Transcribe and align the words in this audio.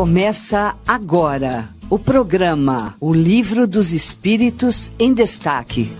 Começa 0.00 0.78
agora 0.86 1.68
o 1.90 1.98
programa 1.98 2.96
O 2.98 3.12
Livro 3.12 3.66
dos 3.66 3.92
Espíritos 3.92 4.90
em 4.98 5.12
Destaque. 5.12 5.92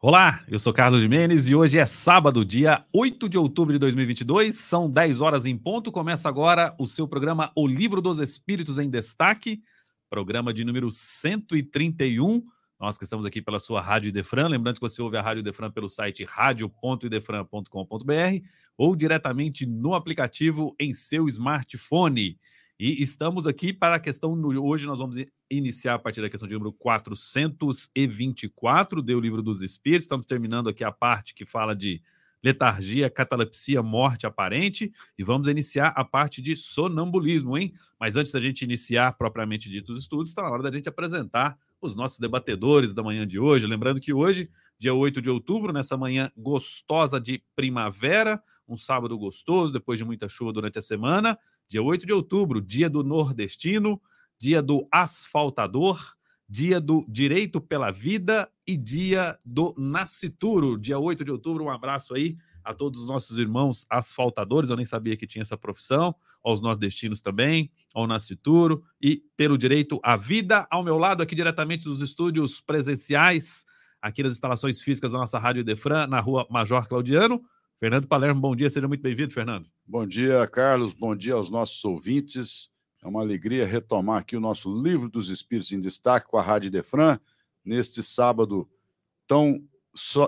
Olá, 0.00 0.44
eu 0.46 0.60
sou 0.60 0.72
Carlos 0.72 1.00
Jimenez 1.00 1.48
e 1.48 1.56
hoje 1.56 1.76
é 1.76 1.86
sábado, 1.86 2.44
dia 2.44 2.86
8 2.92 3.28
de 3.28 3.36
outubro 3.36 3.72
de 3.72 3.80
2022, 3.80 4.54
são 4.54 4.88
10 4.88 5.20
horas 5.20 5.44
em 5.44 5.56
ponto. 5.56 5.90
Começa 5.90 6.28
agora 6.28 6.72
o 6.78 6.86
seu 6.86 7.08
programa 7.08 7.50
O 7.56 7.66
Livro 7.66 8.00
dos 8.00 8.20
Espíritos 8.20 8.78
em 8.78 8.88
Destaque, 8.88 9.60
programa 10.08 10.54
de 10.54 10.64
número 10.64 10.88
131 10.88 12.44
nós 12.78 12.96
que 12.96 13.02
estamos 13.04 13.24
aqui 13.24 13.42
pela 13.42 13.58
sua 13.58 13.80
Rádio 13.80 14.08
Idefran, 14.08 14.46
lembrando 14.46 14.76
que 14.76 14.80
você 14.80 15.02
ouve 15.02 15.16
a 15.16 15.22
Rádio 15.22 15.40
Idefran 15.40 15.68
pelo 15.70 15.88
site 15.88 16.22
radio.idefran.com.br 16.24 18.46
ou 18.76 18.94
diretamente 18.94 19.66
no 19.66 19.94
aplicativo 19.94 20.76
em 20.78 20.92
seu 20.92 21.26
smartphone. 21.26 22.38
E 22.78 23.02
estamos 23.02 23.48
aqui 23.48 23.72
para 23.72 23.96
a 23.96 24.00
questão, 24.00 24.32
hoje 24.62 24.86
nós 24.86 25.00
vamos 25.00 25.16
iniciar 25.50 25.94
a 25.94 25.98
partir 25.98 26.20
da 26.20 26.30
questão 26.30 26.48
de 26.48 26.54
número 26.54 26.72
424, 26.72 29.02
do 29.02 29.20
Livro 29.20 29.42
dos 29.42 29.62
Espíritos, 29.62 30.04
estamos 30.04 30.24
terminando 30.24 30.68
aqui 30.68 30.84
a 30.84 30.92
parte 30.92 31.34
que 31.34 31.44
fala 31.44 31.74
de 31.74 32.00
letargia, 32.40 33.10
catalepsia, 33.10 33.82
morte 33.82 34.24
aparente, 34.24 34.92
e 35.18 35.24
vamos 35.24 35.48
iniciar 35.48 35.88
a 35.96 36.04
parte 36.04 36.40
de 36.40 36.56
sonambulismo, 36.56 37.58
hein? 37.58 37.74
Mas 37.98 38.14
antes 38.14 38.30
da 38.30 38.38
gente 38.38 38.62
iniciar 38.62 39.18
propriamente 39.18 39.68
dito 39.68 39.92
os 39.92 40.00
estudos, 40.00 40.30
está 40.30 40.42
na 40.42 40.50
hora 40.50 40.62
da 40.62 40.70
gente 40.70 40.88
apresentar 40.88 41.58
os 41.80 41.94
nossos 41.94 42.18
debatedores 42.18 42.94
da 42.94 43.02
manhã 43.02 43.26
de 43.26 43.38
hoje. 43.38 43.66
Lembrando 43.66 44.00
que 44.00 44.12
hoje, 44.12 44.50
dia 44.78 44.94
8 44.94 45.20
de 45.22 45.30
outubro, 45.30 45.72
nessa 45.72 45.96
manhã 45.96 46.30
gostosa 46.36 47.20
de 47.20 47.42
primavera, 47.54 48.42
um 48.68 48.76
sábado 48.76 49.16
gostoso, 49.18 49.72
depois 49.72 49.98
de 49.98 50.04
muita 50.04 50.28
chuva 50.28 50.52
durante 50.52 50.78
a 50.78 50.82
semana. 50.82 51.38
Dia 51.68 51.82
8 51.82 52.06
de 52.06 52.12
outubro, 52.12 52.60
dia 52.60 52.88
do 52.90 53.02
nordestino, 53.02 54.00
dia 54.38 54.62
do 54.62 54.86
asfaltador, 54.90 56.14
dia 56.48 56.80
do 56.80 57.04
direito 57.08 57.60
pela 57.60 57.90
vida 57.90 58.50
e 58.66 58.76
dia 58.76 59.38
do 59.44 59.74
nascituro. 59.76 60.78
Dia 60.78 60.98
8 60.98 61.24
de 61.24 61.30
outubro, 61.30 61.64
um 61.64 61.70
abraço 61.70 62.14
aí 62.14 62.36
a 62.68 62.74
todos 62.74 63.00
os 63.00 63.08
nossos 63.08 63.38
irmãos 63.38 63.86
asfaltadores, 63.88 64.68
eu 64.68 64.76
nem 64.76 64.84
sabia 64.84 65.16
que 65.16 65.26
tinha 65.26 65.40
essa 65.40 65.56
profissão, 65.56 66.14
aos 66.42 66.60
nordestinos 66.60 67.20
também, 67.20 67.70
ao 67.94 68.06
Nascituro 68.06 68.84
e 69.00 69.22
pelo 69.36 69.58
direito 69.58 70.00
à 70.02 70.16
vida. 70.16 70.66
Ao 70.70 70.82
meu 70.82 70.96
lado, 70.96 71.22
aqui 71.22 71.34
diretamente 71.34 71.84
dos 71.84 72.00
estúdios 72.00 72.60
presenciais, 72.60 73.64
aqui 74.00 74.22
nas 74.22 74.32
instalações 74.32 74.80
físicas 74.82 75.12
da 75.12 75.18
nossa 75.18 75.38
Rádio 75.38 75.64
Defran, 75.64 76.06
na 76.06 76.20
rua 76.20 76.46
Major 76.50 76.86
Claudiano. 76.88 77.42
Fernando 77.78 78.08
Palermo, 78.08 78.40
bom 78.40 78.56
dia, 78.56 78.68
seja 78.68 78.88
muito 78.88 79.02
bem-vindo, 79.02 79.32
Fernando. 79.32 79.68
Bom 79.86 80.06
dia, 80.06 80.46
Carlos, 80.48 80.92
bom 80.92 81.14
dia 81.14 81.34
aos 81.34 81.48
nossos 81.48 81.84
ouvintes. 81.84 82.70
É 83.02 83.06
uma 83.06 83.20
alegria 83.20 83.64
retomar 83.64 84.18
aqui 84.18 84.36
o 84.36 84.40
nosso 84.40 84.82
Livro 84.82 85.08
dos 85.08 85.28
Espíritos 85.28 85.70
em 85.70 85.80
Destaque 85.80 86.26
com 86.26 86.36
a 86.36 86.42
Rádio 86.42 86.70
Defran, 86.70 87.18
neste 87.64 88.02
sábado 88.02 88.68
tão 89.26 89.62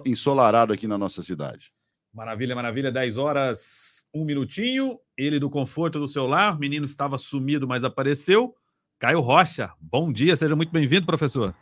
ensolarado 0.04 0.72
aqui 0.72 0.86
na 0.86 0.98
nossa 0.98 1.22
cidade. 1.22 1.72
Maravilha, 2.12 2.54
maravilha. 2.54 2.90
10 2.90 3.16
horas, 3.16 4.06
um 4.12 4.24
minutinho. 4.24 4.98
Ele 5.20 5.38
do 5.38 5.50
conforto 5.50 5.98
do 5.98 6.08
seu 6.08 6.26
lar. 6.26 6.56
O 6.56 6.58
menino 6.58 6.86
estava 6.86 7.18
sumido, 7.18 7.68
mas 7.68 7.84
apareceu. 7.84 8.54
Caio 8.98 9.20
Rocha, 9.20 9.70
bom 9.78 10.10
dia, 10.10 10.34
seja 10.34 10.56
muito 10.56 10.72
bem-vindo, 10.72 11.04
professor. 11.04 11.54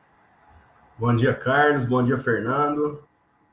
Bom 0.97 1.13
dia, 1.15 1.35
Carlos. 1.35 1.85
Bom 1.85 2.05
dia, 2.05 2.17
Fernando. 2.17 3.03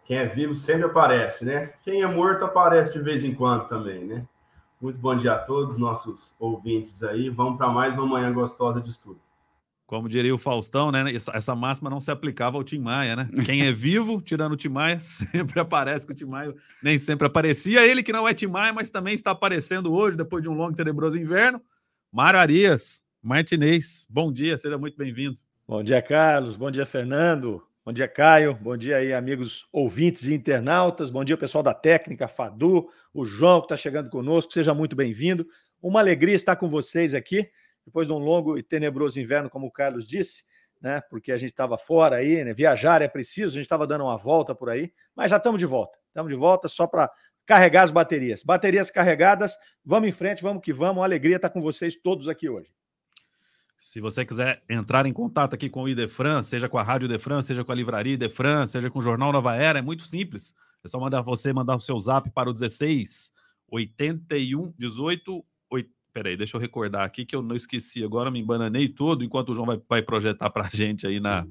Quem 0.03 0.17
é 0.17 0.27
vivo 0.27 0.53
sempre 0.53 0.85
aparece, 0.85 1.43
né? 1.43 1.73
Quem 1.83 2.03
é 2.03 2.07
morto 2.07 2.45
aparece 2.45 2.93
de 2.93 2.99
vez 2.99 3.23
em 3.23 3.33
quando 3.33 3.67
também, 3.67 4.05
né? 4.05 4.27
Muito 4.79 4.99
bom 4.99 5.15
dia 5.17 5.33
a 5.33 5.39
todos, 5.39 5.75
nossos 5.75 6.35
ouvintes 6.39 7.01
aí. 7.01 7.27
Vamos 7.31 7.57
para 7.57 7.69
mais 7.69 7.91
uma 7.95 8.05
manhã 8.05 8.31
gostosa 8.31 8.79
de 8.79 8.91
estudo. 8.91 9.19
Como 9.87 10.09
diria 10.09 10.33
o 10.33 10.37
Faustão, 10.37 10.91
né? 10.91 11.03
Essa, 11.13 11.53
máxima 11.53 11.91
não 11.91 11.99
se 11.99 12.09
aplicava 12.09 12.57
ao 12.57 12.63
Tim 12.63 12.79
Maia, 12.79 13.15
né? 13.15 13.29
Quem 13.45 13.67
é 13.67 13.71
vivo, 13.71 14.19
tirando 14.19 14.53
o 14.53 14.57
Tim 14.57 14.69
Maia, 14.69 14.97
sempre 14.99 15.59
aparece 15.59 16.07
que 16.07 16.11
o 16.11 16.15
Tim 16.15 16.25
Maia 16.25 16.53
nem 16.81 16.97
sempre 16.97 17.27
aparecia. 17.27 17.85
Ele 17.85 18.01
que 18.01 18.11
não 18.11 18.27
é 18.27 18.33
Tim 18.33 18.47
Maia, 18.47 18.73
mas 18.73 18.89
também 18.89 19.13
está 19.13 19.31
aparecendo 19.31 19.93
hoje, 19.93 20.17
depois 20.17 20.41
de 20.41 20.49
um 20.49 20.55
longo 20.55 20.73
e 20.73 20.75
tenebroso 20.75 21.19
inverno. 21.19 21.61
Mário 22.11 22.39
Arias, 22.39 23.03
Martinez, 23.21 24.07
bom 24.09 24.33
dia, 24.33 24.57
seja 24.57 24.77
muito 24.77 24.97
bem-vindo. 24.97 25.37
Bom 25.67 25.83
dia, 25.83 26.01
Carlos. 26.01 26.55
Bom 26.55 26.71
dia, 26.71 26.85
Fernando. 26.85 27.61
Bom 27.85 27.93
dia, 27.93 28.07
Caio. 28.07 28.55
Bom 28.55 28.75
dia 28.75 28.97
aí, 28.97 29.13
amigos 29.13 29.67
ouvintes 29.71 30.25
e 30.25 30.33
internautas. 30.33 31.11
Bom 31.11 31.23
dia, 31.23 31.37
pessoal 31.37 31.63
da 31.63 31.75
técnica, 31.75 32.27
Fadu, 32.27 32.89
o 33.13 33.23
João 33.23 33.59
que 33.59 33.65
está 33.65 33.77
chegando 33.77 34.09
conosco. 34.09 34.51
Seja 34.51 34.73
muito 34.73 34.95
bem-vindo. 34.95 35.45
Uma 35.79 35.99
alegria 35.99 36.33
estar 36.33 36.55
com 36.55 36.67
vocês 36.67 37.13
aqui 37.13 37.47
depois 37.85 38.07
de 38.07 38.13
um 38.13 38.17
longo 38.17 38.57
e 38.57 38.63
tenebroso 38.63 39.19
inverno, 39.19 39.49
como 39.49 39.67
o 39.67 39.71
Carlos 39.71 40.07
disse, 40.07 40.43
né? 40.81 41.01
Porque 41.09 41.31
a 41.31 41.37
gente 41.37 41.51
estava 41.51 41.77
fora 41.77 42.17
aí, 42.17 42.43
né? 42.43 42.53
Viajar 42.53 43.01
é 43.01 43.07
preciso, 43.07 43.49
a 43.49 43.55
gente 43.55 43.65
estava 43.65 43.85
dando 43.87 44.03
uma 44.03 44.17
volta 44.17 44.55
por 44.55 44.69
aí, 44.69 44.91
mas 45.15 45.31
já 45.31 45.37
estamos 45.37 45.59
de 45.59 45.65
volta. 45.65 45.97
Estamos 46.07 46.31
de 46.31 46.37
volta 46.37 46.67
só 46.67 46.87
para 46.87 47.11
carregar 47.45 47.83
as 47.83 47.91
baterias. 47.91 48.43
Baterias 48.43 48.89
carregadas, 48.89 49.55
vamos 49.83 50.09
em 50.09 50.11
frente, 50.11 50.41
vamos 50.41 50.63
que 50.63 50.73
vamos. 50.73 50.97
Uma 50.97 51.05
alegria 51.05 51.35
estar 51.35 51.49
com 51.49 51.61
vocês 51.61 51.95
todos 51.95 52.27
aqui 52.27 52.49
hoje. 52.49 52.71
Se 53.77 53.99
você 53.99 54.25
quiser 54.25 54.63
entrar 54.69 55.05
em 55.05 55.13
contato 55.13 55.53
aqui 55.53 55.69
com 55.69 55.83
o 55.83 55.89
Idefran, 55.89 56.41
seja 56.41 56.69
com 56.69 56.77
a 56.77 56.83
Rádio 56.83 57.05
Idefran, 57.07 57.41
seja 57.41 57.63
com 57.63 57.71
a 57.71 57.75
Livraria 57.75 58.13
Idefran, 58.13 58.65
seja 58.65 58.89
com 58.89 58.99
o 58.99 59.01
Jornal 59.01 59.33
Nova 59.33 59.55
Era, 59.55 59.79
é 59.79 59.81
muito 59.81 60.03
simples. 60.03 60.55
É 60.83 60.87
só 60.87 60.99
mandar 60.99 61.21
você 61.21 61.51
mandar 61.51 61.75
o 61.75 61.79
seu 61.79 61.99
zap 61.99 62.29
para 62.31 62.49
o 62.49 62.53
16 62.53 63.33
81 63.67 64.73
18 64.77 65.45
Peraí, 66.15 66.37
deixa 66.37 66.55
eu 66.55 66.61
recordar 66.61 67.03
aqui 67.03 67.25
que 67.25 67.35
eu 67.35 67.41
não 67.41 67.57
esqueci 67.57 68.01
agora, 68.01 68.31
me 68.31 68.39
embananei 68.39 68.87
todo, 68.87 69.21
enquanto 69.21 69.49
o 69.49 69.53
João 69.53 69.65
vai, 69.67 69.81
vai 69.89 70.01
projetar 70.01 70.49
para 70.49 70.65
a 70.65 70.69
gente 70.71 71.05
aí 71.05 71.19
na, 71.19 71.45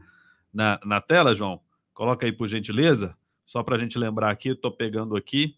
na, 0.50 0.80
na, 0.82 1.02
tela, 1.02 1.34
João. 1.34 1.60
Coloca 1.92 2.24
aí, 2.24 2.32
por 2.32 2.48
gentileza, 2.48 3.14
só 3.44 3.62
para 3.62 3.76
a 3.76 3.78
gente 3.78 3.98
lembrar 3.98 4.30
aqui, 4.30 4.48
estou 4.48 4.70
pegando 4.70 5.16
aqui, 5.16 5.54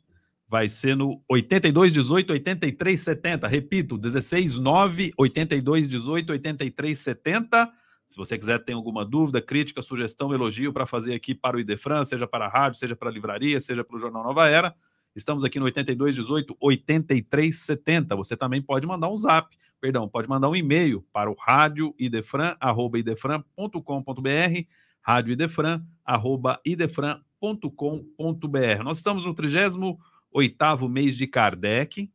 vai 0.49 0.69
ser 0.69 0.97
no 0.97 1.23
8218 1.29 2.33
8370, 2.33 3.47
repito, 3.47 3.95
169 3.95 5.13
8218 5.17 6.31
8370. 6.33 7.73
Se 8.09 8.17
você 8.17 8.37
quiser, 8.37 8.59
tem 8.65 8.75
alguma 8.75 9.05
dúvida, 9.05 9.41
crítica, 9.41 9.83
sugestão, 9.83 10.35
elogio 10.35 10.73
para 10.73 10.85
fazer 10.85 11.15
aqui 11.15 11.33
para 11.33 11.57
o 11.57 11.61
Idefran, 11.61 12.05
seja 12.05 12.27
para 12.27 12.47
a 12.47 12.49
rádio, 12.49 12.81
seja 12.81 12.97
para 12.97 13.09
a 13.09 13.13
livraria, 13.13 13.61
seja 13.61 13.85
para 13.85 13.97
o 13.97 14.01
Jornal 14.01 14.25
Nova 14.25 14.49
Era, 14.49 14.75
Estamos 15.17 15.45
aqui 15.45 15.59
no 15.59 15.65
8218 15.65 16.55
8370. 16.61 18.15
Você 18.15 18.37
também 18.37 18.61
pode 18.61 18.87
mandar 18.87 19.09
um 19.09 19.17
zap, 19.17 19.57
perdão, 19.81 20.07
pode 20.07 20.29
mandar 20.29 20.51
um 20.51 20.55
e-mail 20.55 21.03
para 21.11 21.31
o 21.31 21.35
rádio 21.35 21.95
idefran, 21.99 22.55
arroba 22.61 22.99
idefran.com.br, 22.99 24.67
rádio 25.01 25.33
idefran, 25.33 25.83
arroba 26.05 26.61
idefran.com.br. 26.67 28.83
Nós 28.85 28.99
estamos 28.99 29.25
no 29.25 29.35
38º 29.35 30.89
mês 30.89 31.17
de 31.17 31.27
Kardec. 31.27 32.13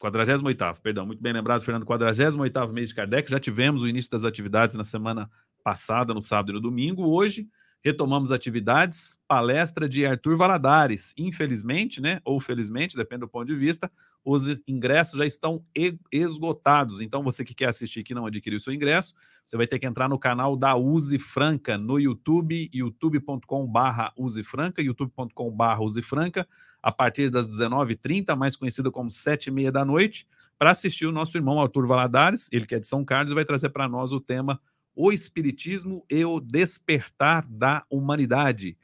48 0.00 0.80
perdão, 0.82 1.06
muito 1.06 1.22
bem 1.22 1.32
lembrado, 1.32 1.62
Fernando, 1.62 1.86
48 1.86 2.72
mês 2.72 2.88
de 2.88 2.94
Kardec. 2.96 3.30
Já 3.30 3.38
tivemos 3.38 3.84
o 3.84 3.88
início 3.88 4.10
das 4.10 4.24
atividades 4.24 4.74
na 4.74 4.82
semana 4.82 5.30
passada, 5.62 6.12
no 6.12 6.22
sábado 6.22 6.50
e 6.50 6.54
no 6.54 6.60
domingo. 6.60 7.06
Hoje 7.06 7.48
retomamos 7.82 8.30
atividades, 8.30 9.18
palestra 9.26 9.88
de 9.88 10.04
Arthur 10.04 10.36
Valadares. 10.36 11.14
Infelizmente, 11.16 12.00
né, 12.00 12.20
ou 12.24 12.40
felizmente, 12.40 12.96
depende 12.96 13.20
do 13.20 13.28
ponto 13.28 13.46
de 13.46 13.54
vista, 13.54 13.90
os 14.24 14.60
ingressos 14.68 15.18
já 15.18 15.26
estão 15.26 15.64
esgotados. 16.12 17.00
Então, 17.00 17.22
você 17.22 17.44
que 17.44 17.54
quer 17.54 17.68
assistir 17.68 18.02
que 18.02 18.14
não 18.14 18.26
adquiriu 18.26 18.60
seu 18.60 18.72
ingresso, 18.72 19.14
você 19.44 19.56
vai 19.56 19.66
ter 19.66 19.78
que 19.78 19.86
entrar 19.86 20.08
no 20.08 20.18
canal 20.18 20.56
da 20.56 20.76
Use 20.76 21.18
Franca 21.18 21.78
no 21.78 21.98
YouTube, 21.98 22.70
youtube.com/barra 22.72 24.12
Franca, 24.44 24.82
youtube.com/barra 24.82 25.82
Use 25.82 26.02
Franca, 26.02 26.46
a 26.82 26.92
partir 26.92 27.30
das 27.30 27.46
19h30, 27.48 28.36
mais 28.36 28.56
conhecido 28.56 28.92
como 28.92 29.10
7h30 29.10 29.70
da 29.70 29.84
noite, 29.84 30.26
para 30.58 30.70
assistir 30.70 31.06
o 31.06 31.12
nosso 31.12 31.38
irmão 31.38 31.58
Arthur 31.58 31.86
Valadares, 31.86 32.48
ele 32.52 32.66
que 32.66 32.74
é 32.74 32.78
de 32.78 32.86
São 32.86 33.02
Carlos, 33.02 33.32
e 33.32 33.34
vai 33.34 33.44
trazer 33.46 33.70
para 33.70 33.88
nós 33.88 34.12
o 34.12 34.20
tema 34.20 34.60
o 34.94 35.12
Espiritismo 35.12 36.04
e 36.10 36.24
o 36.24 36.40
Despertar 36.40 37.46
da 37.46 37.84
Humanidade. 37.90 38.76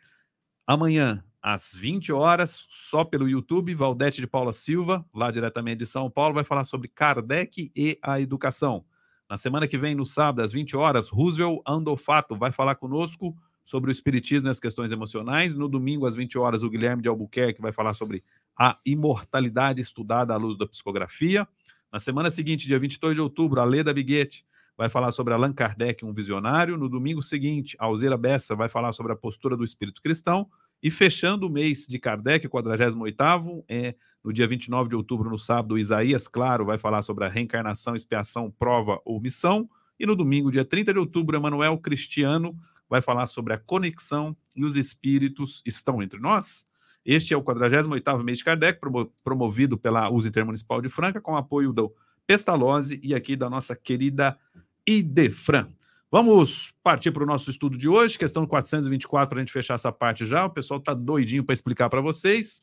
Amanhã, 0.67 1.25
às 1.43 1.73
20 1.75 2.13
horas, 2.13 2.65
só 2.69 3.05
pelo 3.05 3.29
YouTube, 3.29 3.75
Valdete 3.75 4.21
de 4.21 4.27
Paula 4.27 4.53
Silva, 4.53 5.05
lá 5.15 5.31
diretamente 5.31 5.79
de 5.79 5.87
São 5.87 6.11
Paulo, 6.11 6.35
vai 6.35 6.43
falar 6.43 6.65
sobre 6.65 6.89
Kardec 6.89 7.71
e 7.75 7.99
a 8.03 8.21
educação. 8.21 8.85
Na 9.31 9.37
semana 9.37 9.67
que 9.67 9.79
vem, 9.79 9.95
no 9.95 10.05
sábado, 10.07 10.45
às 10.45 10.53
20 10.53 10.77
horas, 10.77 11.09
Roosevelt 11.09 11.61
Andofato 11.67 12.37
vai 12.37 12.51
falar 12.51 12.77
conosco 12.77 13.37
sobre 13.63 13.91
o 13.91 13.93
Espiritismo 13.93 14.49
e 14.49 14.51
as 14.51 14.61
questões 14.61 14.93
emocionais. 14.93 15.55
No 15.55 15.69
domingo, 15.69 16.07
às 16.07 16.15
20 16.15 16.39
horas, 16.39 16.63
o 16.63 16.71
Guilherme 16.71 17.03
de 17.03 17.09
Albuquerque 17.09 17.61
vai 17.61 17.73
falar 17.73 17.95
sobre 17.95 18.23
a 18.59 18.79
imortalidade 18.87 19.81
estudada 19.81 20.33
à 20.33 20.37
luz 20.37 20.57
da 20.57 20.67
psicografia. 20.67 21.47
Na 21.93 21.99
semana 21.99 22.31
seguinte, 22.31 22.67
dia 22.67 22.79
22 22.79 23.15
de 23.15 23.21
outubro, 23.21 23.61
a 23.61 23.65
Leda 23.65 23.93
Biguete 23.93 24.45
vai 24.77 24.89
falar 24.89 25.11
sobre 25.13 25.33
Allan 25.33 25.53
Kardec, 25.53 26.05
um 26.05 26.13
visionário. 26.13 26.77
No 26.77 26.89
domingo 26.89 27.23
seguinte, 27.23 27.77
Alzira 27.79 28.17
Bessa 28.17 28.55
vai 28.55 28.69
falar 28.69 28.93
sobre 28.93 29.13
a 29.13 29.17
postura 29.17 29.57
do 29.57 29.65
espírito 29.65 30.03
cristão. 30.03 30.49
E 30.83 30.91
fechando 30.91 31.47
o 31.47 31.51
mês 31.51 31.87
de 31.89 31.99
Kardec, 31.99 32.47
48º, 32.49 33.65
é 33.69 33.95
no 34.23 34.33
dia 34.33 34.47
29 34.47 34.91
de 34.91 34.97
outubro, 34.97 35.31
no 35.31 35.39
sábado, 35.39 35.79
Isaías, 35.79 36.29
claro, 36.29 36.65
vai 36.65 36.77
falar 36.79 37.01
sobre 37.03 37.25
a 37.25 37.29
reencarnação, 37.29 37.95
expiação, 37.95 38.51
prova 38.51 39.01
ou 39.05 39.21
missão. 39.21 39.69
E 39.99 40.05
no 40.05 40.15
domingo, 40.15 40.51
dia 40.51 40.65
30 40.65 40.93
de 40.93 40.99
outubro, 40.99 41.37
Emanuel 41.37 41.79
Cristiano 41.79 42.55
vai 42.89 43.01
falar 43.01 43.27
sobre 43.27 43.55
a 43.55 43.59
conexão 43.59 44.37
e 44.55 44.65
os 44.65 44.77
espíritos 44.77 45.63
estão 45.65 46.03
entre 46.03 46.21
nós. 46.21 46.67
Este 47.05 47.33
é 47.33 47.37
o 47.37 47.43
48º 47.43 48.23
mês 48.23 48.39
de 48.39 48.45
Kardec, 48.45 48.81
promovido 49.23 49.79
pela 49.79 50.11
USE 50.11 50.29
Intermunicipal 50.29 50.83
de 50.83 50.89
Franca, 50.89 51.21
com 51.21 51.37
apoio 51.37 51.73
do 51.73 51.95
Pestalozzi 52.27 53.01
e 53.03 53.15
aqui 53.15 53.37
da 53.37 53.49
nossa 53.49 53.77
querida 53.77 54.37
Idefran. 54.87 55.69
Vamos 56.11 56.73
partir 56.83 57.11
para 57.11 57.25
o 57.25 57.27
nosso 57.27 57.51
estudo 57.51 57.77
de 57.77 57.89
hoje, 57.89 58.19
questão 58.19 58.47
424, 58.47 59.29
para 59.29 59.39
a 59.39 59.43
gente 59.43 59.53
fechar 59.53 59.75
essa 59.75 59.91
parte 59.91 60.25
já. 60.25 60.47
O 60.47 60.51
pessoal 60.51 60.79
está 60.79 60.95
doidinho 60.95 61.45
para 61.45 61.53
explicar 61.53 61.89
para 61.89 62.01
vocês 62.01 62.61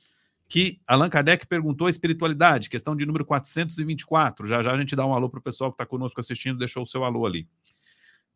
que 0.48 0.80
Allan 0.88 1.10
Kardec 1.10 1.48
perguntou 1.48 1.88
a 1.88 1.90
espiritualidade, 1.90 2.70
questão 2.70 2.96
de 2.96 3.06
número 3.06 3.26
424. 3.26 4.46
Já 4.46 4.62
já 4.62 4.72
a 4.72 4.78
gente 4.78 4.96
dá 4.96 5.06
um 5.06 5.14
alô 5.14 5.30
para 5.30 5.40
o 5.40 5.44
pessoal 5.44 5.72
que 5.72 5.76
está 5.76 5.86
conosco 5.86 6.20
assistindo, 6.20 6.58
deixou 6.58 6.84
o 6.84 6.88
seu 6.88 7.04
alô 7.04 7.26
ali. 7.26 7.48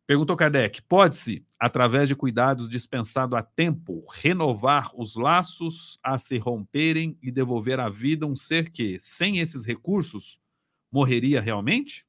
Perguntou 0.06 0.36
Kardec: 0.36 0.82
pode-se, 0.82 1.44
através 1.60 2.08
de 2.08 2.16
cuidados 2.16 2.68
dispensado 2.68 3.36
a 3.36 3.42
tempo, 3.42 4.04
renovar 4.10 4.90
os 4.96 5.16
laços 5.16 5.98
a 6.02 6.16
se 6.16 6.38
romperem 6.38 7.18
e 7.22 7.30
devolver 7.30 7.78
à 7.78 7.88
vida 7.88 8.26
um 8.26 8.34
ser 8.34 8.70
que, 8.70 8.98
sem 8.98 9.38
esses 9.38 9.64
recursos, 9.64 10.40
morreria 10.90 11.40
realmente? 11.40 12.07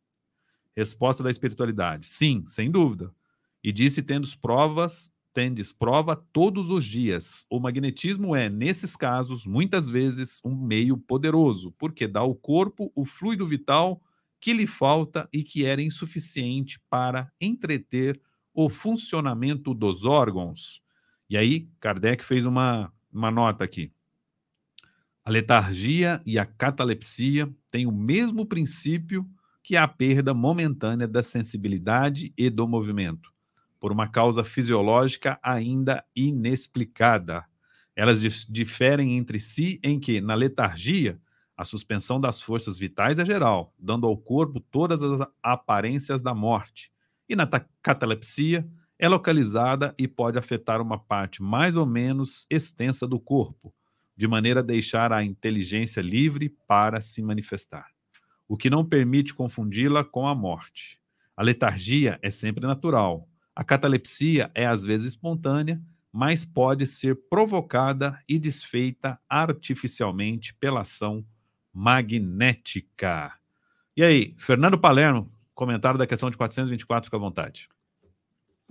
Resposta 0.80 1.22
da 1.22 1.30
espiritualidade: 1.30 2.10
sim, 2.10 2.46
sem 2.46 2.72
dúvida. 2.72 3.14
E 3.62 3.70
disse 3.70 4.02
tendo 4.02 4.26
provas, 4.38 5.14
tendes 5.34 5.74
prova 5.74 6.16
todos 6.16 6.70
os 6.70 6.86
dias. 6.86 7.46
O 7.50 7.60
magnetismo 7.60 8.34
é, 8.34 8.50
nesses 8.50 8.96
casos, 8.96 9.46
muitas 9.46 9.90
vezes 9.90 10.40
um 10.42 10.56
meio 10.56 10.98
poderoso, 10.98 11.74
porque 11.78 12.08
dá 12.08 12.22
ao 12.22 12.34
corpo 12.34 12.90
o 12.96 13.04
fluido 13.04 13.46
vital 13.46 14.02
que 14.40 14.54
lhe 14.54 14.66
falta 14.66 15.28
e 15.34 15.44
que 15.44 15.66
era 15.66 15.82
insuficiente 15.82 16.80
para 16.90 17.30
entreter 17.42 18.18
o 18.54 18.70
funcionamento 18.70 19.74
dos 19.74 20.06
órgãos. 20.06 20.82
E 21.30 21.36
aí, 21.36 21.68
Kardec 21.82 22.24
fez 22.24 22.46
uma, 22.46 22.90
uma 23.12 23.30
nota 23.30 23.66
aqui. 23.66 23.92
A 25.26 25.30
letargia 25.30 26.22
e 26.26 26.40
a 26.40 26.46
catalepsia 26.46 27.54
têm 27.70 27.86
o 27.86 27.92
mesmo 27.92 28.46
princípio 28.46 29.30
que 29.70 29.78
a 29.78 29.88
perda 29.88 30.34
momentânea 30.34 31.08
da 31.08 31.22
sensibilidade 31.22 32.34
e 32.36 32.50
do 32.50 32.68
movimento, 32.68 33.32
por 33.80 33.92
uma 33.92 34.08
causa 34.08 34.44
fisiológica 34.44 35.40
ainda 35.44 36.04
inexplicada. 36.16 37.46
Elas 37.96 38.20
diferem 38.20 39.16
entre 39.16 39.40
si 39.40 39.80
em 39.84 40.00
que, 40.00 40.22
na 40.22 40.34
letargia, 40.34 41.22
a 41.56 41.64
suspensão 41.64 42.20
das 42.20 42.42
forças 42.42 42.80
vitais 42.80 43.20
é 43.20 43.26
geral, 43.26 43.72
dando 43.78 44.08
ao 44.08 44.18
corpo 44.18 44.60
todas 44.60 45.04
as 45.04 45.28
aparências 45.44 46.20
da 46.20 46.34
morte. 46.34 46.92
E 47.30 47.36
na 47.36 47.48
catalepsia, 47.84 48.68
é 48.98 49.08
localizada 49.08 49.94
e 50.00 50.08
pode 50.08 50.40
afetar 50.40 50.82
uma 50.82 50.98
parte 50.98 51.44
mais 51.44 51.76
ou 51.76 51.86
menos 51.86 52.48
extensa 52.50 53.06
do 53.06 53.20
corpo, 53.20 53.72
de 54.18 54.28
maneira 54.28 54.62
a 54.62 54.64
deixar 54.64 55.14
a 55.14 55.24
inteligência 55.24 56.02
livre 56.02 56.50
para 56.68 57.00
se 57.00 57.22
manifestar 57.22 57.86
o 58.50 58.58
que 58.58 58.70
não 58.70 58.84
permite 58.84 59.34
confundi-la 59.34 60.04
com 60.04 60.28
a 60.28 60.34
morte. 60.34 61.00
A 61.38 61.44
letargia 61.44 62.18
é 62.22 62.32
sempre 62.32 62.66
natural. 62.66 63.30
A 63.56 63.64
catalepsia 63.64 64.50
é 64.56 64.66
às 64.66 64.84
vezes 64.84 65.14
espontânea, 65.14 65.80
mas 66.12 66.44
pode 66.44 66.88
ser 66.88 67.16
provocada 67.30 68.20
e 68.28 68.40
desfeita 68.40 69.20
artificialmente 69.30 70.56
pela 70.56 70.82
ação 70.82 71.24
magnética. 71.72 73.32
E 73.96 74.04
aí, 74.04 74.34
Fernando 74.36 74.80
Palermo, 74.80 75.32
comentário 75.54 76.00
da 76.00 76.08
questão 76.08 76.32
de 76.32 76.38
424, 76.38 77.06
fica 77.06 77.18
à 77.18 77.20
vontade. 77.20 77.70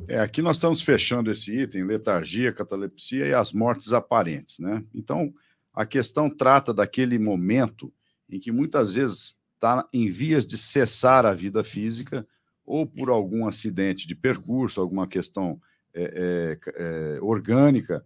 É, 0.09 0.19
aqui 0.19 0.43
nós 0.43 0.57
estamos 0.57 0.83
fechando 0.83 1.31
esse 1.31 1.57
item, 1.57 1.85
letargia, 1.85 2.53
catalepsia 2.53 3.27
e 3.27 3.35
as 3.35 3.53
mortes 3.53 3.93
aparentes, 3.93 4.59
né? 4.59 4.85
Então, 4.93 5.33
a 5.73 5.87
questão 5.87 6.29
trata 6.29 6.75
daquele 6.75 7.19
momento 7.19 7.93
em 8.29 8.41
que 8.41 8.51
muitas 8.51 8.95
vezes 8.95 9.38
está 9.59 9.87
em 9.93 10.09
vias 10.09 10.47
de 10.47 10.57
cessar 10.57 11.27
a 11.27 11.35
vida 11.35 11.65
física, 11.65 12.27
ou 12.65 12.87
por 12.87 13.11
algum 13.11 13.47
acidente 13.47 14.07
de 14.07 14.15
percurso, 14.15 14.81
alguma 14.81 15.07
questão 15.07 15.61
é, 15.93 16.59
é, 16.65 17.17
é, 17.17 17.19
orgânica. 17.21 18.05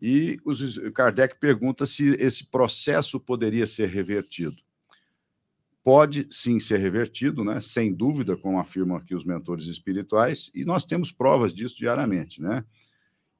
E 0.00 0.38
os, 0.44 0.78
Kardec 0.92 1.38
pergunta 1.40 1.86
se 1.86 2.10
esse 2.18 2.44
processo 2.46 3.18
poderia 3.18 3.66
ser 3.66 3.88
revertido. 3.88 4.56
Pode 5.82 6.26
sim 6.30 6.60
ser 6.60 6.78
revertido, 6.78 7.42
né? 7.42 7.60
sem 7.60 7.94
dúvida, 7.94 8.36
como 8.36 8.58
afirmam 8.58 8.96
aqui 8.96 9.14
os 9.14 9.24
mentores 9.24 9.66
espirituais, 9.66 10.50
e 10.54 10.64
nós 10.64 10.84
temos 10.84 11.10
provas 11.10 11.54
disso 11.54 11.76
diariamente. 11.78 12.42
Né? 12.42 12.64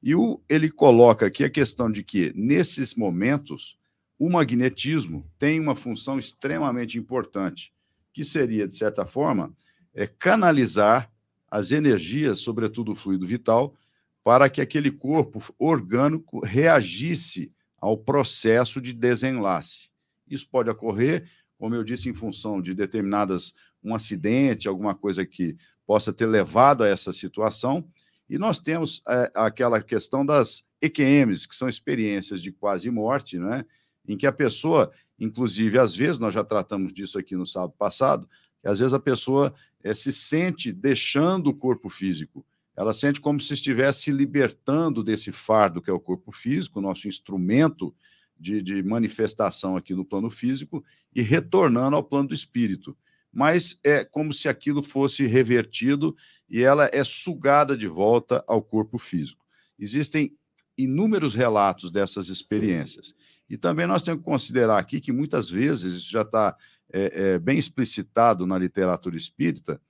E 0.02 0.14
o, 0.14 0.40
ele 0.48 0.70
coloca 0.70 1.26
aqui 1.26 1.44
a 1.44 1.50
questão 1.50 1.90
de 1.90 2.02
que, 2.02 2.32
nesses 2.34 2.94
momentos, 2.94 3.78
o 4.20 4.28
magnetismo 4.28 5.26
tem 5.38 5.58
uma 5.58 5.74
função 5.74 6.18
extremamente 6.18 6.98
importante, 6.98 7.72
que 8.12 8.22
seria, 8.22 8.68
de 8.68 8.74
certa 8.74 9.06
forma, 9.06 9.50
é 9.94 10.06
canalizar 10.06 11.10
as 11.50 11.70
energias, 11.70 12.40
sobretudo 12.40 12.92
o 12.92 12.94
fluido 12.94 13.26
vital, 13.26 13.74
para 14.22 14.50
que 14.50 14.60
aquele 14.60 14.90
corpo 14.90 15.42
orgânico 15.58 16.44
reagisse 16.44 17.50
ao 17.80 17.96
processo 17.96 18.78
de 18.78 18.92
desenlace. 18.92 19.88
Isso 20.28 20.46
pode 20.50 20.68
ocorrer, 20.68 21.26
como 21.56 21.74
eu 21.74 21.82
disse, 21.82 22.10
em 22.10 22.14
função 22.14 22.60
de 22.60 22.74
determinadas 22.74 23.54
um 23.82 23.94
acidente, 23.94 24.68
alguma 24.68 24.94
coisa 24.94 25.24
que 25.24 25.56
possa 25.86 26.12
ter 26.12 26.26
levado 26.26 26.84
a 26.84 26.88
essa 26.88 27.10
situação. 27.10 27.88
E 28.28 28.36
nós 28.36 28.58
temos 28.58 29.02
é, 29.08 29.32
aquela 29.34 29.80
questão 29.80 30.26
das 30.26 30.62
EQMs, 30.82 31.48
que 31.48 31.56
são 31.56 31.70
experiências 31.70 32.42
de 32.42 32.52
quase 32.52 32.90
morte, 32.90 33.38
né? 33.38 33.64
Em 34.10 34.16
que 34.16 34.26
a 34.26 34.32
pessoa, 34.32 34.90
inclusive, 35.18 35.78
às 35.78 35.94
vezes, 35.94 36.18
nós 36.18 36.34
já 36.34 36.42
tratamos 36.42 36.92
disso 36.92 37.16
aqui 37.16 37.36
no 37.36 37.46
sábado 37.46 37.74
passado, 37.78 38.28
que 38.60 38.66
às 38.66 38.80
vezes 38.80 38.92
a 38.92 38.98
pessoa 38.98 39.54
é, 39.84 39.94
se 39.94 40.12
sente 40.12 40.72
deixando 40.72 41.46
o 41.46 41.54
corpo 41.54 41.88
físico. 41.88 42.44
Ela 42.76 42.92
sente 42.92 43.20
como 43.20 43.40
se 43.40 43.54
estivesse 43.54 44.02
se 44.02 44.10
libertando 44.10 45.04
desse 45.04 45.30
fardo 45.30 45.80
que 45.80 45.88
é 45.88 45.92
o 45.92 46.00
corpo 46.00 46.32
físico, 46.32 46.80
nosso 46.80 47.06
instrumento 47.06 47.94
de, 48.36 48.60
de 48.60 48.82
manifestação 48.82 49.76
aqui 49.76 49.94
no 49.94 50.04
plano 50.04 50.28
físico, 50.28 50.84
e 51.14 51.22
retornando 51.22 51.94
ao 51.94 52.02
plano 52.02 52.28
do 52.28 52.34
espírito. 52.34 52.96
Mas 53.32 53.78
é 53.84 54.04
como 54.04 54.34
se 54.34 54.48
aquilo 54.48 54.82
fosse 54.82 55.24
revertido 55.24 56.16
e 56.48 56.62
ela 56.62 56.90
é 56.92 57.04
sugada 57.04 57.76
de 57.76 57.86
volta 57.86 58.42
ao 58.48 58.60
corpo 58.60 58.98
físico. 58.98 59.44
Existem 59.78 60.36
inúmeros 60.76 61.34
relatos 61.34 61.92
dessas 61.92 62.28
experiências. 62.28 63.14
E 63.50 63.56
também 63.56 63.84
nós 63.84 64.04
temos 64.04 64.20
que 64.20 64.24
considerar 64.24 64.78
aqui 64.78 65.00
que 65.00 65.10
muitas 65.10 65.50
vezes, 65.50 65.94
isso 65.94 66.10
já 66.10 66.22
está 66.22 66.56
é, 66.92 67.32
é, 67.32 67.38
bem 67.38 67.58
explicitado 67.58 68.46
na 68.46 68.56
literatura 68.56 69.16
espírita, 69.16 69.80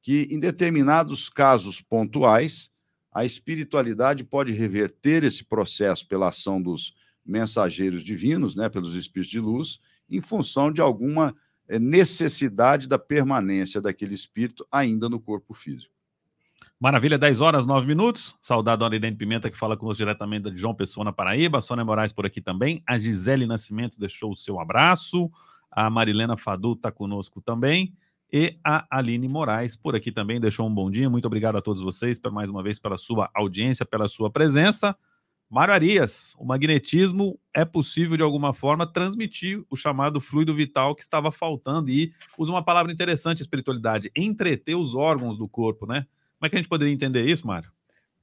que 0.00 0.28
em 0.30 0.38
determinados 0.38 1.28
casos 1.28 1.80
pontuais, 1.80 2.70
a 3.12 3.24
espiritualidade 3.24 4.22
pode 4.22 4.52
reverter 4.52 5.24
esse 5.24 5.44
processo 5.44 6.06
pela 6.06 6.28
ação 6.28 6.62
dos 6.62 6.94
mensageiros 7.26 8.04
divinos, 8.04 8.54
né, 8.54 8.68
pelos 8.68 8.94
espíritos 8.94 9.30
de 9.30 9.40
luz, 9.40 9.80
em 10.08 10.20
função 10.20 10.72
de 10.72 10.80
alguma 10.80 11.34
é, 11.68 11.80
necessidade 11.80 12.86
da 12.86 12.98
permanência 12.98 13.80
daquele 13.80 14.14
espírito 14.14 14.64
ainda 14.70 15.08
no 15.08 15.18
corpo 15.18 15.52
físico. 15.52 15.92
Maravilha, 16.82 17.18
10 17.18 17.42
horas, 17.42 17.66
9 17.66 17.86
minutos. 17.86 18.34
Saudade 18.40 18.82
a 18.82 18.86
Irene 18.86 19.14
Pimenta, 19.14 19.50
que 19.50 19.56
fala 19.56 19.76
conosco 19.76 19.98
diretamente 19.98 20.50
de 20.50 20.56
João 20.56 20.74
Pessoa, 20.74 21.04
na 21.04 21.12
Paraíba. 21.12 21.58
A 21.58 21.60
Sônia 21.60 21.84
Moraes 21.84 22.10
por 22.10 22.24
aqui 22.24 22.40
também. 22.40 22.82
A 22.86 22.96
Gisele 22.96 23.44
Nascimento 23.44 24.00
deixou 24.00 24.32
o 24.32 24.34
seu 24.34 24.58
abraço. 24.58 25.30
A 25.70 25.90
Marilena 25.90 26.38
Fadu 26.38 26.72
está 26.72 26.90
conosco 26.90 27.42
também. 27.42 27.92
E 28.32 28.58
a 28.64 28.86
Aline 28.90 29.28
Moraes 29.28 29.76
por 29.76 29.94
aqui 29.94 30.10
também 30.10 30.40
deixou 30.40 30.66
um 30.66 30.74
bom 30.74 30.90
dia. 30.90 31.10
Muito 31.10 31.26
obrigado 31.26 31.56
a 31.56 31.60
todos 31.60 31.82
vocês, 31.82 32.18
por 32.18 32.32
mais 32.32 32.48
uma 32.48 32.62
vez, 32.62 32.78
pela 32.78 32.96
sua 32.96 33.28
audiência, 33.34 33.84
pela 33.84 34.08
sua 34.08 34.30
presença. 34.30 34.96
Mário 35.50 35.74
Arias, 35.74 36.34
o 36.38 36.46
magnetismo 36.46 37.38
é 37.52 37.62
possível, 37.62 38.16
de 38.16 38.22
alguma 38.22 38.54
forma, 38.54 38.86
transmitir 38.86 39.62
o 39.68 39.76
chamado 39.76 40.18
fluido 40.18 40.54
vital 40.54 40.94
que 40.94 41.02
estava 41.02 41.30
faltando. 41.30 41.90
E 41.90 42.14
usa 42.38 42.50
uma 42.50 42.62
palavra 42.62 42.90
interessante, 42.90 43.42
espiritualidade, 43.42 44.10
entreter 44.16 44.76
os 44.76 44.94
órgãos 44.94 45.36
do 45.36 45.46
corpo, 45.46 45.84
né? 45.84 46.06
Como 46.40 46.46
é 46.46 46.48
que 46.48 46.56
a 46.56 46.58
gente 46.58 46.70
poderia 46.70 46.94
entender 46.94 47.22
isso, 47.26 47.46
Mário? 47.46 47.70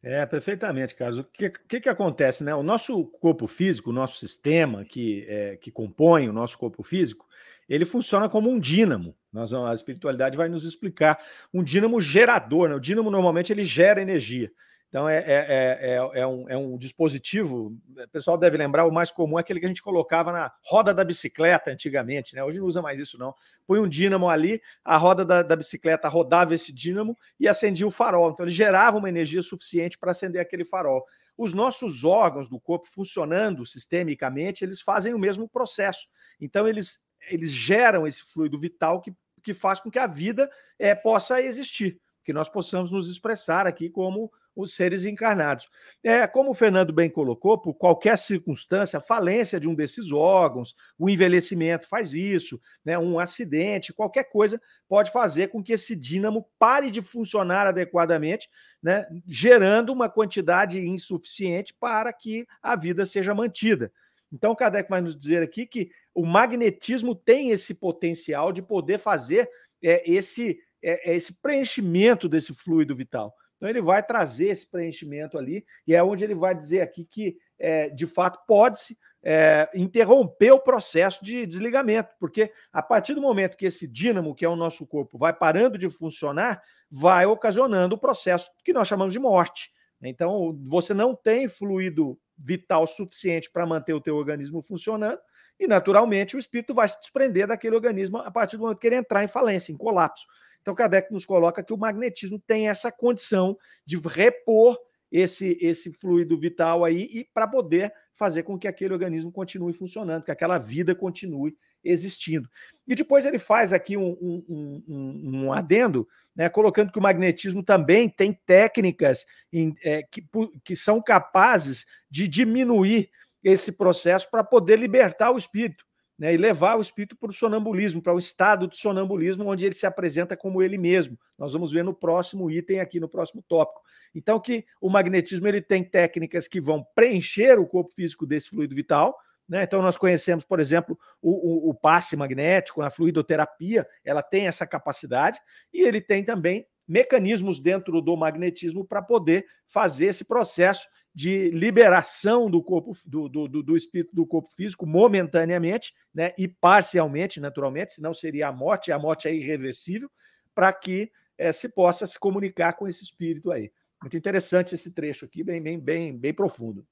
É, 0.02 0.26
perfeitamente, 0.26 0.96
Carlos. 0.96 1.20
O 1.20 1.24
que, 1.26 1.52
que, 1.52 1.82
que, 1.82 1.90
acontece, 1.90 2.44
né? 2.44 2.56
O 2.56 2.64
nosso 2.64 3.06
corpo 3.06 3.46
físico, 3.46 3.92
o 3.92 3.94
nosso 3.94 4.18
sistema 4.18 4.84
que, 4.84 5.24
é, 5.30 5.56
que 5.58 5.70
compõe 5.70 6.28
o 6.28 6.34
nosso 6.34 6.58
corpo 6.58 6.82
físico, 6.82 7.28
ele 7.70 7.86
funciona 7.86 8.28
como 8.28 8.50
um 8.50 8.60
dínamo. 8.60 9.16
Nós, 9.32 9.54
a 9.54 9.72
espiritualidade 9.72 10.36
vai 10.36 10.50
nos 10.50 10.66
explicar. 10.66 11.24
Um 11.54 11.64
dínamo 11.64 12.02
gerador, 12.02 12.70
né? 12.70 12.76
O 12.76 12.80
dínamo 12.80 13.12
normalmente 13.12 13.54
ele 13.54 13.64
gera 13.64 14.02
energia. 14.02 14.52
Então, 14.89 15.08
é, 15.08 15.17
é, 15.17 15.77
é, 15.82 15.96
é, 16.22 16.27
um, 16.27 16.50
é 16.50 16.58
um 16.58 16.77
dispositivo, 16.77 17.77
o 17.89 18.08
pessoal 18.08 18.38
deve 18.38 18.56
lembrar, 18.56 18.86
o 18.86 18.91
mais 18.91 19.12
comum 19.12 19.38
é 19.38 19.41
aquele 19.41 19.60
que 19.60 19.65
a 19.65 19.70
gente 19.70 19.84
colocava 19.84 20.32
na 20.32 20.51
roda 20.63 20.94
da 20.94 21.03
bicicleta 21.03 21.72
antigamente, 21.72 22.34
né? 22.34 22.41
Hoje 22.41 22.60
não 22.60 22.65
usa 22.65 22.82
mais 22.82 22.98
isso, 22.98 23.17
não. 23.17 23.36
Põe 23.65 23.79
um 23.79 23.88
dínamo 23.88 24.29
ali, 24.29 24.62
a 24.86 24.96
roda 24.96 25.25
da, 25.25 25.44
da 25.44 25.58
bicicleta 25.58 26.08
rodava 26.08 26.56
esse 26.56 26.72
dínamo 26.72 27.17
e 27.38 27.50
acendia 27.50 27.86
o 27.86 27.91
farol. 27.91 28.32
Então, 28.32 28.46
ele 28.46 28.56
gerava 28.56 28.98
uma 28.98 29.10
energia 29.10 29.41
suficiente 29.41 29.98
para 29.98 30.12
acender 30.12 30.41
aquele 30.41 30.63
farol. 30.63 31.06
Os 31.38 31.53
nossos 31.53 32.06
órgãos 32.06 32.48
do 32.48 32.60
corpo 32.60 32.88
funcionando 32.88 33.65
sistemicamente, 33.65 34.63
eles 34.63 34.82
fazem 34.82 35.13
o 35.13 35.20
mesmo 35.20 35.50
processo. 35.50 36.08
Então, 36.39 36.65
eles, 36.65 37.01
eles 37.29 37.51
geram 37.51 38.08
esse 38.08 38.24
fluido 38.24 38.58
vital 38.58 39.01
que, 39.01 39.13
que 39.44 39.53
faz 39.53 39.82
com 39.82 39.91
que 39.91 40.00
a 40.00 40.08
vida 40.08 40.50
é, 40.79 40.96
possa 40.96 41.41
existir, 41.41 42.00
que 42.24 42.32
nós 42.32 42.48
possamos 42.48 42.89
nos 42.89 43.10
expressar 43.10 43.67
aqui 43.67 43.89
como 43.89 44.32
os 44.58 44.74
seres 44.74 45.06
encarnados. 45.06 45.70
É, 46.04 46.26
como 46.26 46.50
o 46.50 46.54
Fernando 46.56 46.92
bem 46.92 47.10
colocou, 47.10 47.58
por 47.58 47.76
qualquer 47.76 48.18
circunstância, 48.18 49.00
falência 49.00 49.60
de 49.60 49.70
um 49.70 49.76
desses 49.76 50.12
órgãos, 50.12 50.76
o 50.98 51.10
envelhecimento 51.10 51.88
faz 51.88 52.14
isso, 52.14 52.60
né, 52.84 52.98
um 52.98 53.20
acidente, 53.20 53.94
qualquer 53.94 54.26
coisa 54.26 54.60
pode 54.90 55.12
fazer 55.12 55.50
com 55.50 55.62
que 55.62 55.74
esse 55.74 55.96
dínamo 55.96 56.50
pare 56.58 56.90
de 56.90 57.02
funcionar 57.02 57.68
adequadamente, 57.68 58.50
né, 58.82 59.06
gerando 59.28 59.94
uma 59.94 60.10
quantidade 60.10 60.80
insuficiente 60.80 61.74
para 61.80 62.12
que 62.12 62.48
a 62.62 62.76
vida 62.76 63.06
seja 63.06 63.36
mantida. 63.36 63.92
Então, 64.32 64.56
Kardec 64.56 64.90
vai 64.90 65.02
nos 65.02 65.16
dizer 65.16 65.42
aqui 65.42 65.66
que 65.66 65.90
o 66.14 66.26
magnetismo 66.26 67.16
tem 67.16 67.52
esse 67.52 67.76
potencial 67.76 68.52
de 68.52 68.62
poder 68.62 68.98
fazer 68.98 69.50
é, 69.84 70.10
esse, 70.10 70.60
é, 70.82 71.16
esse 71.16 71.40
preenchimento 71.42 72.28
desse 72.28 72.54
fluido 72.54 72.96
vital. 72.96 73.34
Então 73.58 73.68
ele 73.68 73.82
vai 73.82 74.02
trazer 74.02 74.50
esse 74.50 74.70
preenchimento 74.70 75.38
ali, 75.38 75.66
e 75.86 75.94
é 75.94 76.02
onde 76.02 76.24
ele 76.24 76.36
vai 76.36 76.56
dizer 76.56 76.82
aqui 76.82 77.04
que, 77.04 77.38
é, 77.60 77.90
de 77.90 78.06
fato, 78.08 78.40
pode-se 78.48 78.98
é, 79.24 79.70
interromper 79.74 80.52
o 80.52 80.60
processo 80.60 81.24
de 81.26 81.46
desligamento, 81.46 82.16
porque 82.20 82.52
a 82.72 82.82
partir 82.82 83.14
do 83.14 83.22
momento 83.22 83.58
que 83.58 83.66
esse 83.66 83.88
dínamo, 83.88 84.36
que 84.36 84.46
é 84.46 84.50
o 84.50 84.56
nosso 84.56 84.86
corpo, 84.86 85.18
vai 85.18 85.34
parando 85.34 85.78
de 85.78 85.90
funcionar, 85.90 86.62
vai 86.90 87.26
ocasionando 87.26 87.96
o 87.96 88.00
processo 88.00 88.50
que 88.64 88.72
nós 88.72 88.88
chamamos 88.88 89.14
de 89.14 89.20
morte. 89.20 89.72
Então, 90.02 90.58
você 90.66 90.94
não 90.94 91.16
tem 91.16 91.48
fluido 91.48 92.18
vital 92.38 92.86
suficiente 92.86 93.50
para 93.52 93.66
manter 93.66 93.94
o 93.94 94.02
teu 94.02 94.16
organismo 94.16 94.62
funcionando, 94.62 95.20
e 95.60 95.68
naturalmente 95.68 96.36
o 96.36 96.40
espírito 96.40 96.74
vai 96.74 96.88
se 96.88 97.00
desprender 97.00 97.48
daquele 97.48 97.76
organismo 97.76 98.20
a 98.20 98.30
partir 98.30 98.58
do 98.58 98.62
momento 98.62 98.78
que 98.78 98.86
ele 98.86 98.96
entrar 98.96 99.24
em 99.24 99.28
falência, 99.28 99.72
em 99.72 99.78
colapso. 99.78 100.26
Então, 100.68 100.76
Kardec 100.76 101.14
nos 101.14 101.26
coloca 101.26 101.64
que 101.64 101.72
o 101.72 101.78
magnetismo 101.78 102.38
tem 102.46 102.68
essa 102.68 102.92
condição 102.92 103.58
de 103.86 103.98
repor 103.98 104.78
esse, 105.10 105.58
esse 105.62 105.94
fluido 105.94 106.38
vital 106.38 106.84
aí 106.84 107.08
e 107.10 107.24
para 107.34 107.48
poder 107.48 107.94
fazer 108.14 108.44
com 108.44 108.60
que 108.60 108.68
aquele 108.68 108.92
organismo 108.92 109.32
continue 109.32 109.72
funcionando, 109.72 110.26
que 110.26 110.32
aquela 110.32 110.58
vida 110.58 110.94
continue 110.94 111.56
existindo. 111.82 112.50
E 112.86 112.96
depois 112.96 113.26
ele 113.26 113.38
faz 113.38 113.72
aqui 113.72 113.96
um, 113.96 114.10
um, 114.20 114.84
um, 114.90 115.22
um 115.46 115.54
adendo, 115.54 116.06
né, 116.36 116.50
colocando 116.50 116.92
que 116.92 117.00
o 117.00 117.02
magnetismo 117.02 117.64
também 117.64 118.10
tem 118.10 118.34
técnicas 118.34 119.26
em, 119.54 119.74
é, 119.82 120.04
que, 120.04 120.22
que 120.66 120.76
são 120.76 121.02
capazes 121.02 121.86
de 122.12 122.28
diminuir 122.28 123.10
esse 123.42 123.72
processo 123.72 124.30
para 124.30 124.44
poder 124.44 124.78
libertar 124.78 125.32
o 125.32 125.38
espírito 125.38 125.88
né, 126.18 126.34
e 126.34 126.38
levar 126.38 126.78
o 126.78 126.82
espírito 126.82 127.16
para 127.16 127.30
o 127.30 127.34
sonambulismo, 127.34 128.02
para 128.02 128.14
o 128.14 128.20
estado 128.20 128.68
de 128.68 128.76
sonambulismo, 128.78 129.46
onde 129.46 129.66
ele 129.66 129.76
se 129.76 129.86
apresenta 129.86 130.36
como 130.36 130.64
ele 130.64 130.78
mesmo. 130.78 131.18
Nós 131.38 131.54
vamos 131.54 131.72
ver 131.72 131.84
no 131.84 131.94
próximo 131.94 132.50
item 132.50 132.80
aqui, 132.80 133.00
no 133.00 133.08
próximo 133.08 133.44
tópico. 133.48 133.82
Então, 134.16 134.40
que 134.40 134.66
o 134.82 134.90
magnetismo 134.90 135.48
ele 135.48 135.62
tem 135.62 135.84
técnicas 135.84 136.48
que 136.48 136.60
vão 136.60 136.86
preencher 136.96 137.60
o 137.60 137.68
corpo 137.68 137.92
físico 137.92 138.26
desse 138.26 138.50
fluido 138.50 138.74
vital. 138.74 139.16
Né? 139.48 139.64
Então, 139.64 139.82
nós 139.82 139.96
conhecemos, 139.96 140.44
por 140.44 140.60
exemplo, 140.60 140.98
o, 141.22 141.68
o, 141.68 141.70
o 141.70 141.74
passe 141.74 142.16
magnético, 142.16 142.82
a 142.82 142.90
fluidoterapia, 142.90 143.88
ela 144.04 144.24
tem 144.24 144.48
essa 144.48 144.66
capacidade, 144.66 145.40
e 145.72 145.82
ele 145.82 146.02
tem 146.02 146.24
também 146.24 146.66
mecanismos 146.88 147.60
dentro 147.60 148.02
do 148.02 148.16
magnetismo 148.16 148.86
para 148.86 149.02
poder 149.02 149.46
fazer 149.68 150.06
esse 150.08 150.26
processo 150.26 150.88
de 151.18 151.50
liberação 151.50 152.48
do 152.48 152.62
corpo 152.62 152.96
do, 153.04 153.28
do, 153.28 153.48
do, 153.48 153.76
espírito 153.76 154.16
do 154.16 154.24
corpo 154.24 154.52
físico 154.56 154.86
momentaneamente, 154.86 155.92
né, 156.14 156.32
e 156.38 156.48
parcialmente, 156.48 157.40
naturalmente, 157.40 157.94
senão 157.94 158.14
seria 158.14 158.50
a 158.50 158.52
morte, 158.52 158.90
e 158.90 158.92
a 158.92 159.00
morte 159.00 159.28
é 159.28 159.34
irreversível, 159.34 160.12
para 160.54 160.72
que 160.72 161.12
é, 161.36 161.52
se 161.52 161.70
possa 161.70 162.06
se 162.06 162.20
comunicar 162.20 162.74
com 162.74 162.88
esse 162.88 163.04
espírito 163.04 163.52
aí. 163.52 163.72
Muito 164.00 164.16
interessante 164.16 164.76
esse 164.76 164.94
trecho 164.94 165.26
aqui, 165.26 165.44
bem, 165.44 165.60
bem, 165.60 165.80
bem, 165.80 166.16
bem 166.16 166.32
profundo. 166.32 166.86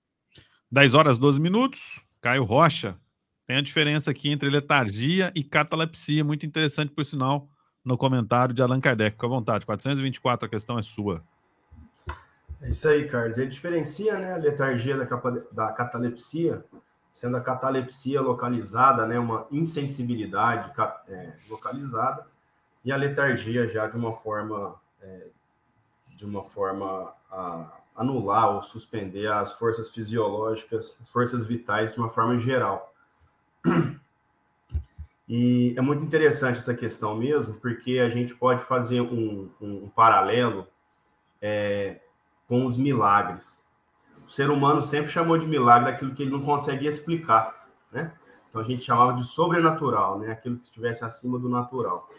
10 0.72 0.96
horas 0.96 1.20
12 1.20 1.40
minutos. 1.40 2.04
Caio 2.20 2.46
Rocha. 2.46 3.00
Tem 3.46 3.58
a 3.58 3.62
diferença 3.62 4.10
aqui 4.10 4.32
entre 4.32 4.50
letargia 4.50 5.32
e 5.36 5.44
catalepsia, 5.44 6.24
muito 6.24 6.48
interessante, 6.48 6.92
por 6.92 7.06
sinal, 7.06 7.48
no 7.84 7.96
comentário 7.96 8.56
de 8.56 8.64
Allan 8.64 8.82
Kardec. 8.82 9.18
Fica 9.18 9.28
à 9.28 9.30
vontade. 9.30 9.68
424, 9.68 10.48
a 10.48 10.50
questão 10.50 10.80
é 10.80 10.82
sua. 10.82 11.24
É 12.66 12.70
isso 12.70 12.90
aí, 12.90 13.08
Carlos. 13.08 13.38
Ele 13.38 13.48
diferencia 13.48 14.18
né, 14.18 14.34
a 14.34 14.38
letargia 14.38 14.98
da, 14.98 15.06
da 15.52 15.72
catalepsia, 15.72 16.66
sendo 17.12 17.38
a 17.38 17.42
catalepsia 17.42 18.20
localizada, 18.20 19.06
né, 19.06 19.20
uma 19.20 19.46
insensibilidade 19.52 20.74
é, 21.08 21.34
localizada, 21.48 22.26
e 22.84 22.92
a 22.92 22.96
letargia 22.96 23.68
já 23.68 23.88
de 23.88 23.96
uma 23.96 24.14
forma, 24.14 24.76
é, 25.00 25.28
de 26.10 26.26
uma 26.26 26.44
forma 26.44 27.14
a 27.32 27.72
anular 27.96 28.56
ou 28.56 28.64
suspender 28.64 29.28
as 29.28 29.54
forças 29.54 29.90
fisiológicas, 29.92 30.98
as 31.00 31.08
forças 31.08 31.46
vitais 31.46 31.94
de 31.94 32.00
uma 32.00 32.10
forma 32.10 32.38
geral. 32.40 32.94
E 35.28 35.74
é 35.76 35.82
muito 35.82 36.04
interessante 36.04 36.60
essa 36.60 36.76
questão 36.76 37.16
mesmo, 37.16 37.56
porque 37.56 38.00
a 38.00 38.10
gente 38.10 38.36
pode 38.36 38.62
fazer 38.62 39.02
um, 39.02 39.50
um, 39.60 39.86
um 39.86 39.90
paralelo 39.90 40.68
é, 41.42 42.00
com 42.48 42.66
os 42.66 42.78
milagres. 42.78 43.64
O 44.26 44.30
ser 44.30 44.50
humano 44.50 44.82
sempre 44.82 45.12
chamou 45.12 45.38
de 45.38 45.46
milagre 45.46 45.90
aquilo 45.90 46.14
que 46.14 46.24
ele 46.24 46.32
não 46.32 46.42
conseguia 46.42 46.90
explicar, 46.90 47.70
né? 47.92 48.14
Então 48.50 48.62
a 48.62 48.66
gente 48.66 48.84
chamava 48.84 49.14
de 49.14 49.24
sobrenatural, 49.24 50.20
né? 50.20 50.32
Aquilo 50.32 50.58
que 50.58 50.66
estivesse 50.66 51.04
acima 51.04 51.38
do 51.38 51.50
natural. 51.50 52.10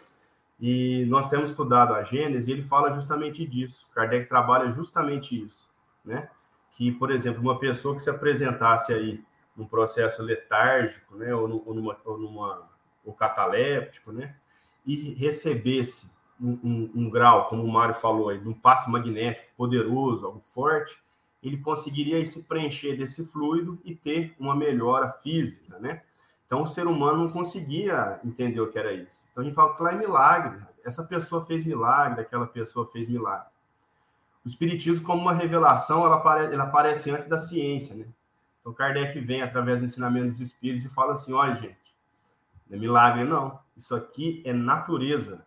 E 0.59 1.05
nós 1.07 1.29
temos 1.29 1.51
estudado 1.51 1.93
a 1.93 2.03
Gênesis 2.03 2.47
e 2.47 2.51
ele 2.51 2.63
fala 2.63 2.93
justamente 2.93 3.45
disso. 3.45 3.87
Kardec 3.93 4.27
trabalha 4.27 4.71
justamente 4.71 5.39
isso, 5.39 5.69
né? 6.03 6.29
Que, 6.71 6.91
por 6.91 7.11
exemplo, 7.11 7.41
uma 7.41 7.59
pessoa 7.59 7.95
que 7.95 8.01
se 8.01 8.09
apresentasse 8.09 8.93
aí 8.93 9.23
num 9.55 9.65
processo 9.65 10.21
letárgico, 10.21 11.15
né? 11.15 11.33
Ou, 11.33 11.47
numa, 11.47 11.97
ou 12.05 12.17
numa 12.17 12.69
ou 13.03 13.13
cataléptico, 13.13 14.11
né? 14.11 14.35
E 14.85 15.13
recebesse 15.13 16.11
um, 16.39 16.91
um, 16.95 17.09
grau, 17.09 17.47
como 17.47 17.63
o 17.63 17.71
Mário 17.71 17.95
falou 17.95 18.29
aí, 18.29 18.39
de 18.39 18.47
um 18.47 18.53
passe 18.53 18.89
magnético 18.89 19.47
poderoso, 19.55 20.25
algo 20.25 20.41
forte, 20.41 20.97
ele 21.41 21.57
conseguiria 21.57 22.23
se 22.25 22.43
preencher 22.43 22.95
desse 22.95 23.25
fluido 23.25 23.79
e 23.83 23.95
ter 23.95 24.35
uma 24.39 24.55
melhora 24.55 25.11
física, 25.11 25.77
né? 25.79 26.01
Então, 26.45 26.61
o 26.61 26.67
ser 26.67 26.87
humano 26.87 27.23
não 27.23 27.29
conseguia 27.29 28.19
entender 28.23 28.61
o 28.61 28.71
que 28.71 28.79
era 28.79 28.93
isso. 28.93 29.25
Então, 29.31 29.41
a 29.41 29.45
gente 29.45 29.55
fala 29.55 29.75
que 29.75 29.83
lá 29.83 29.91
é 29.91 29.97
milagre. 29.97 30.61
Essa 30.83 31.03
pessoa 31.03 31.45
fez 31.45 31.65
milagre, 31.65 32.21
aquela 32.21 32.47
pessoa 32.47 32.89
fez 32.89 33.09
milagre. 33.09 33.49
O 34.45 34.47
Espiritismo, 34.47 35.05
como 35.05 35.21
uma 35.21 35.33
revelação, 35.33 36.05
ela 36.05 36.15
aparece, 36.15 36.53
ela 36.53 36.63
aparece 36.63 37.11
antes 37.11 37.27
da 37.27 37.37
ciência, 37.37 37.95
né? 37.95 38.05
Então, 38.61 38.73
Kardec 38.73 39.19
vem 39.19 39.41
através 39.41 39.81
do 39.81 39.85
ensinamento 39.85 40.27
dos 40.27 40.39
Espíritos 40.39 40.85
e 40.85 40.89
fala 40.89 41.13
assim: 41.13 41.33
olha, 41.33 41.55
gente, 41.55 41.77
não 42.69 42.77
é 42.77 42.79
milagre, 42.79 43.23
não. 43.25 43.59
Isso 43.75 43.95
aqui 43.95 44.41
é 44.45 44.53
natureza. 44.53 45.45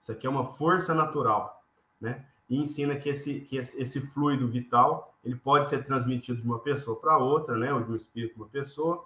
Isso 0.00 0.12
aqui 0.12 0.26
é 0.26 0.30
uma 0.30 0.44
força 0.44 0.94
natural, 0.94 1.64
né? 2.00 2.24
E 2.48 2.60
ensina 2.60 2.94
que 2.96 3.08
esse, 3.08 3.40
que 3.40 3.56
esse, 3.56 4.00
fluido 4.00 4.46
vital 4.46 5.14
ele 5.24 5.34
pode 5.34 5.68
ser 5.68 5.82
transmitido 5.82 6.40
de 6.40 6.46
uma 6.46 6.60
pessoa 6.60 6.98
para 6.98 7.18
outra, 7.18 7.56
né? 7.56 7.72
Ou 7.72 7.82
de 7.82 7.90
um 7.90 7.96
espírito 7.96 8.34
para 8.34 8.44
uma 8.44 8.48
pessoa, 8.48 9.04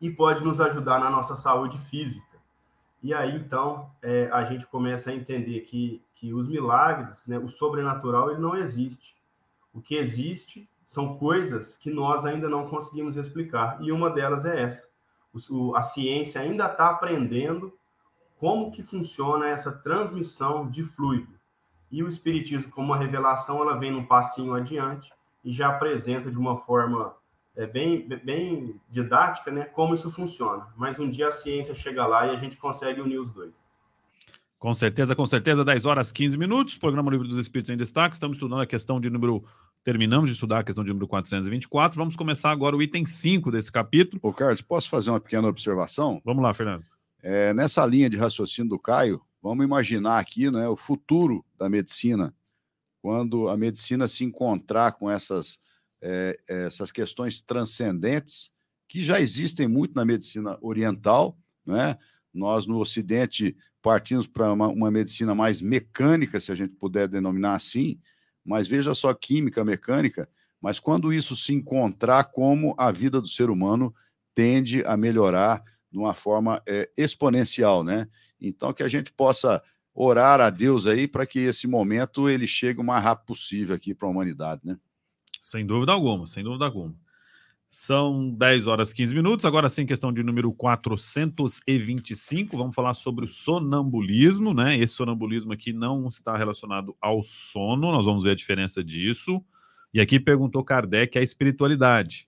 e 0.00 0.10
pode 0.10 0.44
nos 0.44 0.60
ajudar 0.60 1.00
na 1.00 1.10
nossa 1.10 1.34
saúde 1.34 1.78
física. 1.78 2.38
E 3.02 3.14
aí, 3.14 3.36
então, 3.36 3.90
é, 4.02 4.28
a 4.32 4.44
gente 4.44 4.66
começa 4.66 5.10
a 5.10 5.14
entender 5.14 5.60
que, 5.60 6.02
que 6.14 6.34
os 6.34 6.48
milagres, 6.48 7.26
né, 7.26 7.38
o 7.38 7.48
sobrenatural, 7.48 8.30
ele 8.30 8.40
não 8.40 8.56
existe. 8.56 9.16
O 9.72 9.80
que 9.80 9.94
existe 9.94 10.68
são 10.84 11.16
coisas 11.16 11.76
que 11.76 11.90
nós 11.90 12.24
ainda 12.24 12.48
não 12.48 12.66
conseguimos 12.66 13.16
explicar. 13.16 13.78
E 13.80 13.92
uma 13.92 14.10
delas 14.10 14.44
é 14.44 14.62
essa. 14.62 14.88
O, 15.50 15.76
a 15.76 15.82
ciência 15.82 16.40
ainda 16.40 16.66
está 16.66 16.90
aprendendo 16.90 17.77
como 18.38 18.70
que 18.70 18.82
funciona 18.82 19.48
essa 19.48 19.72
transmissão 19.72 20.68
de 20.70 20.82
fluido. 20.82 21.38
E 21.90 22.02
o 22.02 22.08
espiritismo, 22.08 22.70
como 22.70 22.88
uma 22.88 22.96
revelação, 22.96 23.60
ela 23.60 23.76
vem 23.76 23.94
um 23.94 24.04
passinho 24.04 24.54
adiante 24.54 25.12
e 25.44 25.52
já 25.52 25.68
apresenta 25.68 26.30
de 26.30 26.38
uma 26.38 26.58
forma 26.58 27.14
é, 27.56 27.66
bem, 27.66 28.06
bem 28.24 28.80
didática, 28.88 29.50
né, 29.50 29.64
como 29.64 29.94
isso 29.94 30.10
funciona. 30.10 30.68
Mas 30.76 30.98
um 30.98 31.08
dia 31.08 31.28
a 31.28 31.32
ciência 31.32 31.74
chega 31.74 32.06
lá 32.06 32.26
e 32.26 32.30
a 32.30 32.36
gente 32.36 32.56
consegue 32.56 33.00
unir 33.00 33.18
os 33.18 33.30
dois. 33.32 33.66
Com 34.58 34.74
certeza, 34.74 35.14
com 35.14 35.26
certeza, 35.26 35.64
10 35.64 35.86
horas 35.86 36.12
15 36.12 36.36
minutos, 36.36 36.76
programa 36.76 37.10
Livro 37.10 37.26
dos 37.26 37.38
Espíritos 37.38 37.70
em 37.70 37.76
Destaque. 37.76 38.14
Estamos 38.14 38.36
estudando 38.36 38.60
a 38.60 38.66
questão 38.66 39.00
de 39.00 39.08
número. 39.08 39.44
Terminamos 39.84 40.28
de 40.28 40.34
estudar 40.34 40.58
a 40.58 40.64
questão 40.64 40.84
de 40.84 40.90
número 40.90 41.06
424. 41.06 41.96
Vamos 41.96 42.16
começar 42.16 42.50
agora 42.50 42.76
o 42.76 42.82
item 42.82 43.06
5 43.06 43.50
desse 43.52 43.70
capítulo. 43.70 44.20
Ô, 44.22 44.32
Carlos, 44.32 44.60
posso 44.60 44.90
fazer 44.90 45.10
uma 45.10 45.20
pequena 45.20 45.46
observação? 45.46 46.20
Vamos 46.24 46.42
lá, 46.42 46.52
Fernando. 46.52 46.84
É, 47.22 47.52
nessa 47.52 47.84
linha 47.84 48.08
de 48.08 48.16
raciocínio 48.16 48.70
do 48.70 48.78
Caio, 48.78 49.20
vamos 49.42 49.64
imaginar 49.64 50.18
aqui 50.18 50.50
né, 50.50 50.68
o 50.68 50.76
futuro 50.76 51.44
da 51.58 51.68
medicina, 51.68 52.34
quando 53.02 53.48
a 53.48 53.56
medicina 53.56 54.06
se 54.08 54.24
encontrar 54.24 54.92
com 54.92 55.10
essas, 55.10 55.58
é, 56.00 56.38
essas 56.46 56.90
questões 56.90 57.40
transcendentes 57.40 58.50
que 58.88 59.02
já 59.02 59.20
existem 59.20 59.68
muito 59.68 59.94
na 59.94 60.04
medicina 60.04 60.58
oriental, 60.62 61.38
né? 61.64 61.98
Nós 62.32 62.66
no 62.66 62.78
Ocidente 62.78 63.56
partimos 63.82 64.26
para 64.26 64.52
uma, 64.52 64.68
uma, 64.68 64.90
medicina 64.90 65.34
mais 65.34 65.60
mecânica, 65.60 66.40
se 66.40 66.50
a 66.50 66.54
gente 66.54 66.74
puder 66.74 67.06
denominar 67.06 67.54
assim, 67.54 68.00
mas 68.44 68.66
veja 68.66 68.94
só 68.94 69.12
química, 69.12 69.64
mecânica, 69.64 70.28
mas 70.60 70.80
quando 70.80 71.12
isso 71.12 71.36
se 71.36 71.52
encontrar, 71.52 72.24
como 72.24 72.74
a 72.78 72.90
vida 72.90 73.20
do 73.20 73.28
ser 73.28 73.50
humano 73.50 73.94
tende 74.34 74.82
a 74.84 74.96
melhorar 74.96 75.62
de 75.90 75.98
uma 75.98 76.14
forma 76.14 76.62
é, 76.66 76.88
exponencial, 76.96 77.82
né? 77.82 78.08
Então, 78.40 78.72
que 78.72 78.82
a 78.82 78.88
gente 78.88 79.12
possa 79.12 79.62
orar 79.94 80.40
a 80.40 80.48
Deus 80.48 80.86
aí 80.86 81.08
para 81.08 81.26
que 81.26 81.40
esse 81.40 81.66
momento 81.66 82.28
ele 82.28 82.46
chegue 82.46 82.80
o 82.80 82.84
mais 82.84 83.02
rápido 83.02 83.26
possível 83.26 83.74
aqui 83.74 83.94
para 83.94 84.06
a 84.06 84.10
humanidade, 84.10 84.60
né? 84.64 84.78
Sem 85.40 85.66
dúvida 85.66 85.92
alguma, 85.92 86.26
sem 86.26 86.44
dúvida 86.44 86.66
alguma. 86.66 86.94
São 87.70 88.30
10 88.30 88.66
horas 88.66 88.94
15 88.94 89.14
minutos. 89.14 89.44
Agora 89.44 89.68
sim, 89.68 89.84
questão 89.84 90.10
de 90.12 90.22
número 90.22 90.50
425. 90.52 92.56
Vamos 92.56 92.74
falar 92.74 92.94
sobre 92.94 93.26
o 93.26 93.28
sonambulismo, 93.28 94.54
né? 94.54 94.78
Esse 94.78 94.94
sonambulismo 94.94 95.52
aqui 95.52 95.72
não 95.72 96.08
está 96.08 96.34
relacionado 96.36 96.96
ao 97.00 97.22
sono, 97.22 97.92
nós 97.92 98.06
vamos 98.06 98.24
ver 98.24 98.30
a 98.30 98.34
diferença 98.34 98.82
disso. 98.82 99.44
E 99.92 100.00
aqui 100.00 100.18
perguntou 100.18 100.64
Kardec 100.64 101.18
a 101.18 101.22
espiritualidade. 101.22 102.26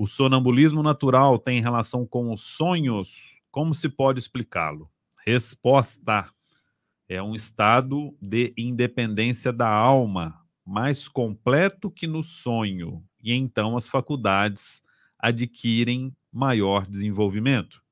O 0.00 0.06
sonambulismo 0.06 0.80
natural 0.80 1.40
tem 1.40 1.60
relação 1.60 2.06
com 2.06 2.32
os 2.32 2.40
sonhos? 2.42 3.42
Como 3.50 3.74
se 3.74 3.88
pode 3.88 4.20
explicá-lo? 4.20 4.88
Resposta: 5.26 6.32
é 7.08 7.20
um 7.20 7.34
estado 7.34 8.16
de 8.22 8.54
independência 8.56 9.52
da 9.52 9.68
alma, 9.68 10.40
mais 10.64 11.08
completo 11.08 11.90
que 11.90 12.06
no 12.06 12.22
sonho 12.22 13.04
e 13.20 13.32
então 13.32 13.76
as 13.76 13.88
faculdades 13.88 14.84
adquirem 15.18 16.16
maior 16.32 16.86
desenvolvimento. 16.86 17.82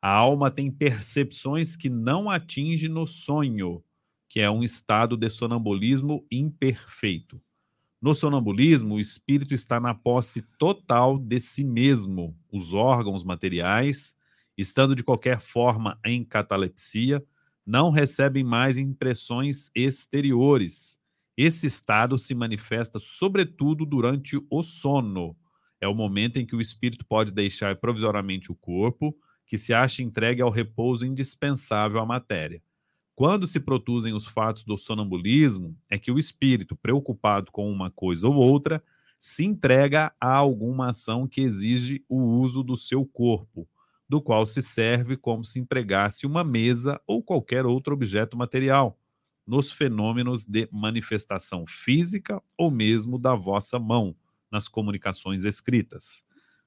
A 0.00 0.08
alma 0.08 0.52
tem 0.52 0.70
percepções 0.70 1.74
que 1.74 1.90
não 1.90 2.30
atinge 2.30 2.88
no 2.88 3.04
sonho, 3.04 3.82
que 4.28 4.38
é 4.38 4.48
um 4.48 4.62
estado 4.62 5.16
de 5.16 5.28
sonambulismo 5.28 6.24
imperfeito. 6.30 7.42
No 8.00 8.14
sonambulismo, 8.14 8.94
o 8.94 9.00
espírito 9.00 9.54
está 9.54 9.78
na 9.78 9.94
posse 9.94 10.42
total 10.58 11.18
de 11.18 11.38
si 11.38 11.64
mesmo. 11.64 12.36
Os 12.50 12.72
órgãos 12.72 13.22
materiais, 13.22 14.16
estando 14.56 14.94
de 14.94 15.04
qualquer 15.04 15.40
forma 15.40 15.98
em 16.04 16.24
catalepsia, 16.24 17.22
não 17.66 17.90
recebem 17.90 18.42
mais 18.42 18.78
impressões 18.78 19.70
exteriores 19.74 21.00
esse 21.42 21.66
estado 21.66 22.18
se 22.18 22.34
manifesta 22.34 22.98
sobretudo 23.00 23.86
durante 23.86 24.38
o 24.50 24.62
sono. 24.62 25.34
É 25.80 25.88
o 25.88 25.94
momento 25.94 26.38
em 26.38 26.44
que 26.44 26.54
o 26.54 26.60
espírito 26.60 27.02
pode 27.06 27.32
deixar 27.32 27.76
provisoriamente 27.76 28.52
o 28.52 28.54
corpo, 28.54 29.16
que 29.46 29.56
se 29.56 29.72
acha 29.72 30.02
entregue 30.02 30.42
ao 30.42 30.50
repouso 30.50 31.06
indispensável 31.06 31.98
à 31.98 32.04
matéria. 32.04 32.62
Quando 33.20 33.46
se 33.46 33.60
produzem 33.60 34.14
os 34.14 34.24
fatos 34.24 34.64
do 34.64 34.78
sonambulismo, 34.78 35.76
é 35.90 35.98
que 35.98 36.10
o 36.10 36.18
espírito, 36.18 36.74
preocupado 36.74 37.52
com 37.52 37.70
uma 37.70 37.90
coisa 37.90 38.26
ou 38.26 38.34
outra, 38.34 38.82
se 39.18 39.44
entrega 39.44 40.10
a 40.18 40.34
alguma 40.34 40.88
ação 40.88 41.28
que 41.28 41.42
exige 41.42 42.02
o 42.08 42.16
uso 42.16 42.62
do 42.62 42.78
seu 42.78 43.04
corpo, 43.04 43.68
do 44.08 44.22
qual 44.22 44.46
se 44.46 44.62
serve 44.62 45.18
como 45.18 45.44
se 45.44 45.60
empregasse 45.60 46.24
uma 46.24 46.42
mesa 46.42 46.98
ou 47.06 47.22
qualquer 47.22 47.66
outro 47.66 47.92
objeto 47.92 48.38
material 48.38 48.98
nos 49.46 49.70
fenômenos 49.70 50.46
de 50.46 50.66
manifestação 50.72 51.66
física 51.66 52.42
ou 52.56 52.70
mesmo 52.70 53.18
da 53.18 53.34
vossa 53.34 53.78
mão, 53.78 54.16
nas 54.50 54.66
comunicações 54.66 55.44
escritas. 55.44 56.24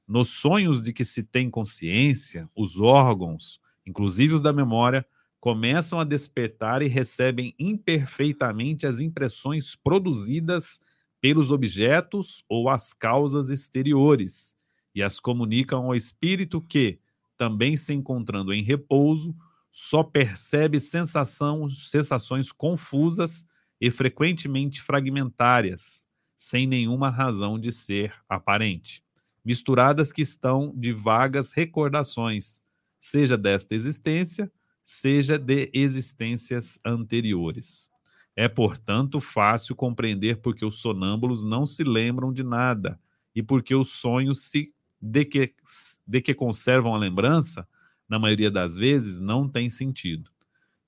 Nos 0.08 0.30
sonhos 0.30 0.84
de 0.84 0.94
que 0.94 1.04
se 1.04 1.24
tem 1.24 1.50
consciência, 1.50 2.48
os 2.56 2.80
órgãos, 2.80 3.60
inclusive 3.88 4.36
os 4.36 4.44
da 4.44 4.54
memória, 4.54 5.04
começam 5.44 6.00
a 6.00 6.06
despertar 6.06 6.82
e 6.82 6.88
recebem 6.88 7.54
imperfeitamente 7.60 8.88
as 8.88 9.02
impressões 9.02 9.76
produzidas 9.76 10.80
pelos 11.20 11.52
objetos 11.52 12.46
ou 12.48 12.70
as 12.70 12.94
causas 12.94 13.50
exteriores 13.50 14.56
e 14.96 15.04
as 15.04 15.20
comunicam 15.20 15.88
ao 15.88 15.96
espírito 15.96 16.62
que, 16.62 16.98
também 17.38 17.76
se 17.76 17.94
encontrando 17.94 18.54
em 18.54 18.64
repouso, 18.64 19.36
só 19.70 20.02
percebe 20.02 20.80
sensações 20.80 22.54
confusas 22.54 23.46
e 23.82 23.92
frequentemente 23.92 24.82
fragmentárias, 24.82 26.08
sem 26.38 26.66
nenhuma 26.66 27.10
razão 27.10 27.60
de 27.60 27.74
ser 27.74 28.14
aparente, 28.30 29.04
misturadas 29.44 30.14
que 30.14 30.22
estão 30.22 30.72
de 30.74 30.94
vagas 30.94 31.52
recordações, 31.52 32.62
seja 32.98 33.38
desta 33.38 33.76
existência, 33.76 34.50
seja 34.84 35.40
de 35.40 35.72
existências 35.74 36.78
anteriores. 36.86 37.90
É, 38.36 38.50
portanto, 38.50 39.22
fácil 39.22 39.76
compreender 39.76 40.38
porque 40.38 40.66
os 40.66 40.80
sonâmbulos 40.80 41.44
não 41.44 41.66
se 41.66 41.84
lembram 41.84 42.34
de 42.34 42.44
nada 42.44 43.00
e 43.34 43.42
porque 43.42 43.74
os 43.74 43.92
sonhos 43.92 44.44
se 44.44 44.74
de 45.02 45.26
que, 45.26 45.54
de 46.08 46.22
que 46.22 46.34
conservam 46.34 46.94
a 46.96 46.98
lembrança 46.98 47.68
na 48.08 48.18
maioria 48.20 48.52
das 48.52 48.76
vezes, 48.76 49.20
não 49.20 49.50
tem 49.50 49.70
sentido. 49.70 50.30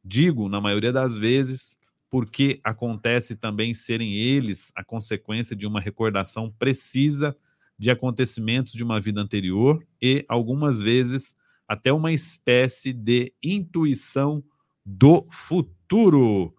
Digo, 0.03 0.47
na 0.47 0.61
maioria 0.61 0.91
das 0.91 1.17
vezes, 1.17 1.77
porque 2.09 2.59
acontece 2.63 3.35
também 3.35 3.73
serem 3.73 4.13
eles 4.13 4.71
a 4.75 4.83
consequência 4.83 5.55
de 5.55 5.67
uma 5.67 5.81
recordação 5.81 6.49
precisa 6.57 7.35
de 7.77 7.89
acontecimentos 7.89 8.73
de 8.73 8.83
uma 8.83 9.01
vida 9.01 9.19
anterior 9.19 9.85
e, 10.01 10.23
algumas 10.29 10.79
vezes, 10.79 11.35
até 11.67 11.91
uma 11.91 12.11
espécie 12.11 12.93
de 12.93 13.33
intuição 13.43 14.43
do 14.85 15.27
futuro. 15.29 16.53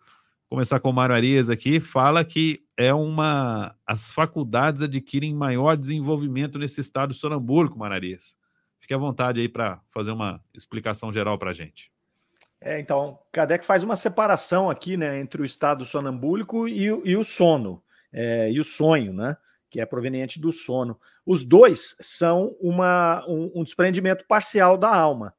Vou 0.48 0.50
começar 0.50 0.80
com 0.80 0.90
o 0.90 0.92
Mário 0.92 1.14
Arias 1.14 1.50
aqui, 1.50 1.80
fala 1.80 2.24
que 2.24 2.64
é 2.76 2.92
uma 2.92 3.74
as 3.86 4.12
faculdades 4.12 4.82
adquirem 4.82 5.34
maior 5.34 5.76
desenvolvimento 5.76 6.58
nesse 6.58 6.80
estado 6.80 7.14
sonambúlico, 7.14 7.78
Mário 7.78 7.96
Arias. 7.96 8.36
Fique 8.78 8.94
à 8.94 8.98
vontade 8.98 9.40
aí 9.40 9.48
para 9.48 9.80
fazer 9.88 10.12
uma 10.12 10.40
explicação 10.54 11.10
geral 11.10 11.38
para 11.38 11.50
a 11.50 11.54
gente. 11.54 11.90
É, 12.60 12.80
então, 12.80 13.18
Kardec 13.32 13.64
faz 13.64 13.82
uma 13.82 13.96
separação 13.96 14.70
aqui 14.70 14.96
né, 14.96 15.20
entre 15.20 15.42
o 15.42 15.44
estado 15.44 15.84
sonambúlico 15.84 16.66
e, 16.68 16.84
e 16.84 17.16
o 17.16 17.24
sono, 17.24 17.82
é, 18.12 18.50
e 18.50 18.58
o 18.58 18.64
sonho, 18.64 19.12
né, 19.12 19.36
que 19.70 19.80
é 19.80 19.86
proveniente 19.86 20.40
do 20.40 20.52
sono. 20.52 20.98
Os 21.24 21.44
dois 21.44 21.96
são 22.00 22.56
uma, 22.60 23.24
um, 23.28 23.50
um 23.54 23.64
desprendimento 23.64 24.24
parcial 24.26 24.76
da 24.76 24.94
alma. 24.94 25.34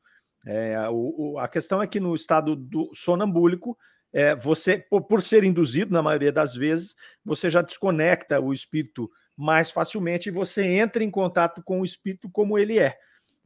É, 0.46 0.78
o, 0.90 1.34
o, 1.34 1.40
a 1.40 1.48
questão 1.48 1.82
é 1.82 1.88
que 1.88 2.00
no 2.00 2.16
estado 2.16 2.56
do 2.56 2.90
sonambúlico, 2.94 3.78
é, 4.13 4.36
você, 4.36 4.78
por, 4.78 5.04
por, 5.04 5.22
ser 5.22 5.44
induzido, 5.44 5.94
na 5.94 6.02
maioria 6.02 6.32
das 6.32 6.54
vezes, 6.56 6.96
você 7.24 7.50
já 7.50 7.62
desconecta 7.62 8.40
o 8.40 8.54
espírito 8.54 9.10
mais 9.36 9.70
facilmente 9.70 10.30
e 10.30 10.32
você 10.32 10.66
entra 10.66 11.04
em 11.04 11.12
contato 11.12 11.62
com 11.63 11.82
o 11.82 11.86
espírito 11.86 12.30
como 12.32 12.58
ele 12.58 12.80
é. 12.80 12.98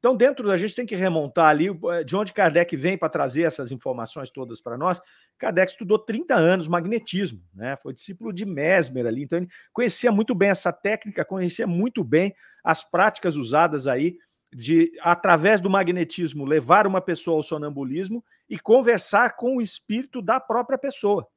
Então, 0.02 0.16
dentro 0.16 0.48
da 0.48 0.58
gente 0.58 0.74
tem 0.74 0.86
que 0.86 0.96
remontar 0.96 1.50
ali 1.50 1.68
eh, 1.68 2.04
de 2.04 2.16
onde 2.16 2.34
Kardec 2.34 2.76
vem 2.76 2.98
para 2.98 3.08
trazer 3.08 3.44
essas 3.44 3.72
informações 3.72 4.32
todas 4.32 4.60
para 4.60 4.76
nós. 4.76 5.00
Kardec 5.42 5.72
estudou 5.72 5.98
30 5.98 6.36
anos 6.36 6.68
magnetismo, 6.68 7.42
né? 7.52 7.76
Foi 7.76 7.92
discípulo 7.92 8.32
de 8.32 8.46
Mesmer 8.46 9.08
ali, 9.08 9.24
então 9.24 9.40
ele 9.40 9.50
conhecia 9.74 10.12
muito 10.12 10.36
bem 10.36 10.50
essa 10.50 10.72
técnica, 10.72 11.26
conhecia 11.26 11.66
muito 11.66 12.04
bem 12.04 12.36
as 12.64 12.84
práticas 12.84 13.36
usadas 13.36 13.88
aí 13.88 14.20
de 14.54 14.92
através 15.02 15.60
do 15.60 15.70
magnetismo 15.70 16.46
levar 16.46 16.86
uma 16.86 17.02
pessoa 17.02 17.38
ao 17.38 17.44
sonambulismo 17.44 18.24
e 18.48 18.60
conversar 18.60 19.36
com 19.36 19.58
o 19.58 19.62
espírito 19.62 20.22
da 20.22 20.40
própria 20.40 20.78
pessoa. 20.78 21.28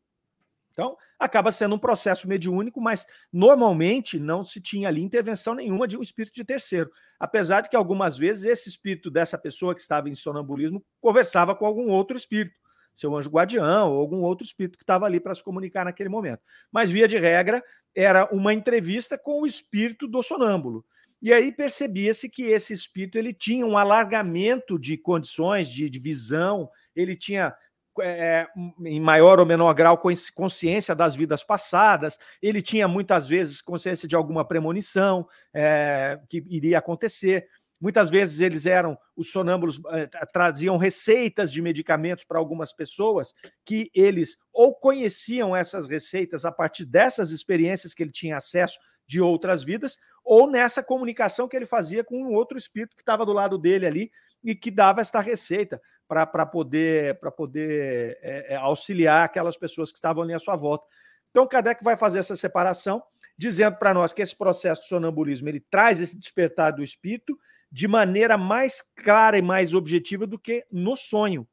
Então, 0.71 0.97
acaba 1.19 1.51
sendo 1.51 1.77
um 1.77 1.79
processo 1.79 2.29
mediúnico, 2.29 2.81
mas 2.81 3.07
normalmente 3.33 4.19
não 4.19 4.45
se 4.45 4.61
tinha 4.61 4.89
ali 4.89 5.01
intervenção 5.01 5.55
nenhuma 5.55 5.89
de 5.89 5.97
um 5.97 6.03
espírito 6.03 6.35
de 6.35 6.45
terceiro. 6.45 6.91
Apesar 7.19 7.63
de 7.63 7.71
que 7.71 7.77
algumas 7.77 8.19
vezes 8.19 8.45
esse 8.45 8.69
espírito 8.69 9.11
dessa 9.11 9.39
pessoa 9.39 9.75
que 9.75 9.81
estava 9.81 10.11
em 10.11 10.15
sonambulismo 10.15 10.85
conversava 11.01 11.55
com 11.55 11.65
algum 11.65 11.89
outro 11.89 12.17
espírito, 12.17 12.61
seu 12.95 13.17
anjo 13.17 13.31
guardião 13.31 13.93
ou 13.93 14.01
algum 14.01 14.23
outro 14.23 14.45
espírito 14.45 14.79
que 14.79 14.85
estava 14.85 15.07
ali 15.07 15.19
para 15.19 15.35
se 15.35 15.43
comunicar 15.43 15.85
naquele 15.85 16.09
momento. 16.09 16.41
Mas, 16.71 16.91
via 16.91 17.09
de 17.09 17.19
regra, 17.19 17.63
era 17.95 18.29
uma 18.33 18.53
entrevista 18.53 19.19
com 19.19 19.43
o 19.43 19.47
espírito 19.47 20.07
do 20.07 20.23
sonâmbulo. 20.23 20.85
E 21.21 21.33
aí 21.33 21.51
percebia-se 21.51 22.29
que 22.29 22.43
esse 22.43 22.73
espírito 22.73 23.17
ele 23.17 23.33
tinha 23.33 23.65
um 23.65 23.79
alargamento 23.79 24.79
de 24.79 24.99
condições 24.99 25.69
de, 25.69 25.89
de 25.89 25.99
visão, 25.99 26.69
ele 26.95 27.17
tinha 27.17 27.55
é, 28.01 28.47
em 28.85 29.01
maior 29.01 29.39
ou 29.39 29.47
menor 29.47 29.73
grau, 29.73 30.01
consciência 30.35 30.95
das 30.95 31.15
vidas 31.15 31.45
passadas, 31.45 32.19
ele 32.43 32.61
tinha 32.61 32.89
muitas 32.89 33.27
vezes 33.27 33.63
consciência 33.63 34.09
de 34.09 34.17
alguma 34.17 34.45
premonição 34.45 35.27
é, 35.55 36.19
que 36.29 36.45
iria 36.49 36.79
acontecer. 36.79 37.47
Muitas 37.81 38.09
vezes 38.09 38.41
eles 38.41 38.67
eram, 38.67 38.97
os 39.17 39.31
sonâmbulos 39.31 39.81
eh, 39.91 40.09
traziam 40.33 40.77
receitas 40.77 41.53
de 41.53 41.61
medicamentos 41.61 42.25
para 42.25 42.39
algumas 42.39 42.73
pessoas 42.73 43.35
que 43.65 43.91
eles 43.95 44.37
ou 44.53 44.75
conheciam 44.75 45.55
essas 45.55 45.87
receitas 45.87 46.45
a 46.45 46.53
partir 46.53 46.85
dessas 46.85 47.31
experiências 47.31 47.93
que 47.93 48.03
ele 48.03 48.13
tinha 48.13 48.37
acesso 48.37 48.79
de 49.07 49.21
outras 49.21 49.63
vidas, 49.63 49.99
ou 50.25 50.51
nessa 50.51 50.83
comunicação 50.83 51.47
que 51.47 51.57
ele 51.57 51.67
fazia 51.67 52.03
com 52.03 52.23
um 52.23 52.33
outro 52.33 52.57
espírito 52.57 52.97
que 52.97 53.03
estava 53.03 53.27
do 53.27 53.33
lado 53.33 53.59
dele 53.59 53.87
ali 53.87 54.11
e 54.43 54.55
que 54.55 54.71
dava 54.71 55.01
esta 55.01 55.21
receita 55.21 55.81
para 56.07 56.47
poder, 56.47 57.19
poder 57.37 58.19
é, 58.23 58.57
auxiliar 58.57 59.25
aquelas 59.25 59.57
pessoas 59.57 59.91
que 59.91 59.99
estavam 59.99 60.23
ali 60.23 60.33
à 60.33 60.39
sua 60.39 60.57
volta. 60.57 60.87
Então, 61.31 61.47
Kardec 61.47 61.83
vai 61.83 61.97
fazer 61.97 62.19
essa 62.19 62.37
separação, 62.37 63.03
dizendo 63.37 63.77
para 63.77 63.93
nós 63.93 64.13
que 64.13 64.23
esse 64.23 64.37
processo 64.37 64.83
de 64.83 64.89
sonambulismo 64.89 65.49
ele 65.49 65.61
traz 65.61 66.01
esse 66.01 66.19
despertar 66.19 66.73
do 66.73 66.83
espírito 66.83 67.37
de 67.75 67.89
maneira 67.89 68.39
mais 68.39 68.81
clara 68.81 69.37
e 69.37 69.43
mais 69.43 69.75
objetiva 69.75 70.29
do 70.29 70.39
que 70.39 70.65
no 70.71 70.97
sonho. 70.97 71.45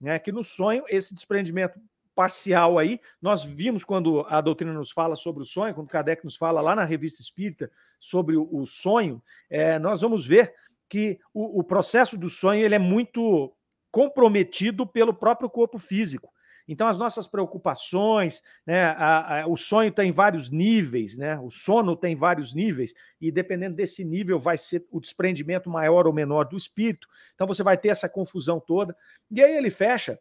Né? 0.00 0.18
Que 0.18 0.32
no 0.32 0.42
sonho, 0.42 0.82
esse 0.88 1.14
desprendimento 1.14 1.78
parcial 2.16 2.80
aí, 2.80 3.00
nós 3.22 3.44
vimos 3.44 3.84
quando 3.84 4.26
a 4.28 4.40
doutrina 4.40 4.72
nos 4.72 4.90
fala 4.90 5.14
sobre 5.14 5.44
o 5.44 5.46
sonho, 5.46 5.72
quando 5.72 5.86
Kardec 5.86 6.24
nos 6.24 6.34
fala 6.34 6.60
lá 6.60 6.74
na 6.74 6.82
revista 6.82 7.22
Espírita 7.22 7.70
sobre 8.00 8.36
o, 8.36 8.66
sonho, 8.66 9.22
é, 9.48 9.78
nós 9.78 10.00
vamos 10.00 10.26
ver 10.26 10.52
que 10.88 11.20
o, 11.32 11.60
o 11.60 11.62
processo 11.62 12.18
do 12.18 12.28
sonho 12.28 12.64
ele 12.64 12.74
é 12.74 12.78
muito 12.80 13.54
comprometido 13.88 14.84
pelo 14.84 15.14
próprio 15.14 15.48
corpo 15.48 15.78
físico. 15.78 16.32
Então, 16.68 16.86
as 16.86 16.98
nossas 16.98 17.26
preocupações, 17.26 18.42
né, 18.66 18.84
a, 18.84 19.40
a, 19.40 19.46
o 19.46 19.56
sonho 19.56 19.90
tem 19.90 20.12
vários 20.12 20.50
níveis, 20.50 21.16
né, 21.16 21.38
o 21.40 21.50
sono 21.50 21.96
tem 21.96 22.14
vários 22.14 22.54
níveis, 22.54 22.92
e 23.20 23.32
dependendo 23.32 23.74
desse 23.74 24.04
nível, 24.04 24.38
vai 24.38 24.58
ser 24.58 24.86
o 24.90 25.00
desprendimento 25.00 25.70
maior 25.70 26.06
ou 26.06 26.12
menor 26.12 26.44
do 26.44 26.56
espírito. 26.56 27.08
Então, 27.34 27.46
você 27.46 27.62
vai 27.62 27.78
ter 27.78 27.88
essa 27.88 28.08
confusão 28.08 28.60
toda. 28.60 28.94
E 29.30 29.42
aí 29.42 29.56
ele 29.56 29.70
fecha, 29.70 30.18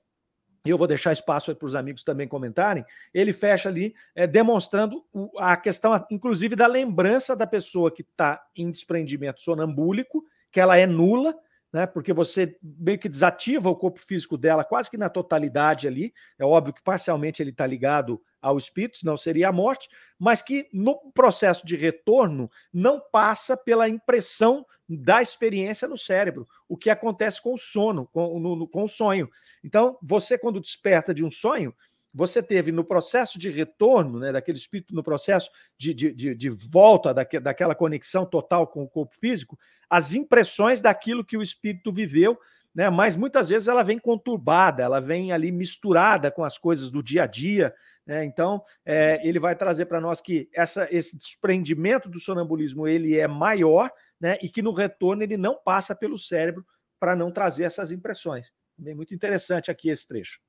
e 0.66 0.70
eu 0.70 0.78
vou 0.78 0.88
deixar 0.88 1.14
espaço 1.14 1.56
para 1.56 1.66
os 1.66 1.76
amigos 1.76 2.04
também 2.04 2.28
comentarem. 2.28 2.84
Ele 3.14 3.32
fecha 3.32 3.70
ali, 3.70 3.96
é, 4.16 4.28
demonstrando 4.28 5.04
a 5.38 5.56
questão, 5.56 6.06
inclusive, 6.12 6.56
da 6.56 6.68
lembrança 6.68 7.36
da 7.36 7.48
pessoa 7.48 7.90
que 7.90 8.02
está 8.02 8.44
em 8.56 8.70
desprendimento 8.70 9.42
sonambúlico, 9.42 10.26
que 10.52 10.60
ela 10.60 10.78
é 10.78 10.86
nula, 10.86 11.36
né? 11.72 11.86
Porque 11.86 12.14
você 12.14 12.58
meio 12.62 12.98
que 12.98 13.10
desativa 13.10 13.70
o 13.70 13.76
corpo 13.76 14.00
físico 14.00 14.38
dela 14.38 14.64
quase 14.64 14.90
que 14.90 14.98
na 14.98 15.10
totalidade 15.10 15.88
ali. 15.88 16.14
É 16.40 16.46
óbvio 16.46 16.74
que 16.74 16.82
parcialmente 16.82 17.42
ele 17.42 17.52
está 17.52 17.66
ligado 17.66 18.22
ao 18.42 18.58
espírito, 18.58 18.98
senão 18.98 19.18
seria 19.18 19.50
a 19.50 19.52
morte, 19.52 19.90
mas 20.18 20.42
que 20.42 20.70
no 20.72 21.12
processo 21.12 21.66
de 21.66 21.76
retorno 21.76 22.50
não 22.72 23.02
passa 23.12 23.58
pela 23.58 23.90
impressão 23.90 24.66
da 24.88 25.22
experiência 25.22 25.88
no 25.88 25.98
cérebro, 25.98 26.48
o 26.68 26.78
que 26.78 26.90
acontece 26.90 27.42
com 27.42 27.54
o 27.54 27.58
sono, 27.58 28.08
com, 28.08 28.40
no, 28.40 28.68
com 28.68 28.84
o 28.84 28.88
sonho. 28.88 29.30
Então, 29.64 29.98
você, 30.02 30.38
quando 30.38 30.62
desperta 30.62 31.14
de 31.14 31.26
um 31.26 31.32
sonho, 31.32 31.76
você 32.18 32.42
teve 32.42 32.72
no 32.72 32.84
processo 32.84 33.38
de 33.38 33.52
retorno, 33.52 34.18
né, 34.18 34.32
daquele 34.32 34.58
espírito 34.58 34.96
no 34.96 35.04
processo 35.04 35.52
de, 35.78 35.94
de, 35.94 36.12
de, 36.12 36.34
de 36.34 36.50
volta 36.50 37.14
daque, 37.14 37.40
daquela 37.40 37.76
conexão 37.76 38.26
total 38.26 38.66
com 38.66 38.82
o 38.82 38.90
corpo 38.90 39.16
físico, 39.16 39.56
as 39.88 40.16
impressões 40.16 40.82
daquilo 40.82 41.24
que 41.24 41.38
o 41.38 41.44
espírito 41.44 41.92
viveu, 41.92 42.36
né? 42.74 42.90
Mas 42.90 43.16
muitas 43.16 43.50
vezes 43.50 43.68
ela 43.68 43.84
vem 43.84 44.00
conturbada, 44.00 44.82
ela 44.82 45.00
vem 45.00 45.32
ali 45.32 45.52
misturada 45.52 46.32
com 46.32 46.44
as 46.44 46.58
coisas 46.58 46.90
do 46.90 47.04
dia 47.04 47.24
a 47.24 47.28
dia. 47.28 47.74
Né? 48.04 48.26
Então, 48.26 48.64
é, 48.84 49.20
ele 49.24 49.40
vai 49.40 49.56
trazer 49.56 49.86
para 49.86 50.02
nós 50.02 50.20
que 50.20 50.50
essa, 50.54 50.88
esse 50.92 51.16
desprendimento 51.18 52.10
do 52.10 52.20
sonambulismo 52.20 52.88
ele 52.88 53.16
é 53.16 53.28
maior, 53.28 53.92
né? 54.20 54.40
E 54.42 54.50
que 54.50 54.64
no 54.64 54.74
retorno 54.74 55.22
ele 55.22 55.38
não 55.38 55.56
passa 55.56 55.96
pelo 55.96 56.18
cérebro 56.18 56.66
para 57.00 57.16
não 57.16 57.32
trazer 57.32 57.64
essas 57.64 57.92
impressões. 57.92 58.52
Muito 58.76 59.14
interessante 59.14 59.70
aqui 59.70 59.90
esse 59.90 60.08
trecho. 60.08 60.40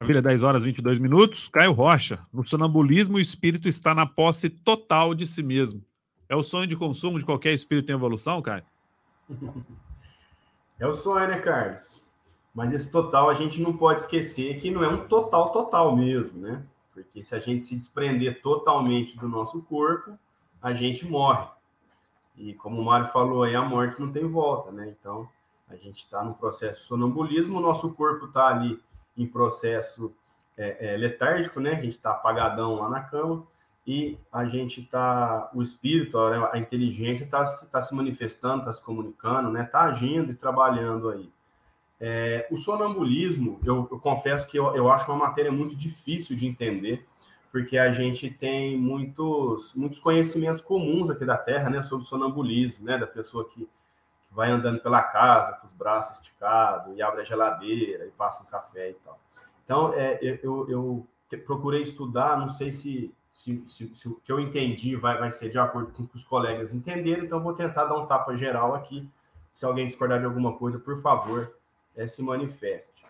Maravilha, 0.00 0.22
10 0.22 0.42
horas 0.44 0.64
22 0.64 1.00
minutos. 1.00 1.48
Caio 1.48 1.72
Rocha, 1.72 2.24
no 2.32 2.44
sonambulismo 2.44 3.16
o 3.16 3.20
espírito 3.20 3.68
está 3.68 3.92
na 3.92 4.06
posse 4.06 4.48
total 4.48 5.12
de 5.12 5.26
si 5.26 5.42
mesmo. 5.42 5.84
É 6.28 6.36
o 6.36 6.42
sonho 6.42 6.68
de 6.68 6.76
consumo 6.76 7.18
de 7.18 7.24
qualquer 7.24 7.52
espírito 7.52 7.90
em 7.90 7.96
evolução, 7.96 8.40
Caio? 8.40 8.64
É 10.80 10.86
o 10.86 10.92
sonho, 10.92 11.26
né, 11.26 11.40
Carlos? 11.40 12.00
Mas 12.54 12.72
esse 12.72 12.88
total 12.88 13.28
a 13.28 13.34
gente 13.34 13.60
não 13.60 13.76
pode 13.76 14.02
esquecer 14.02 14.60
que 14.60 14.70
não 14.70 14.84
é 14.84 14.88
um 14.88 15.08
total 15.08 15.50
total 15.50 15.96
mesmo, 15.96 16.38
né? 16.38 16.62
Porque 16.94 17.20
se 17.20 17.34
a 17.34 17.40
gente 17.40 17.64
se 17.64 17.74
desprender 17.74 18.40
totalmente 18.40 19.18
do 19.18 19.28
nosso 19.28 19.60
corpo, 19.62 20.16
a 20.62 20.72
gente 20.72 21.04
morre. 21.04 21.48
E 22.36 22.54
como 22.54 22.80
o 22.80 22.84
Mário 22.84 23.08
falou 23.08 23.42
aí, 23.42 23.56
a 23.56 23.62
morte 23.62 24.00
não 24.00 24.12
tem 24.12 24.24
volta, 24.24 24.70
né? 24.70 24.94
Então, 25.00 25.28
a 25.68 25.74
gente 25.74 25.98
está 25.98 26.22
no 26.22 26.34
processo 26.34 26.78
de 26.78 26.86
sonambulismo, 26.86 27.58
o 27.58 27.60
nosso 27.60 27.90
corpo 27.90 28.26
está 28.26 28.46
ali 28.46 28.78
em 29.18 29.26
processo 29.26 30.14
é, 30.56 30.94
é, 30.94 30.96
letárgico, 30.96 31.60
né? 31.60 31.72
A 31.72 31.82
gente 31.82 31.96
está 31.96 32.12
apagadão 32.12 32.76
lá 32.76 32.88
na 32.88 33.00
cama, 33.00 33.46
e 33.88 34.18
a 34.30 34.44
gente 34.44 34.82
está, 34.82 35.50
o 35.54 35.62
espírito, 35.62 36.18
a, 36.18 36.58
inteligência 36.58 37.24
está 37.24 37.42
tá 37.72 37.80
se 37.80 37.94
manifestando, 37.94 38.58
está 38.58 38.72
se 38.72 38.82
comunicando, 38.82 39.50
né? 39.50 39.64
Está 39.64 39.84
agindo 39.84 40.30
e 40.30 40.34
trabalhando 40.34 41.08
aí. 41.08 41.32
É, 41.98 42.46
o 42.50 42.56
sonambulismo, 42.58 43.58
eu, 43.64 43.88
eu 43.90 43.98
confesso 43.98 44.46
que 44.46 44.58
eu, 44.58 44.76
eu, 44.76 44.92
acho 44.92 45.10
uma 45.10 45.26
matéria 45.26 45.50
muito 45.50 45.74
difícil 45.74 46.36
de 46.36 46.46
entender, 46.46 47.06
porque 47.50 47.78
a 47.78 47.90
gente 47.90 48.28
tem 48.28 48.76
muitos, 48.76 49.72
muitos 49.74 49.98
conhecimentos 49.98 50.60
comuns 50.60 51.08
aqui 51.08 51.24
da 51.24 51.38
Terra, 51.38 51.70
né, 51.70 51.80
sobre 51.80 52.04
sonambulismo, 52.04 52.84
né, 52.84 52.98
da 52.98 53.06
pessoa 53.06 53.48
que 53.48 53.66
vai 54.38 54.52
andando 54.52 54.78
pela 54.78 55.02
casa 55.02 55.54
com 55.54 55.66
os 55.66 55.72
braços 55.72 56.18
esticados 56.18 56.96
e 56.96 57.02
abre 57.02 57.22
a 57.22 57.24
geladeira 57.24 58.06
e 58.06 58.10
passa 58.12 58.40
um 58.40 58.46
café 58.46 58.90
e 58.90 58.94
tal. 58.94 59.18
Então, 59.64 59.92
é, 59.94 60.16
eu, 60.22 60.70
eu 60.70 61.06
procurei 61.44 61.82
estudar, 61.82 62.38
não 62.38 62.48
sei 62.48 62.70
se 62.70 63.12
se, 63.28 63.64
se, 63.66 63.92
se, 63.96 64.08
o 64.08 64.14
que 64.24 64.30
eu 64.30 64.38
entendi 64.38 64.94
vai, 64.94 65.18
vai 65.18 65.32
ser 65.32 65.50
de 65.50 65.58
acordo 65.58 65.92
com 65.92 66.04
o 66.04 66.06
que 66.06 66.14
os 66.14 66.24
colegas 66.24 66.72
entenderam, 66.72 67.24
então 67.24 67.42
vou 67.42 67.52
tentar 67.52 67.84
dar 67.84 67.96
um 67.96 68.06
tapa 68.06 68.36
geral 68.36 68.74
aqui. 68.74 69.08
Se 69.52 69.64
alguém 69.64 69.88
discordar 69.88 70.20
de 70.20 70.24
alguma 70.24 70.56
coisa, 70.56 70.78
por 70.78 71.00
favor, 71.00 71.52
é, 71.96 72.06
se 72.06 72.22
manifeste. 72.22 73.04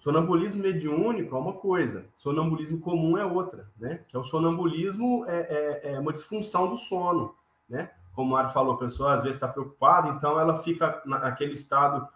Sonambulismo 0.00 0.62
mediúnico 0.62 1.36
é 1.36 1.38
uma 1.38 1.52
coisa, 1.52 2.06
sonambulismo 2.16 2.80
comum 2.80 3.16
é 3.16 3.24
outra, 3.24 3.68
né? 3.78 4.00
Que 4.08 4.16
é 4.16 4.18
o 4.18 4.24
sonambulismo 4.24 5.24
é, 5.28 5.80
é, 5.84 5.92
é 5.92 6.00
uma 6.00 6.12
disfunção 6.12 6.68
do 6.68 6.76
sono, 6.76 7.36
né? 7.68 7.90
Como 8.14 8.28
o 8.28 8.32
Mário 8.32 8.50
falou, 8.50 8.74
a 8.74 8.78
pessoa 8.78 9.14
às 9.14 9.22
vezes 9.22 9.36
está 9.36 9.48
preocupada, 9.48 10.08
então 10.08 10.38
ela 10.38 10.58
fica 10.58 11.02
naquele 11.06 11.52
estado 11.52 12.06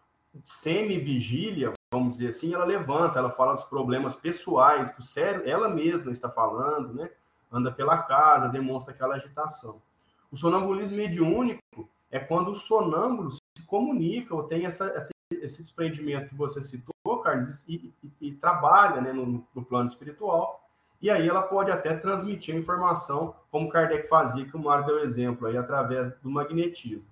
semi-vigília, 0.43 1.73
vamos 1.93 2.19
dizer 2.19 2.29
assim, 2.29 2.53
ela 2.53 2.65
levanta, 2.65 3.19
ela 3.19 3.31
fala 3.31 3.55
dos 3.55 3.65
problemas 3.65 4.15
pessoais 4.15 4.91
que 4.91 5.01
o 5.01 5.03
cérebro, 5.03 5.49
ela 5.49 5.69
mesma 5.69 6.11
está 6.13 6.29
falando, 6.29 6.93
né? 6.93 7.11
anda 7.51 7.73
pela 7.73 7.99
casa, 7.99 8.49
demonstra 8.49 8.93
aquela 8.93 9.17
agitação. 9.17 9.81
O 10.31 10.37
sonambulismo 10.37 10.97
mediúnico 10.97 11.89
é 12.11 12.19
quando 12.19 12.51
o 12.51 12.55
sonâmbulo 12.55 13.31
se 13.31 13.41
comunica 13.67 14.35
ou 14.35 14.43
tem 14.43 14.67
essa, 14.67 14.87
essa, 14.87 15.11
esse 15.31 15.63
desprendimento 15.63 16.29
que 16.29 16.35
você 16.35 16.63
citou, 16.63 17.19
Carlos, 17.23 17.65
e, 17.67 17.93
e, 18.03 18.29
e 18.29 18.33
trabalha 18.33 19.01
né, 19.01 19.13
no, 19.13 19.47
no, 19.55 19.65
plano 19.65 19.89
espiritual, 19.89 20.66
e 21.01 21.11
aí 21.11 21.29
ela 21.29 21.43
pode 21.43 21.71
até 21.71 21.95
transmitir 21.95 22.55
a 22.55 22.59
informação, 22.59 23.35
como 23.51 23.69
Kardec 23.69 24.09
fazia, 24.09 24.47
que 24.47 24.57
o 24.57 24.59
Mário 24.59 24.87
deu 24.87 25.01
exemplo, 25.01 25.47
aí, 25.47 25.57
através 25.57 26.13
do 26.23 26.31
magnetismo. 26.31 27.11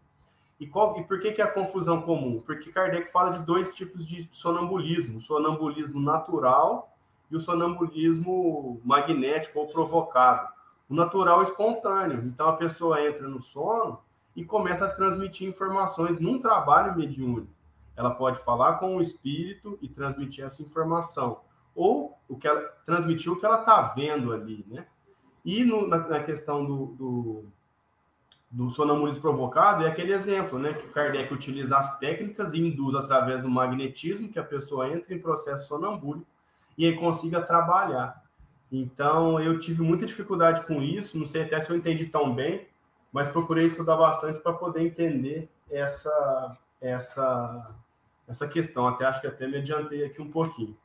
E, 0.58 0.66
qual, 0.66 0.98
e 0.98 1.04
por 1.04 1.20
que, 1.20 1.32
que 1.32 1.42
é 1.42 1.44
a 1.44 1.50
confusão 1.50 2.00
comum? 2.02 2.40
Porque 2.40 2.70
Kardec 2.70 3.10
fala 3.10 3.30
de 3.30 3.40
dois 3.40 3.72
tipos 3.72 4.06
de 4.06 4.28
sonambulismo: 4.30 5.18
o 5.18 5.20
sonambulismo 5.20 6.00
natural 6.00 6.96
e 7.30 7.36
o 7.36 7.40
sonambulismo 7.40 8.80
magnético 8.84 9.58
ou 9.58 9.66
provocado. 9.66 10.48
O 10.88 10.94
natural 10.94 11.40
é 11.40 11.44
espontâneo. 11.44 12.22
Então 12.24 12.48
a 12.48 12.56
pessoa 12.56 13.02
entra 13.02 13.26
no 13.26 13.40
sono 13.40 14.00
e 14.36 14.44
começa 14.44 14.86
a 14.86 14.90
transmitir 14.90 15.48
informações 15.48 16.18
num 16.18 16.38
trabalho 16.38 16.96
mediúnico. 16.96 17.52
Ela 17.96 18.10
pode 18.10 18.38
falar 18.40 18.74
com 18.74 18.96
o 18.96 19.00
espírito 19.00 19.78
e 19.80 19.88
transmitir 19.88 20.44
essa 20.44 20.62
informação. 20.62 21.40
Ou 21.74 22.16
o 22.28 22.36
que 22.36 22.46
ela 22.46 22.62
transmitir 22.84 23.32
o 23.32 23.36
que 23.36 23.44
ela 23.44 23.60
está 23.60 23.82
vendo 23.82 24.32
ali, 24.32 24.64
né? 24.68 24.86
E 25.44 25.64
no, 25.64 25.86
na, 25.86 25.98
na, 25.98 26.20
questão 26.20 26.64
do, 26.64 26.86
do, 26.86 27.44
do 28.50 28.70
sonambulismo 28.70 29.20
provocado, 29.20 29.84
é 29.84 29.88
aquele 29.88 30.12
exemplo, 30.12 30.58
né? 30.58 30.72
Que 30.72 30.86
o 30.86 30.90
Kardec 30.90 31.32
utiliza 31.32 31.76
as 31.76 31.98
técnicas 31.98 32.54
e 32.54 32.60
induz 32.60 32.94
através 32.94 33.42
do 33.42 33.50
magnetismo 33.50 34.30
que 34.30 34.38
a 34.38 34.44
pessoa 34.44 34.88
entra 34.88 35.14
em 35.14 35.18
processo 35.18 35.68
sonambúlico 35.68 36.26
e 36.76 36.86
aí 36.86 36.96
consiga 36.96 37.42
trabalhar. 37.42 38.22
Então, 38.70 39.40
eu 39.40 39.58
tive 39.58 39.82
muita 39.82 40.06
dificuldade 40.06 40.66
com 40.66 40.82
isso, 40.82 41.18
não 41.18 41.26
sei 41.26 41.42
até 41.42 41.60
se 41.60 41.70
eu 41.70 41.76
entendi 41.76 42.06
tão 42.06 42.34
bem, 42.34 42.66
mas 43.12 43.28
procurei 43.28 43.66
estudar 43.66 43.96
bastante 43.96 44.40
para 44.40 44.52
poder 44.52 44.82
entender 44.82 45.48
essa, 45.70 46.56
essa, 46.80 47.70
essa 48.26 48.48
questão. 48.48 48.88
Até 48.88 49.04
acho 49.04 49.20
que 49.20 49.26
até 49.26 49.46
me 49.46 49.58
adiantei 49.58 50.04
aqui 50.04 50.20
um 50.20 50.30
pouquinho. 50.30 50.76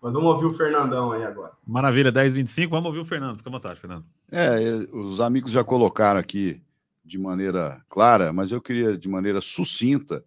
Mas 0.00 0.12
vamos 0.12 0.28
ouvir 0.28 0.46
o 0.46 0.52
Fernandão 0.52 1.12
aí 1.12 1.24
agora. 1.24 1.52
Maravilha, 1.66 2.12
10h25. 2.12 2.68
Vamos 2.68 2.86
ouvir 2.86 3.00
o 3.00 3.04
Fernando. 3.04 3.38
Fica 3.38 3.48
à 3.48 3.52
vontade, 3.52 3.80
Fernando. 3.80 4.04
É, 4.30 4.58
os 4.92 5.20
amigos 5.20 5.52
já 5.52 5.64
colocaram 5.64 6.20
aqui 6.20 6.62
de 7.04 7.18
maneira 7.18 7.80
clara, 7.88 8.32
mas 8.32 8.52
eu 8.52 8.60
queria, 8.60 8.96
de 8.96 9.08
maneira 9.08 9.40
sucinta, 9.40 10.24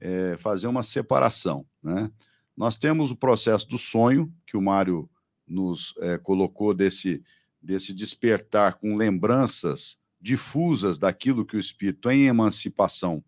é, 0.00 0.36
fazer 0.38 0.66
uma 0.66 0.82
separação. 0.82 1.64
Né? 1.82 2.10
Nós 2.56 2.76
temos 2.76 3.10
o 3.10 3.16
processo 3.16 3.68
do 3.68 3.78
sonho, 3.78 4.32
que 4.46 4.56
o 4.56 4.62
Mário 4.62 5.08
nos 5.46 5.94
é, 6.00 6.18
colocou 6.18 6.74
desse, 6.74 7.22
desse 7.62 7.94
despertar 7.94 8.74
com 8.74 8.96
lembranças 8.96 9.96
difusas 10.20 10.98
daquilo 10.98 11.44
que 11.44 11.56
o 11.56 11.60
espírito 11.60 12.10
em 12.10 12.26
emancipação 12.26 13.22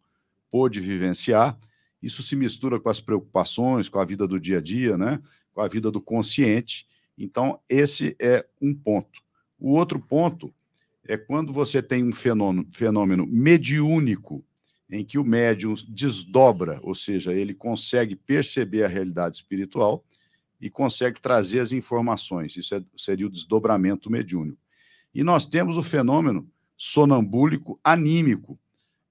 pôde 0.51 0.81
vivenciar. 0.81 1.57
Isso 2.03 2.22
se 2.22 2.35
mistura 2.35 2.81
com 2.81 2.88
as 2.88 3.01
preocupações, 3.01 3.88
com 3.88 3.98
a 3.98 4.05
vida 4.05 4.27
do 4.27 4.40
dia 4.40 4.59
a 4.59 4.61
dia, 4.61 4.96
né? 4.96 5.20
Com 5.59 5.62
a 5.62 5.66
vida 5.66 5.90
do 5.90 6.01
consciente. 6.01 6.87
Então, 7.18 7.59
esse 7.68 8.14
é 8.21 8.47
um 8.62 8.73
ponto. 8.73 9.21
O 9.59 9.73
outro 9.73 9.99
ponto 9.99 10.55
é 11.05 11.16
quando 11.16 11.53
você 11.53 11.83
tem 11.83 12.05
um 12.05 12.12
fenômeno, 12.12 12.68
fenômeno 12.71 13.27
mediúnico, 13.27 14.44
em 14.88 15.05
que 15.05 15.18
o 15.18 15.25
médium 15.25 15.75
desdobra, 15.88 16.79
ou 16.81 16.94
seja, 16.94 17.35
ele 17.35 17.55
consegue 17.55 18.14
perceber 18.14 18.85
a 18.85 18.88
realidade 18.88 19.35
espiritual 19.35 20.05
e 20.61 20.71
consegue 20.71 21.21
trazer 21.21 21.59
as 21.59 21.73
informações. 21.73 22.57
Isso 22.57 22.77
é, 22.77 22.85
seria 22.97 23.27
o 23.27 23.31
desdobramento 23.31 24.09
mediúnico. 24.09 24.61
E 25.12 25.25
nós 25.25 25.44
temos 25.44 25.77
o 25.77 25.83
fenômeno 25.83 26.49
sonambúlico 26.77 27.81
anímico, 27.83 28.57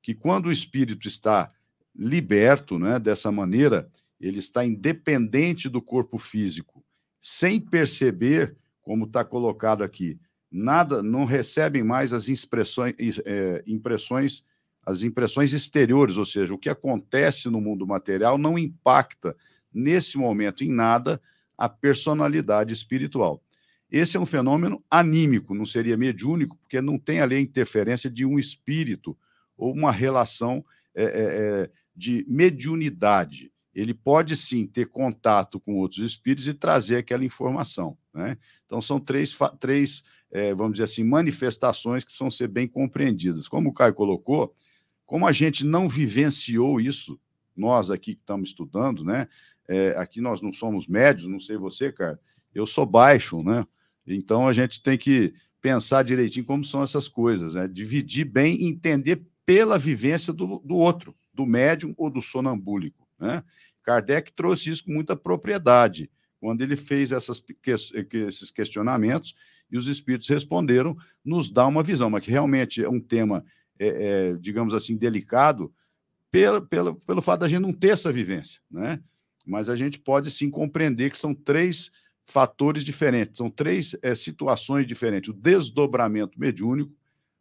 que 0.02 0.14
quando 0.14 0.46
o 0.46 0.52
espírito 0.52 1.10
está 1.10 1.52
liberto, 1.94 2.80
né, 2.80 3.00
dessa 3.00 3.34
maneira, 3.34 3.92
ele 4.20 4.40
está 4.40 4.66
independente 4.66 5.70
do 5.70 5.82
corpo 5.82 6.18
físico, 6.18 6.84
sem 7.20 7.60
perceber, 7.60 8.56
como 8.82 9.06
está 9.06 9.24
colocado 9.24 9.84
aqui, 9.84 10.20
nada, 10.52 11.04
não 11.04 11.26
recebem 11.26 11.84
mais 11.84 12.14
as 12.14 12.28
é, 12.30 13.64
impressões, 13.68 14.44
as 14.86 15.04
impressões 15.04 15.54
exteriores, 15.54 16.18
ou 16.18 16.26
seja, 16.26 16.54
o 16.54 16.58
que 16.58 16.70
acontece 16.70 17.50
no 17.50 17.60
mundo 17.60 17.86
material 17.86 18.38
não 18.38 18.58
impacta 18.58 19.36
nesse 19.74 20.18
momento 20.18 20.64
em 20.64 20.72
nada 20.72 21.22
a 21.58 21.68
personalidade 21.68 22.74
espiritual. 22.74 23.44
Esse 23.90 24.18
é 24.18 24.20
um 24.20 24.26
fenômeno 24.26 24.84
anímico, 24.90 25.54
não 25.54 25.66
seria 25.66 25.98
mediúnico, 25.98 26.58
porque 26.58 26.82
não 26.82 26.98
tem 26.98 27.22
ali 27.22 27.36
a 27.36 27.42
interferência 27.42 28.10
de 28.10 28.26
um 28.26 28.38
espírito 28.38 29.18
ou 29.58 29.74
uma 29.74 29.92
relação 29.92 30.64
é, 30.94 31.04
é 31.04 31.70
de 31.96 32.26
mediunidade. 32.28 33.52
Ele 33.80 33.94
pode 33.94 34.36
sim 34.36 34.66
ter 34.66 34.88
contato 34.88 35.60
com 35.60 35.76
outros 35.76 36.04
espíritos 36.04 36.48
e 36.48 36.54
trazer 36.54 36.98
aquela 36.98 37.24
informação. 37.24 37.98
Né? 38.14 38.38
Então, 38.66 38.82
são 38.82 39.00
três, 39.00 39.38
três 39.60 40.04
é, 40.32 40.54
vamos 40.54 40.74
dizer 40.74 40.86
assim, 40.86 41.04
manifestações 41.04 42.04
que 42.04 42.10
precisam 42.10 42.32
ser 42.32 42.48
bem 42.48 42.68
compreendidas. 42.68 43.48
Como 43.48 43.70
o 43.70 43.74
Caio 43.74 43.94
colocou, 43.94 44.54
como 45.06 45.26
a 45.26 45.32
gente 45.32 45.66
não 45.66 45.88
vivenciou 45.88 46.82
isso, 46.82 47.20
nós 47.56 47.90
aqui 47.90 48.14
que 48.14 48.22
estamos 48.22 48.50
estudando, 48.50 49.04
né? 49.04 49.28
É, 49.68 49.90
aqui 49.98 50.22
nós 50.22 50.42
não 50.42 50.54
somos 50.54 50.88
médios, 50.88 51.28
não 51.28 51.40
sei 51.40 51.58
você, 51.58 51.92
cara, 51.92 52.20
eu 52.54 52.66
sou 52.66 52.86
baixo, 52.86 53.38
né? 53.44 53.66
Então 54.06 54.48
a 54.48 54.54
gente 54.54 54.82
tem 54.82 54.98
que 54.98 55.34
pensar 55.62 56.04
direitinho 56.04 56.46
como 56.46 56.64
são 56.64 56.84
essas 56.84 57.08
coisas, 57.08 57.56
né? 57.56 57.68
Dividir 57.68 58.26
bem 58.26 58.56
e 58.56 58.66
entender 58.66 59.22
pela 59.46 59.78
vivência 59.78 60.34
do, 60.34 60.60
do 60.60 60.76
outro, 60.76 61.16
do 61.34 61.46
médium 61.46 61.94
ou 61.98 62.10
do 62.10 62.22
sonambúlico, 62.22 63.07
né? 63.20 63.44
Kardec 63.84 64.34
trouxe 64.34 64.70
isso 64.70 64.84
com 64.84 64.92
muita 64.92 65.16
propriedade. 65.16 66.10
Quando 66.40 66.62
ele 66.62 66.76
fez 66.76 67.12
essas, 67.12 67.44
esses 68.14 68.52
questionamentos 68.52 69.34
e 69.72 69.78
os 69.78 69.88
espíritos 69.88 70.28
responderam, 70.28 70.96
nos 71.24 71.50
dá 71.50 71.66
uma 71.66 71.82
visão, 71.82 72.10
mas 72.10 72.24
que 72.24 72.32
realmente 72.32 72.84
é 72.84 72.90
um 72.90 73.00
tema, 73.00 73.44
é, 73.80 73.88
é, 73.88 74.34
digamos 74.34 74.74
assim, 74.74 74.96
delicado, 74.96 75.74
pelo, 76.30 76.62
pelo, 76.62 76.96
pelo 76.96 77.22
fato 77.22 77.42
da 77.42 77.48
gente 77.48 77.62
não 77.62 77.74
ter 77.74 77.90
essa 77.90 78.12
vivência, 78.12 78.62
né? 78.70 79.00
Mas 79.46 79.70
a 79.70 79.76
gente 79.76 79.98
pode 79.98 80.30
sim 80.30 80.50
compreender 80.50 81.10
que 81.10 81.18
são 81.18 81.34
três 81.34 81.90
fatores 82.26 82.84
diferentes, 82.84 83.38
são 83.38 83.50
três 83.50 83.96
é, 84.02 84.14
situações 84.14 84.86
diferentes: 84.86 85.30
o 85.30 85.34
desdobramento 85.34 86.38
mediúnico, 86.40 86.94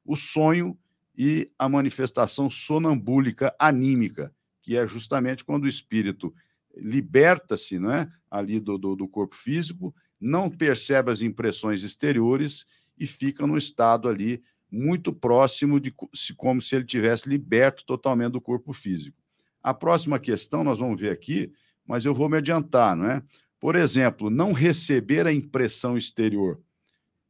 o 0.05 0.17
sonho 0.17 0.79
e 1.19 1.51
a 1.59 1.69
manifestação 1.69 2.49
sonambúlica 2.49 3.55
anímica, 3.59 4.33
que 4.67 4.77
é 4.77 4.85
justamente 4.85 5.45
quando 5.45 5.63
o 5.63 5.69
espírito 5.69 6.35
liberta-se 6.77 7.79
né, 7.79 8.11
ali 8.29 8.59
do, 8.59 8.77
do, 8.77 8.97
do, 8.97 9.07
corpo 9.07 9.37
físico, 9.37 9.95
não 10.21 10.51
percebe 10.51 11.09
as 11.09 11.23
impressões 11.23 11.85
exteriores 11.85 12.67
e 12.99 13.07
fica 13.07 13.47
no 13.47 13.57
estado 13.57 14.09
ali 14.09 14.43
muito 14.69 15.13
próximo 15.13 15.79
de 15.79 15.95
como 16.37 16.61
se 16.61 16.75
ele 16.75 16.85
tivesse 16.85 17.29
liberto 17.29 17.87
totalmente 17.87 18.33
do 18.33 18.41
corpo 18.41 18.73
físico. 18.73 19.17
A 19.63 19.73
próxima 19.73 20.19
questão 20.19 20.65
nós 20.65 20.81
vamos 20.81 21.01
ver 21.01 21.13
aqui, 21.13 21.53
mas 21.87 22.05
eu 22.05 22.13
vou 22.13 22.29
me 22.29 22.39
adiantar, 22.39 22.97
não 22.97 23.09
é? 23.09 23.23
Por 23.61 23.77
exemplo, 23.77 24.29
não 24.31 24.53
receber 24.53 25.29
a 25.29 25.33
impressão 25.33 25.97
exterior. 25.97 26.61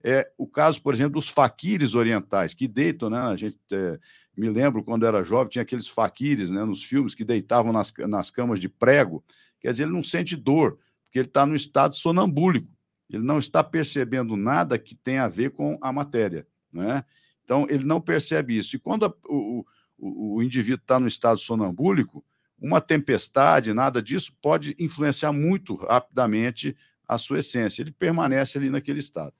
É 0.02 0.30
o 0.38 0.46
caso, 0.46 0.80
por 0.80 0.94
exemplo, 0.94 1.20
dos 1.20 1.28
faquires 1.28 1.94
orientais, 1.94 2.54
que 2.54 2.66
deitam, 2.66 3.10
né? 3.10 3.18
A 3.18 3.36
gente 3.36 3.58
é, 3.70 4.00
me 4.36 4.48
lembro 4.48 4.84
quando 4.84 5.06
era 5.06 5.24
jovem, 5.24 5.48
tinha 5.48 5.62
aqueles 5.62 5.88
faquires 5.88 6.50
né, 6.50 6.64
nos 6.64 6.84
filmes 6.84 7.14
que 7.14 7.24
deitavam 7.24 7.72
nas, 7.72 7.92
nas 8.08 8.30
camas 8.30 8.60
de 8.60 8.68
prego. 8.68 9.24
Quer 9.60 9.70
dizer, 9.70 9.84
ele 9.84 9.92
não 9.92 10.04
sente 10.04 10.36
dor, 10.36 10.78
porque 11.04 11.18
ele 11.18 11.26
está 11.26 11.46
no 11.46 11.56
estado 11.56 11.94
sonambúlico. 11.94 12.70
Ele 13.08 13.22
não 13.22 13.38
está 13.38 13.62
percebendo 13.64 14.36
nada 14.36 14.78
que 14.78 14.94
tenha 14.94 15.24
a 15.24 15.28
ver 15.28 15.50
com 15.50 15.78
a 15.80 15.92
matéria. 15.92 16.46
Né? 16.72 17.04
Então, 17.44 17.66
ele 17.70 17.84
não 17.84 18.00
percebe 18.00 18.58
isso. 18.58 18.76
E 18.76 18.78
quando 18.78 19.06
a, 19.06 19.14
o, 19.26 19.64
o, 19.96 20.36
o 20.36 20.42
indivíduo 20.42 20.82
está 20.82 21.00
no 21.00 21.06
estado 21.06 21.38
sonambúlico, 21.38 22.24
uma 22.58 22.80
tempestade, 22.80 23.72
nada 23.72 24.02
disso, 24.02 24.36
pode 24.42 24.74
influenciar 24.78 25.32
muito 25.32 25.76
rapidamente 25.76 26.76
a 27.06 27.16
sua 27.16 27.38
essência. 27.38 27.82
Ele 27.82 27.92
permanece 27.92 28.58
ali 28.58 28.68
naquele 28.68 29.00
estado. 29.00 29.32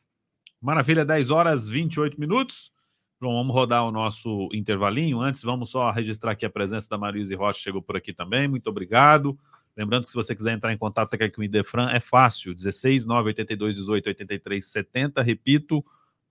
Maravilha, 0.61 1.05
10 1.05 1.31
horas 1.31 1.69
28 1.69 2.19
minutos. 2.19 2.73
Bom, 3.19 3.35
vamos 3.35 3.55
rodar 3.55 3.83
o 3.83 3.91
nosso 3.91 4.47
intervalinho. 4.53 5.23
Antes, 5.23 5.43
vamos 5.43 5.71
só 5.71 5.91
registrar 5.91 6.33
aqui 6.33 6.45
a 6.45 6.51
presença 6.51 6.87
da 6.91 6.99
Marise 6.99 7.35
Rocha, 7.35 7.59
chegou 7.59 7.81
por 7.81 7.97
aqui 7.97 8.13
também. 8.13 8.47
Muito 8.47 8.69
obrigado. 8.69 9.39
Lembrando 9.75 10.05
que 10.05 10.11
se 10.11 10.17
você 10.17 10.35
quiser 10.35 10.53
entrar 10.53 10.71
em 10.71 10.77
contato 10.77 11.15
aqui 11.15 11.31
com 11.31 11.41
o 11.41 11.45
Idefran, 11.45 11.89
é 11.89 11.99
fácil. 11.99 12.55
16 12.55 13.07
982 13.07 13.77
18 13.77 14.09
83 14.09 14.67
70. 14.67 15.23
Repito, 15.23 15.83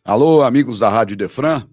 Alô, 0.03 0.43
amigos 0.43 0.79
da 0.79 0.89
Rádio 0.89 1.13
Idefran. 1.13 1.65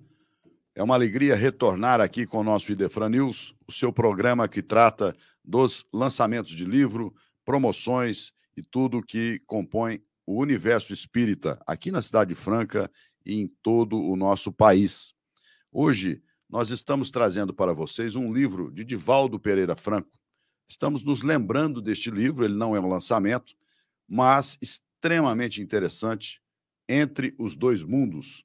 É 0.77 0.83
uma 0.83 0.95
alegria 0.95 1.35
retornar 1.35 2.01
aqui 2.01 2.25
com 2.25 2.39
o 2.39 2.45
nosso 2.45 2.71
Idefran 2.71 3.09
News, 3.09 3.53
o 3.67 3.73
seu 3.73 3.93
programa 3.93 4.47
que 4.47 4.63
trata 4.63 5.13
dos 5.45 5.85
lançamentos 5.93 6.53
de 6.53 6.65
livro, 6.65 7.13
promoções 7.45 8.33
e 8.57 8.63
tudo 8.63 9.03
que 9.03 9.41
compõe 9.47 10.03
o 10.27 10.41
universo 10.41 10.93
espírita 10.93 11.61
aqui 11.67 11.91
na 11.91 12.01
Cidade 12.01 12.35
Franca 12.35 12.91
e 13.25 13.41
em 13.41 13.49
todo 13.63 14.01
o 14.01 14.17
nosso 14.17 14.53
país. 14.53 15.15
Hoje, 15.71 16.23
nós 16.49 16.71
estamos 16.71 17.11
trazendo 17.11 17.53
para 17.53 17.73
vocês 17.73 18.15
um 18.15 18.33
livro 18.33 18.71
de 18.71 18.85
Divaldo 18.85 19.41
Pereira 19.41 19.75
Franco. 19.75 20.19
Estamos 20.69 21.03
nos 21.03 21.23
lembrando 21.23 21.83
deste 21.83 22.11
livro, 22.11 22.45
ele 22.45 22.55
não 22.55 22.75
é 22.75 22.81
um 22.81 22.89
lançamento, 22.89 23.55
mas 24.09 24.57
extremamente 24.63 25.61
interessante, 25.61 26.41
Entre 26.89 27.35
os 27.39 27.57
Dois 27.57 27.83
Mundos. 27.83 28.45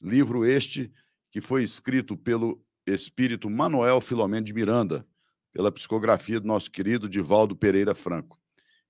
Livro 0.00 0.44
este 0.44 0.92
que 1.30 1.40
foi 1.40 1.62
escrito 1.62 2.16
pelo 2.16 2.62
espírito 2.86 3.48
Manuel 3.48 4.00
Filomeno 4.00 4.44
de 4.44 4.52
Miranda, 4.52 5.06
pela 5.52 5.72
psicografia 5.72 6.40
do 6.40 6.46
nosso 6.46 6.70
querido 6.70 7.08
Divaldo 7.08 7.56
Pereira 7.56 7.94
Franco. 7.94 8.39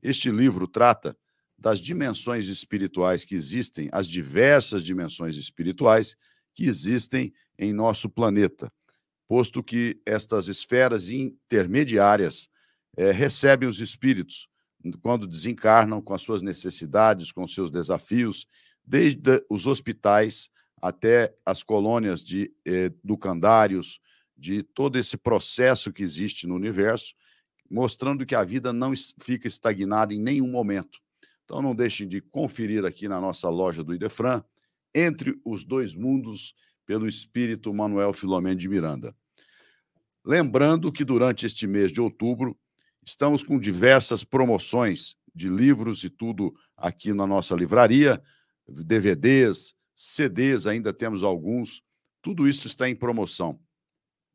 Este 0.02 0.30
livro 0.30 0.66
trata 0.66 1.16
das 1.58 1.78
dimensões 1.78 2.48
espirituais 2.48 3.24
que 3.24 3.34
existem, 3.34 3.88
as 3.92 4.08
diversas 4.08 4.82
dimensões 4.82 5.36
espirituais 5.36 6.16
que 6.54 6.64
existem 6.64 7.32
em 7.58 7.72
nosso 7.72 8.08
planeta, 8.08 8.72
posto 9.28 9.62
que 9.62 10.00
estas 10.06 10.48
esferas 10.48 11.10
intermediárias 11.10 12.48
é, 12.96 13.12
recebem 13.12 13.68
os 13.68 13.80
espíritos 13.80 14.48
quando 15.02 15.26
desencarnam, 15.26 16.00
com 16.00 16.14
as 16.14 16.22
suas 16.22 16.42
necessidades, 16.42 17.30
com 17.30 17.42
os 17.42 17.54
seus 17.54 17.70
desafios, 17.70 18.46
desde 18.84 19.44
os 19.50 19.66
hospitais 19.66 20.48
até 20.80 21.34
as 21.44 21.62
colônias 21.62 22.24
de 22.24 22.50
eh, 22.64 22.90
ducandários, 23.04 24.00
de 24.36 24.62
todo 24.62 24.98
esse 24.98 25.18
processo 25.18 25.92
que 25.92 26.02
existe 26.02 26.46
no 26.46 26.54
universo, 26.54 27.14
mostrando 27.70 28.26
que 28.26 28.34
a 28.34 28.42
vida 28.42 28.72
não 28.72 28.92
fica 29.20 29.46
estagnada 29.46 30.12
em 30.12 30.20
nenhum 30.20 30.50
momento. 30.50 30.98
Então 31.44 31.62
não 31.62 31.74
deixem 31.74 32.08
de 32.08 32.20
conferir 32.20 32.84
aqui 32.84 33.08
na 33.08 33.20
nossa 33.20 33.48
loja 33.48 33.84
do 33.84 33.94
Idefran, 33.94 34.42
Entre 34.94 35.40
os 35.44 35.64
Dois 35.64 35.94
Mundos, 35.94 36.54
pelo 36.84 37.08
espírito 37.08 37.72
Manuel 37.72 38.12
Filomeno 38.12 38.56
de 38.56 38.68
Miranda. 38.68 39.14
Lembrando 40.24 40.90
que 40.90 41.04
durante 41.04 41.46
este 41.46 41.66
mês 41.66 41.92
de 41.92 42.00
outubro 42.00 42.58
estamos 43.04 43.42
com 43.42 43.58
diversas 43.58 44.24
promoções 44.24 45.16
de 45.32 45.48
livros 45.48 46.02
e 46.02 46.10
tudo 46.10 46.52
aqui 46.76 47.12
na 47.12 47.26
nossa 47.26 47.54
livraria, 47.54 48.20
DVDs, 48.66 49.74
CDs, 49.94 50.66
ainda 50.66 50.92
temos 50.92 51.22
alguns. 51.22 51.82
Tudo 52.20 52.48
isso 52.48 52.66
está 52.66 52.88
em 52.88 52.96
promoção 52.96 53.60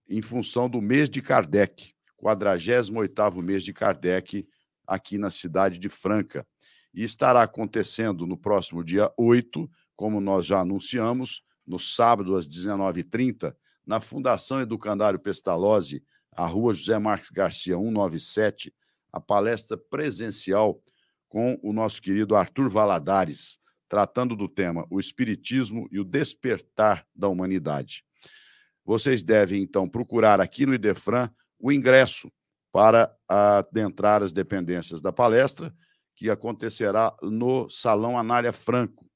em 0.07 0.21
função 0.21 0.69
do 0.69 0.81
mês 0.81 1.09
de 1.09 1.21
Kardec, 1.21 1.93
48º 2.25 3.41
mês 3.43 3.63
de 3.63 3.71
Kardec 3.71 4.47
aqui 4.87 5.17
na 5.17 5.29
cidade 5.29 5.77
de 5.77 5.89
Franca. 5.89 6.45
E 6.91 7.03
estará 7.03 7.43
acontecendo 7.43 8.25
no 8.25 8.35
próximo 8.35 8.83
dia 8.83 9.11
8, 9.15 9.69
como 9.95 10.19
nós 10.19 10.45
já 10.45 10.61
anunciamos, 10.61 11.43
no 11.67 11.77
sábado 11.77 12.35
às 12.35 12.47
19h30, 12.47 13.55
na 13.85 14.01
Fundação 14.01 14.59
Educandário 14.59 15.19
Pestalozzi, 15.19 16.03
a 16.31 16.47
rua 16.47 16.73
José 16.73 16.97
Marques 16.97 17.29
Garcia 17.29 17.75
197, 17.75 18.73
a 19.11 19.19
palestra 19.19 19.77
presencial 19.77 20.81
com 21.29 21.59
o 21.61 21.71
nosso 21.71 22.01
querido 22.01 22.35
Arthur 22.35 22.69
Valadares, 22.69 23.59
tratando 23.87 24.35
do 24.35 24.49
tema 24.49 24.85
o 24.89 24.99
Espiritismo 24.99 25.87
e 25.91 25.99
o 25.99 26.03
Despertar 26.03 27.05
da 27.15 27.27
Humanidade. 27.27 28.03
Vocês 28.83 29.23
devem, 29.23 29.61
então, 29.61 29.87
procurar 29.87 30.39
aqui 30.39 30.65
no 30.65 30.73
Idefran 30.73 31.29
o 31.59 31.71
ingresso 31.71 32.31
para 32.71 33.15
adentrar 33.27 34.21
as 34.21 34.33
dependências 34.33 35.01
da 35.01 35.11
palestra, 35.11 35.73
que 36.15 36.29
acontecerá 36.29 37.15
no 37.21 37.69
Salão 37.69 38.17
Anália 38.17 38.51
Franco. 38.51 39.09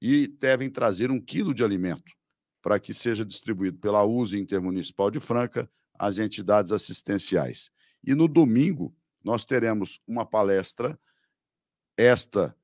E 0.00 0.26
devem 0.26 0.68
trazer 0.68 1.10
um 1.10 1.20
quilo 1.20 1.54
de 1.54 1.64
alimento 1.64 2.12
para 2.60 2.80
que 2.80 2.92
seja 2.92 3.24
distribuído 3.24 3.78
pela 3.78 4.04
USE 4.04 4.38
Intermunicipal 4.38 5.10
de 5.10 5.20
Franca 5.20 5.70
às 5.96 6.18
entidades 6.18 6.72
assistenciais. 6.72 7.70
E 8.04 8.14
no 8.14 8.26
domingo, 8.26 8.94
nós 9.22 9.44
teremos 9.44 10.00
uma 10.06 10.26
palestra, 10.26 10.98
esta 11.96 12.54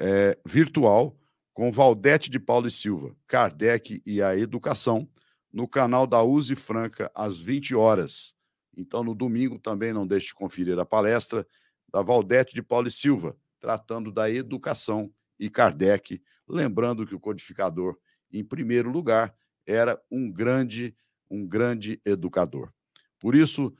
é, 0.00 0.38
virtual, 0.46 1.14
com 1.52 1.70
Valdete 1.70 2.30
de 2.30 2.40
Paulo 2.40 2.68
e 2.68 2.70
Silva, 2.70 3.14
Kardec 3.26 4.02
e 4.06 4.22
a 4.22 4.34
Educação, 4.36 5.06
no 5.52 5.68
canal 5.68 6.06
da 6.06 6.22
USE 6.22 6.56
Franca, 6.56 7.10
às 7.14 7.38
20 7.38 7.74
horas. 7.74 8.34
Então, 8.80 9.04
no 9.04 9.14
domingo, 9.14 9.58
também 9.58 9.92
não 9.92 10.06
deixe 10.06 10.28
de 10.28 10.34
conferir 10.34 10.78
a 10.78 10.86
palestra 10.86 11.46
da 11.92 12.02
Valdete 12.02 12.54
de 12.54 12.62
Paulo 12.62 12.88
e 12.88 12.90
Silva, 12.90 13.36
tratando 13.60 14.10
da 14.10 14.30
educação 14.30 15.12
e 15.38 15.50
Kardec, 15.50 16.20
lembrando 16.48 17.06
que 17.06 17.14
o 17.14 17.20
codificador, 17.20 17.96
em 18.32 18.42
primeiro 18.42 18.90
lugar, 18.90 19.34
era 19.66 20.00
um 20.10 20.30
grande, 20.30 20.94
um 21.30 21.46
grande 21.46 22.00
educador. 22.04 22.72
Por 23.18 23.34
isso, 23.34 23.72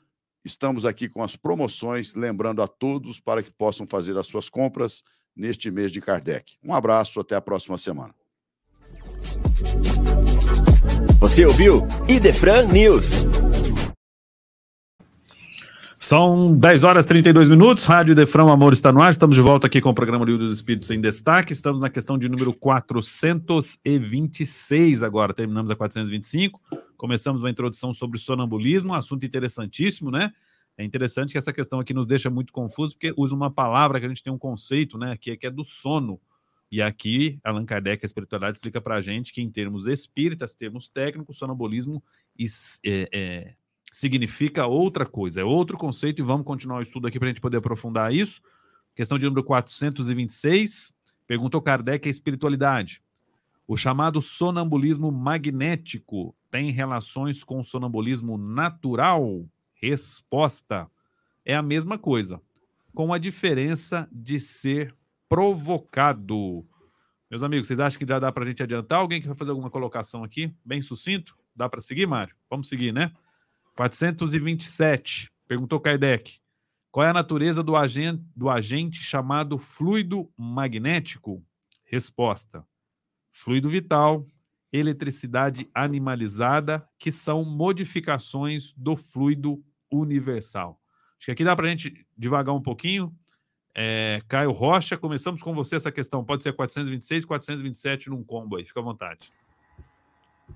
estamos 0.45 0.85
aqui 0.85 1.09
com 1.09 1.23
as 1.23 1.35
promoções, 1.35 2.15
lembrando 2.15 2.63
a 2.63 2.69
todos 2.69 3.19
para 3.19 3.43
que 3.43 3.51
possam 3.51 3.87
fazer 3.87 4.17
as 4.19 4.27
suas 4.27 4.49
compras 4.49 5.03
neste 5.35 5.71
mês 5.71 5.91
de 5.91 6.01
Kardec. 6.01 6.57
Um 6.63 6.75
abraço, 6.75 7.21
até 7.21 7.35
a 7.35 7.41
próxima 7.41 7.79
semana. 7.79 8.15
Você 11.21 11.45
ouviu 11.45 11.87
Idefran 12.09 12.67
News. 12.69 13.50
São 16.03 16.57
10 16.57 16.83
horas 16.83 17.05
e 17.05 17.09
32 17.09 17.51
minutos, 17.51 17.85
Rádio 17.85 18.15
Defrão 18.15 18.49
Amor 18.49 18.73
está 18.73 18.91
no 18.91 19.03
ar. 19.03 19.11
Estamos 19.11 19.37
de 19.37 19.43
volta 19.43 19.67
aqui 19.67 19.83
com 19.83 19.91
o 19.91 19.95
programa 19.95 20.25
Livro 20.25 20.39
dos 20.39 20.55
Espíritos 20.55 20.91
em 20.91 20.99
Destaque. 20.99 21.53
Estamos 21.53 21.79
na 21.79 21.91
questão 21.91 22.17
de 22.17 22.27
número 22.27 22.55
426 22.55 25.03
agora. 25.03 25.35
Terminamos 25.35 25.71
a 25.71 25.77
425. 25.77 26.59
Começamos 26.97 27.43
uma 27.43 27.51
introdução 27.51 27.93
sobre 27.93 28.19
sonambulismo, 28.19 28.93
um 28.93 28.95
assunto 28.95 29.27
interessantíssimo, 29.27 30.11
né? 30.11 30.33
É 30.79 30.85
interessante 30.85 31.33
que 31.33 31.39
essa 31.39 31.53
questão 31.53 31.79
aqui 31.79 31.93
nos 31.93 32.07
deixa 32.07 32.31
muito 32.31 32.51
confuso, 32.51 32.93
porque 32.93 33.13
usa 33.15 33.35
uma 33.35 33.51
palavra 33.51 34.01
que 34.01 34.07
a 34.07 34.09
gente 34.09 34.23
tem 34.23 34.33
um 34.33 34.39
conceito, 34.39 34.97
né? 34.97 35.19
Que 35.21 35.33
é, 35.33 35.37
que 35.37 35.47
é 35.47 35.51
do 35.51 35.63
sono. 35.63 36.19
E 36.73 36.81
aqui, 36.81 37.39
Allan 37.45 37.67
Kardec, 37.67 38.03
a 38.03 38.07
espiritualidade, 38.07 38.57
explica 38.57 38.81
para 38.81 38.95
a 38.95 39.03
gente 39.03 39.35
que, 39.35 39.43
em 39.43 39.51
termos 39.51 39.87
espíritas, 39.87 40.55
termos 40.55 40.89
técnicos, 40.89 41.37
sonambulismo 41.37 42.03
é, 42.87 43.07
é, 43.13 43.53
significa 43.91 44.67
outra 44.67 45.05
coisa, 45.05 45.41
é 45.41 45.45
outro 45.45 45.77
conceito, 45.77 46.21
e 46.21 46.25
vamos 46.25 46.47
continuar 46.47 46.79
o 46.79 46.83
estudo 46.83 47.09
aqui 47.09 47.19
para 47.19 47.29
a 47.29 47.31
gente 47.33 47.41
poder 47.41 47.57
aprofundar 47.57 48.15
isso. 48.15 48.41
Questão 48.95 49.19
de 49.19 49.25
número 49.25 49.45
426, 49.45 50.97
perguntou 51.27 51.61
Kardec 51.61 52.07
a 52.07 52.11
espiritualidade. 52.11 53.03
O 53.67 53.77
chamado 53.77 54.21
sonambulismo 54.21 55.11
magnético 55.11 56.35
tem 56.51 56.71
relações 56.71 57.45
com 57.45 57.61
o 57.61 57.65
sonambulismo 57.65 58.37
natural? 58.37 59.45
Resposta: 59.75 60.91
é 61.45 61.55
a 61.55 61.63
mesma 61.63 61.97
coisa, 61.97 62.41
com 62.95 63.13
a 63.13 63.19
diferença 63.19 64.09
de 64.13 64.39
ser 64.39 64.95
provocado. 65.29 66.67
Meus 67.31 67.45
amigos, 67.45 67.69
vocês 67.69 67.79
acham 67.79 67.99
que 67.99 68.07
já 68.07 68.19
dá 68.19 68.33
para 68.33 68.45
a 68.45 68.47
gente 68.49 68.63
adiantar? 68.63 68.99
Alguém 68.99 69.21
que 69.21 69.29
vai 69.29 69.37
fazer 69.37 69.53
alguma 69.53 69.71
colocação 69.71 70.25
aqui? 70.25 70.53
Bem 70.65 70.83
sucinto? 70.83 71.39
Dá 71.55 71.69
para 71.69 71.81
seguir, 71.81 72.07
Mário? 72.07 72.35
Vamos 72.51 72.69
seguir, 72.69 72.93
né? 72.93 73.13
427. 73.81 75.31
Perguntou 75.49 75.81
Kardec. 75.81 76.39
Qual 76.93 77.07
é 77.07 77.09
a 77.09 77.15
natureza 77.15 77.63
do 77.63 77.75
agente, 77.75 78.23
do 78.37 78.51
agente 78.51 79.03
chamado 79.03 79.57
fluido 79.59 80.31
magnético? 80.37 81.43
Resposta: 81.85 82.63
fluido 83.31 83.71
vital, 83.71 84.27
eletricidade 84.71 85.67
animalizada, 85.75 86.87
que 86.99 87.11
são 87.11 87.43
modificações 87.43 88.75
do 88.77 88.99
fluido 88.99 89.65
universal. 89.91 90.79
Acho 91.17 91.27
que 91.27 91.33
aqui 91.33 91.45
dá 91.45 91.57
para 91.57 91.67
a 91.67 91.71
gente 91.71 92.07
devagar 92.19 92.55
um 92.55 92.61
pouquinho. 92.61 93.17
É, 93.75 94.21
Caio 94.29 94.51
Rocha, 94.51 94.99
começamos 94.99 95.43
com 95.43 95.55
você 95.55 95.77
essa 95.77 95.91
questão. 95.91 96.23
Pode 96.23 96.43
ser 96.43 96.53
426, 96.53 97.25
427 97.25 98.11
num 98.11 98.23
combo 98.23 98.57
aí, 98.57 98.65
fica 98.67 98.81
à 98.81 98.83
vontade. 98.83 99.31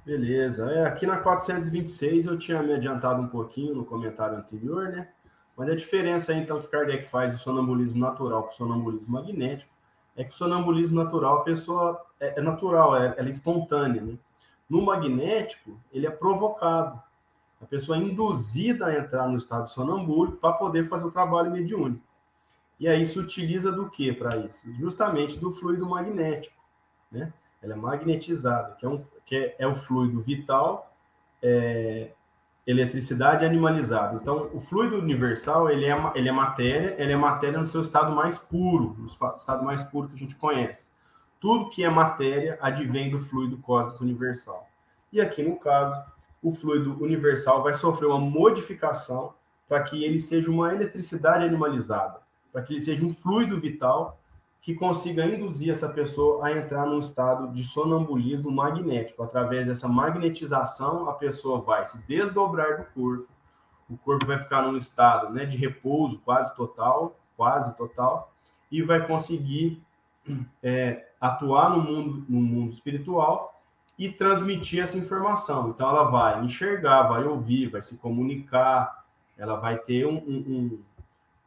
Beleza. 0.05 0.71
É, 0.71 0.85
aqui 0.87 1.07
na 1.07 1.17
426 1.17 2.27
eu 2.27 2.39
tinha 2.39 2.63
me 2.63 2.75
adiantado 2.75 3.23
um 3.23 3.29
pouquinho 3.29 3.75
no 3.75 3.85
comentário 3.87 4.37
anterior, 4.37 4.89
né? 4.89 5.09
Mas 5.57 5.69
a 5.71 5.75
diferença 5.75 6.35
então 6.35 6.61
que 6.61 6.69
Kardec 6.69 7.09
faz 7.09 7.33
do 7.33 7.39
sonambulismo 7.39 8.01
natural 8.01 8.43
para 8.43 8.53
o 8.53 8.55
sonambulismo 8.55 9.11
magnético 9.11 9.73
é 10.17 10.23
que 10.23 10.31
o 10.31 10.35
sonambulismo 10.35 10.95
natural, 10.95 11.39
a 11.39 11.45
pessoa 11.45 12.05
é, 12.21 12.39
é 12.39 12.43
natural, 12.43 12.97
é, 12.97 13.15
ela 13.17 13.29
é 13.29 13.31
espontânea, 13.31 14.03
né? 14.03 14.19
No 14.69 14.83
magnético, 14.83 15.79
ele 15.93 16.07
é 16.07 16.11
provocado. 16.11 17.03
A 17.61 17.67
pessoa 17.67 17.97
é 17.97 18.01
induzida 18.01 18.87
a 18.87 18.99
entrar 18.99 19.27
no 19.27 19.37
estado 19.39 19.69
sonambúlico 19.69 20.37
para 20.37 20.53
poder 20.53 20.85
fazer 20.85 21.07
o 21.07 21.11
trabalho 21.11 21.51
mediúnico. 21.51 22.05
E 22.79 22.89
aí 22.89 23.07
se 23.07 23.19
utiliza 23.19 23.73
do 23.73 23.89
que 23.89 24.13
para 24.13 24.37
isso? 24.37 24.71
Justamente 24.75 25.39
do 25.39 25.51
fluido 25.51 25.89
magnético, 25.89 26.63
né? 27.11 27.33
Ela 27.65 27.73
é 27.73 27.77
magnetizada, 27.77 28.75
que 28.75 28.85
é, 28.85 28.89
um, 28.89 29.01
que 29.25 29.37
é, 29.37 29.57
é 29.61 29.67
o 29.67 29.75
fluido 29.75 30.21
vital, 30.21 30.95
é, 31.43 32.11
eletricidade 32.67 33.45
animalizada. 33.45 34.19
Então, 34.21 34.51
o 34.53 34.61
fluido 34.61 34.99
universal, 34.99 35.71
ele 35.71 35.87
é, 35.87 35.97
ele 36.15 36.29
é 36.29 36.33
matéria, 36.33 36.95
ele 36.99 37.13
é 37.13 37.17
matéria 37.17 37.59
no 37.59 37.67
seu 37.67 37.81
estado 37.81 38.15
mais 38.15 38.39
puro, 38.39 38.95
no 38.99 39.07
estado 39.07 39.65
mais 39.65 39.83
puro 39.83 40.09
que 40.09 40.15
a 40.15 40.19
gente 40.19 40.35
conhece. 40.37 40.91
Tudo 41.41 41.71
que 41.71 41.85
é 41.85 41.91
matéria 41.91 42.59
advém 42.61 43.11
do 43.11 43.19
fluido 43.19 43.59
cósmico 43.59 44.05
universal. 44.05 44.67
E 45.13 45.21
aqui, 45.21 45.43
no 45.43 45.57
caso, 45.57 46.03
o 46.43 46.53
fluido 46.53 47.03
universal 47.03 47.63
vai 47.63 47.75
sofrer 47.75 48.07
uma 48.07 48.19
modificação 48.19 49.35
para 49.69 49.83
que 49.83 50.05
ele 50.05 50.19
seja 50.19 50.51
uma 50.51 50.75
eletricidade 50.75 51.45
animalizada, 51.45 52.21
para 52.53 52.63
que 52.63 52.75
ele 52.75 52.83
seja 52.83 53.05
um 53.05 53.13
fluido 53.13 53.59
vital 53.59 54.19
que 54.65 54.75
consiga 54.75 55.27
induzir 55.27 55.71
essa 55.71 55.91
pessoa 55.91 56.47
a 56.47 56.51
entrar 56.51 56.87
num 56.87 56.99
estado 56.99 57.53
de 57.53 57.63
sonambulismo 57.63 58.51
magnético. 58.51 59.23
Através 59.23 59.67
dessa 59.67 59.87
magnetização, 59.87 61.07
a 61.07 61.13
pessoa 61.13 61.61
vai 61.61 61.85
se 61.85 61.99
desdobrar 62.09 62.79
do 62.79 62.85
corpo, 62.95 63.29
o 63.91 63.99
corpo 63.99 64.25
vai 64.25 64.39
ficar 64.39 64.63
num 64.63 64.75
estado 64.75 65.31
né, 65.35 65.45
de 65.45 65.59
repouso 65.59 66.19
quase 66.25 66.57
total, 66.57 67.15
quase 67.37 67.77
total, 67.77 68.33
e 68.73 68.81
vai 68.81 69.07
conseguir 69.07 69.83
é, 70.63 71.09
atuar 71.21 71.69
no 71.69 71.83
mundo, 71.83 72.25
no 72.27 72.41
mundo 72.41 72.73
espiritual 72.73 73.61
e 73.99 74.09
transmitir 74.09 74.83
essa 74.83 74.97
informação. 74.97 75.69
Então, 75.69 75.87
ela 75.91 76.05
vai 76.05 76.43
enxergar, 76.43 77.03
vai 77.03 77.25
ouvir, 77.25 77.69
vai 77.69 77.83
se 77.83 77.99
comunicar, 77.99 79.05
ela 79.37 79.57
vai 79.57 79.77
ter 79.77 80.07
um, 80.07 80.17
um, 80.17 80.83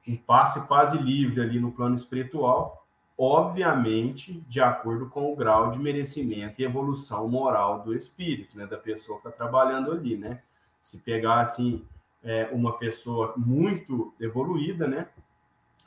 um 0.08 0.16
passe 0.16 0.68
quase 0.68 1.00
livre 1.00 1.42
ali 1.42 1.60
no 1.60 1.72
plano 1.72 1.96
espiritual, 1.96 2.84
obviamente 3.18 4.44
de 4.48 4.62
acordo 4.62 5.08
com 5.10 5.32
o 5.32 5.36
grau 5.36 5.72
de 5.72 5.80
merecimento 5.80 6.62
e 6.62 6.66
evolução 6.66 7.28
moral 7.28 7.82
do 7.82 7.96
espírito, 7.96 8.58
né, 8.58 8.68
da 8.68 8.78
pessoa 8.78 9.20
que 9.20 9.28
está 9.28 9.46
trabalhando 9.46 9.92
ali, 9.92 10.16
né? 10.16 10.42
Se 10.80 11.00
pegar 11.00 11.40
assim 11.40 11.84
é, 12.24 12.50
uma 12.52 12.78
pessoa 12.78 13.34
muito 13.36 14.14
evoluída, 14.20 14.88
né, 14.88 15.08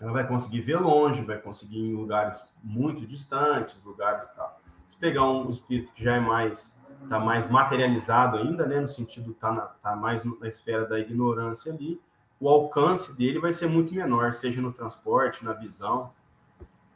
ela 0.00 0.12
vai 0.12 0.26
conseguir 0.26 0.60
ver 0.60 0.80
longe, 0.80 1.22
vai 1.22 1.38
conseguir 1.38 1.78
ir 1.78 1.90
em 1.90 1.94
lugares 1.94 2.42
muito 2.64 3.06
distantes, 3.06 3.82
lugares 3.84 4.28
tal. 4.30 4.60
Se 4.88 4.96
pegar 4.96 5.30
um 5.30 5.48
espírito 5.48 5.92
que 5.92 6.02
já 6.02 6.16
é 6.16 6.20
mais 6.20 6.80
está 7.02 7.18
mais 7.18 7.48
materializado 7.48 8.36
ainda, 8.36 8.66
né, 8.66 8.80
no 8.80 8.88
sentido 8.88 9.32
tá, 9.34 9.52
na, 9.52 9.62
tá 9.62 9.96
mais 9.96 10.22
na 10.24 10.46
esfera 10.46 10.86
da 10.86 10.98
ignorância 10.98 11.72
ali, 11.72 12.00
o 12.38 12.48
alcance 12.48 13.16
dele 13.16 13.38
vai 13.38 13.52
ser 13.52 13.68
muito 13.68 13.94
menor, 13.94 14.32
seja 14.32 14.60
no 14.60 14.72
transporte, 14.72 15.44
na 15.44 15.52
visão. 15.52 16.12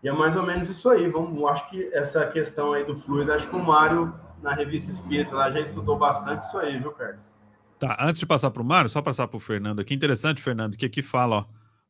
E 0.04 0.08
é 0.08 0.12
mais 0.12 0.36
ou 0.36 0.44
menos 0.44 0.68
isso 0.68 0.88
aí. 0.88 1.08
Vamos, 1.08 1.42
acho 1.50 1.68
que 1.70 1.90
essa 1.92 2.24
questão 2.26 2.74
aí 2.74 2.84
do 2.84 2.94
fluido, 2.94 3.32
acho 3.32 3.48
que 3.48 3.56
o 3.56 3.64
Mário 3.64 4.14
na 4.40 4.54
revista 4.54 4.90
Espírita 4.90 5.34
lá 5.34 5.50
já 5.50 5.60
estudou 5.60 5.98
bastante 5.98 6.42
isso 6.42 6.58
aí, 6.58 6.78
viu, 6.78 6.92
Carlos? 6.92 7.32
Tá, 7.78 7.96
antes 8.00 8.20
de 8.20 8.26
passar 8.26 8.50
para 8.50 8.62
o 8.62 8.64
Mário, 8.64 8.88
só 8.88 9.02
passar 9.02 9.26
para 9.26 9.36
o 9.36 9.40
Fernando 9.40 9.80
aqui. 9.80 9.94
Interessante, 9.94 10.42
Fernando, 10.42 10.76
que 10.76 10.86
aqui 10.86 11.02
fala, 11.02 11.38
ó, 11.38 11.44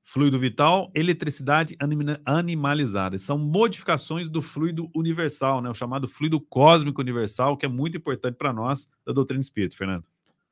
Fluido 0.07 0.39
vital, 0.39 0.93
eletricidade 0.95 1.79
animalizada. 2.27 3.17
São 3.17 3.39
modificações 3.39 4.29
do 4.29 4.43
fluido 4.43 4.91
universal, 4.95 5.63
né? 5.63 5.71
o 5.71 5.75
chamado 5.75 6.07
fluido 6.07 6.39
cósmico 6.39 7.01
universal, 7.01 7.57
que 7.57 7.65
é 7.65 7.69
muito 7.71 7.97
importante 7.97 8.37
para 8.37 8.53
nós 8.53 8.87
da 9.05 9.15
doutrina 9.15 9.41
espírita, 9.41 9.75
Fernando. 9.75 10.05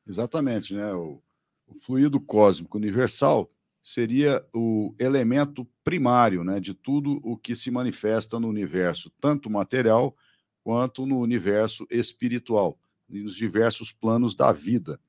Exatamente, 0.09 0.75
né? 0.75 0.95
O, 0.95 1.23
o, 1.69 1.75
fluido 1.83 2.19
cósmico 2.19 2.79
universal 2.79 3.51
seria 3.83 4.45
o 4.55 4.95
elemento 4.99 5.67
primário 5.83 6.45
né, 6.45 6.61
de 6.61 6.73
tudo 6.73 7.21
o 7.25 7.37
que 7.37 7.57
se 7.57 7.71
manifesta 7.71 8.39
no 8.39 8.49
universo, 8.49 9.11
tanto 9.21 9.51
material 9.51 10.17
quanto 10.63 11.05
no 11.05 11.19
universo 11.19 11.87
espiritual, 11.91 12.79
nos 13.09 13.35
diversos 13.35 13.91
planos 13.91 14.35
da 14.37 14.53
vida. 14.53 15.01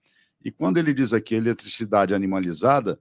E 0.43 0.51
quando 0.51 0.77
ele 0.77 0.93
diz 0.93 1.13
aqui 1.13 1.35
eletricidade 1.35 2.15
animalizada, 2.15 2.99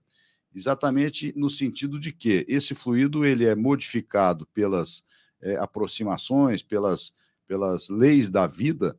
exatamente 0.55 1.33
no 1.35 1.49
sentido 1.49 1.99
de 1.99 2.13
que 2.13 2.45
esse 2.47 2.75
fluido 2.75 3.25
ele 3.25 3.47
é 3.47 3.55
modificado 3.55 4.47
pelas 4.47 5.03
é, 5.41 5.57
aproximações, 5.57 6.63
pelas, 6.63 7.13
pelas 7.47 7.89
leis 7.89 8.29
da 8.29 8.47
vida, 8.47 8.97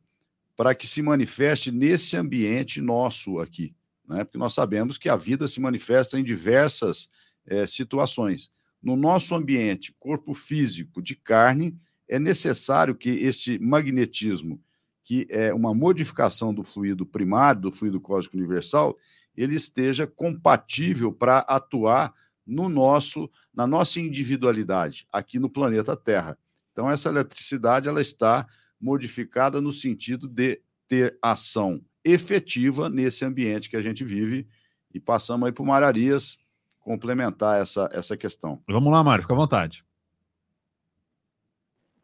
para 0.56 0.74
que 0.74 0.86
se 0.86 1.00
manifeste 1.00 1.70
nesse 1.70 2.16
ambiente 2.16 2.80
nosso 2.80 3.38
aqui. 3.38 3.74
Né? 4.06 4.24
Porque 4.24 4.38
nós 4.38 4.54
sabemos 4.54 4.98
que 4.98 5.08
a 5.08 5.16
vida 5.16 5.48
se 5.48 5.60
manifesta 5.60 6.18
em 6.18 6.24
diversas 6.24 7.08
é, 7.46 7.66
situações. 7.66 8.50
No 8.82 8.96
nosso 8.96 9.34
ambiente, 9.34 9.94
corpo 9.98 10.34
físico 10.34 11.02
de 11.02 11.14
carne, 11.14 11.76
é 12.08 12.18
necessário 12.18 12.94
que 12.94 13.08
este 13.08 13.58
magnetismo, 13.58 14.60
que 15.02 15.26
é 15.30 15.52
uma 15.54 15.74
modificação 15.74 16.52
do 16.52 16.62
fluido 16.62 17.06
primário, 17.06 17.62
do 17.62 17.72
fluido 17.72 18.00
cósmico 18.00 18.36
universal, 18.36 18.96
ele 19.36 19.54
esteja 19.54 20.06
compatível 20.06 21.12
para 21.12 21.38
atuar 21.40 22.14
no 22.46 22.68
nosso, 22.68 23.30
na 23.54 23.66
nossa 23.66 23.98
individualidade 24.00 25.06
aqui 25.10 25.38
no 25.38 25.48
planeta 25.48 25.96
Terra. 25.96 26.38
Então 26.72 26.90
essa 26.90 27.08
eletricidade 27.08 27.88
ela 27.88 28.02
está 28.02 28.46
modificada 28.80 29.60
no 29.60 29.72
sentido 29.72 30.28
de 30.28 30.60
ter 30.86 31.18
ação 31.22 31.82
efetiva 32.04 32.88
nesse 32.88 33.24
ambiente 33.24 33.70
que 33.70 33.76
a 33.76 33.82
gente 33.82 34.04
vive 34.04 34.46
e 34.92 35.00
passamos 35.00 35.46
aí 35.46 35.52
para 35.52 35.62
o 35.62 35.66
Mararias 35.66 36.38
complementar 36.80 37.60
essa, 37.60 37.88
essa 37.92 38.16
questão. 38.16 38.62
Vamos 38.68 38.92
lá, 38.92 39.02
Mário, 39.02 39.22
fica 39.22 39.34
à 39.34 39.36
vontade. 39.36 39.84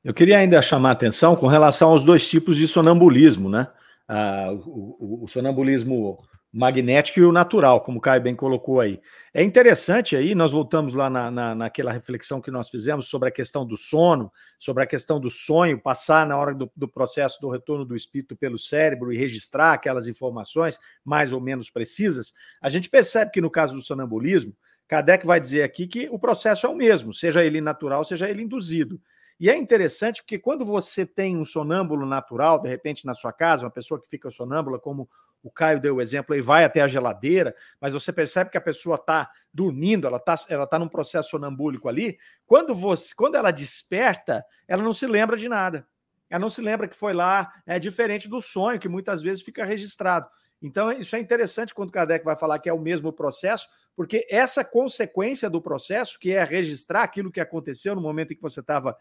Eu 0.02 0.14
queria 0.14 0.38
ainda 0.38 0.62
chamar 0.62 0.88
a 0.88 0.92
atenção 0.92 1.36
com 1.36 1.46
relação 1.46 1.90
aos 1.90 2.04
dois 2.04 2.26
tipos 2.28 2.56
de 2.56 2.66
sonambulismo, 2.66 3.50
né? 3.50 3.68
Ah, 4.08 4.48
o, 4.50 4.96
o, 4.98 5.24
o 5.24 5.28
sonambulismo 5.28 6.18
magnético 6.52 7.20
e 7.20 7.24
o 7.24 7.30
natural, 7.30 7.80
como 7.80 7.98
o 7.98 8.00
Caio 8.00 8.20
bem 8.20 8.34
colocou 8.34 8.80
aí. 8.80 9.00
É 9.32 9.42
interessante 9.42 10.16
aí, 10.16 10.34
nós 10.34 10.50
voltamos 10.50 10.94
lá 10.94 11.08
na, 11.08 11.30
na, 11.30 11.54
naquela 11.54 11.92
reflexão 11.92 12.40
que 12.40 12.50
nós 12.50 12.68
fizemos 12.68 13.06
sobre 13.06 13.28
a 13.28 13.32
questão 13.32 13.64
do 13.64 13.76
sono, 13.76 14.32
sobre 14.58 14.82
a 14.82 14.86
questão 14.86 15.20
do 15.20 15.30
sonho, 15.30 15.80
passar 15.80 16.26
na 16.26 16.36
hora 16.36 16.52
do, 16.52 16.70
do 16.74 16.88
processo 16.88 17.40
do 17.40 17.48
retorno 17.48 17.84
do 17.84 17.94
espírito 17.94 18.36
pelo 18.36 18.58
cérebro 18.58 19.12
e 19.12 19.16
registrar 19.16 19.74
aquelas 19.74 20.08
informações 20.08 20.78
mais 21.04 21.32
ou 21.32 21.40
menos 21.40 21.70
precisas. 21.70 22.34
A 22.60 22.68
gente 22.68 22.90
percebe 22.90 23.30
que 23.30 23.40
no 23.40 23.50
caso 23.50 23.74
do 23.74 23.82
sonambulismo, 23.82 24.52
Kardec 24.88 25.24
vai 25.24 25.40
dizer 25.40 25.62
aqui 25.62 25.86
que 25.86 26.08
o 26.10 26.18
processo 26.18 26.66
é 26.66 26.68
o 26.68 26.74
mesmo, 26.74 27.14
seja 27.14 27.44
ele 27.44 27.60
natural, 27.60 28.04
seja 28.04 28.28
ele 28.28 28.42
induzido. 28.42 29.00
E 29.38 29.48
é 29.48 29.56
interessante 29.56 30.20
porque 30.20 30.38
quando 30.38 30.66
você 30.66 31.06
tem 31.06 31.36
um 31.36 31.44
sonâmbulo 31.46 32.04
natural, 32.04 32.60
de 32.60 32.68
repente 32.68 33.06
na 33.06 33.14
sua 33.14 33.32
casa, 33.32 33.64
uma 33.64 33.70
pessoa 33.70 33.98
que 33.98 34.06
fica 34.06 34.30
sonâmbula, 34.30 34.78
como 34.78 35.08
o 35.42 35.50
Caio 35.50 35.80
deu 35.80 35.96
o 35.96 36.02
exemplo 36.02 36.34
aí, 36.34 36.40
vai 36.40 36.64
até 36.64 36.80
a 36.80 36.88
geladeira, 36.88 37.54
mas 37.80 37.92
você 37.92 38.12
percebe 38.12 38.50
que 38.50 38.58
a 38.58 38.60
pessoa 38.60 38.96
está 38.96 39.30
dormindo, 39.52 40.06
ela 40.06 40.18
está 40.18 40.38
ela 40.48 40.66
tá 40.66 40.78
num 40.78 40.88
processo 40.88 41.30
sonambúlico 41.30 41.88
ali. 41.88 42.18
Quando, 42.46 42.74
você, 42.74 43.14
quando 43.14 43.36
ela 43.36 43.50
desperta, 43.50 44.44
ela 44.68 44.82
não 44.82 44.92
se 44.92 45.06
lembra 45.06 45.36
de 45.36 45.48
nada. 45.48 45.86
Ela 46.28 46.40
não 46.40 46.48
se 46.48 46.60
lembra 46.60 46.86
que 46.86 46.94
foi 46.94 47.12
lá, 47.12 47.52
é 47.66 47.78
diferente 47.78 48.28
do 48.28 48.40
sonho, 48.40 48.78
que 48.78 48.88
muitas 48.88 49.20
vezes 49.20 49.42
fica 49.42 49.64
registrado. 49.64 50.28
Então, 50.62 50.92
isso 50.92 51.16
é 51.16 51.18
interessante 51.18 51.74
quando 51.74 51.88
o 51.88 51.92
Kardec 51.92 52.24
vai 52.24 52.36
falar 52.36 52.58
que 52.58 52.68
é 52.68 52.72
o 52.72 52.78
mesmo 52.78 53.12
processo, 53.12 53.66
porque 53.96 54.26
essa 54.30 54.62
consequência 54.62 55.50
do 55.50 55.60
processo, 55.60 56.18
que 56.18 56.32
é 56.32 56.44
registrar 56.44 57.02
aquilo 57.02 57.32
que 57.32 57.40
aconteceu 57.40 57.94
no 57.94 58.00
momento 58.00 58.32
em 58.32 58.36
que 58.36 58.42
você 58.42 58.60
estava 58.60 58.96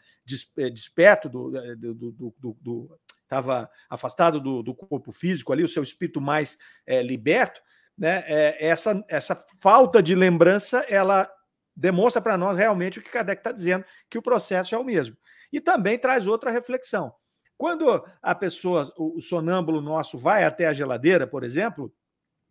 eh, 0.58 0.70
desperto 0.70 1.30
do, 1.30 1.58
eh, 1.58 1.76
do, 1.76 1.94
do, 1.94 2.58
do 2.60 3.00
estava 3.30 3.70
afastado 3.88 4.42
do, 4.42 4.64
do, 4.64 4.74
corpo 4.74 5.12
físico 5.12 5.54
ali, 5.54 5.64
o 5.64 5.68
seu 5.68 5.84
espírito 5.84 6.20
mais 6.20 6.58
é, 6.86 7.04
liberto, 7.04 7.62
né? 7.96 8.24
É, 8.26 8.68
essa, 8.68 9.06
essa 9.08 9.36
falta 9.60 10.02
de 10.02 10.16
lembrança, 10.16 10.80
ela 10.90 11.30
demonstra 11.76 12.22
para 12.22 12.38
nós 12.38 12.58
realmente 12.58 12.98
o 12.98 13.02
que 13.04 13.10
Kardec 13.10 13.40
está 13.40 13.52
dizendo, 13.52 13.86
que 14.10 14.18
o 14.18 14.22
processo 14.22 14.74
é 14.74 14.78
o 14.78 14.84
mesmo. 14.84 15.16
E 15.52 15.62
também 15.62 15.98
traz 15.98 16.26
outra 16.26 16.50
reflexão. 16.50 17.14
Quando 17.56 18.04
a 18.22 18.34
pessoa, 18.34 18.92
o 18.98 19.22
sonâmbulo 19.22 19.82
nosso, 19.82 20.18
vai 20.18 20.44
até 20.44 20.66
a 20.66 20.74
geladeira, 20.74 21.28
por 21.28 21.44
exemplo, 21.44 21.94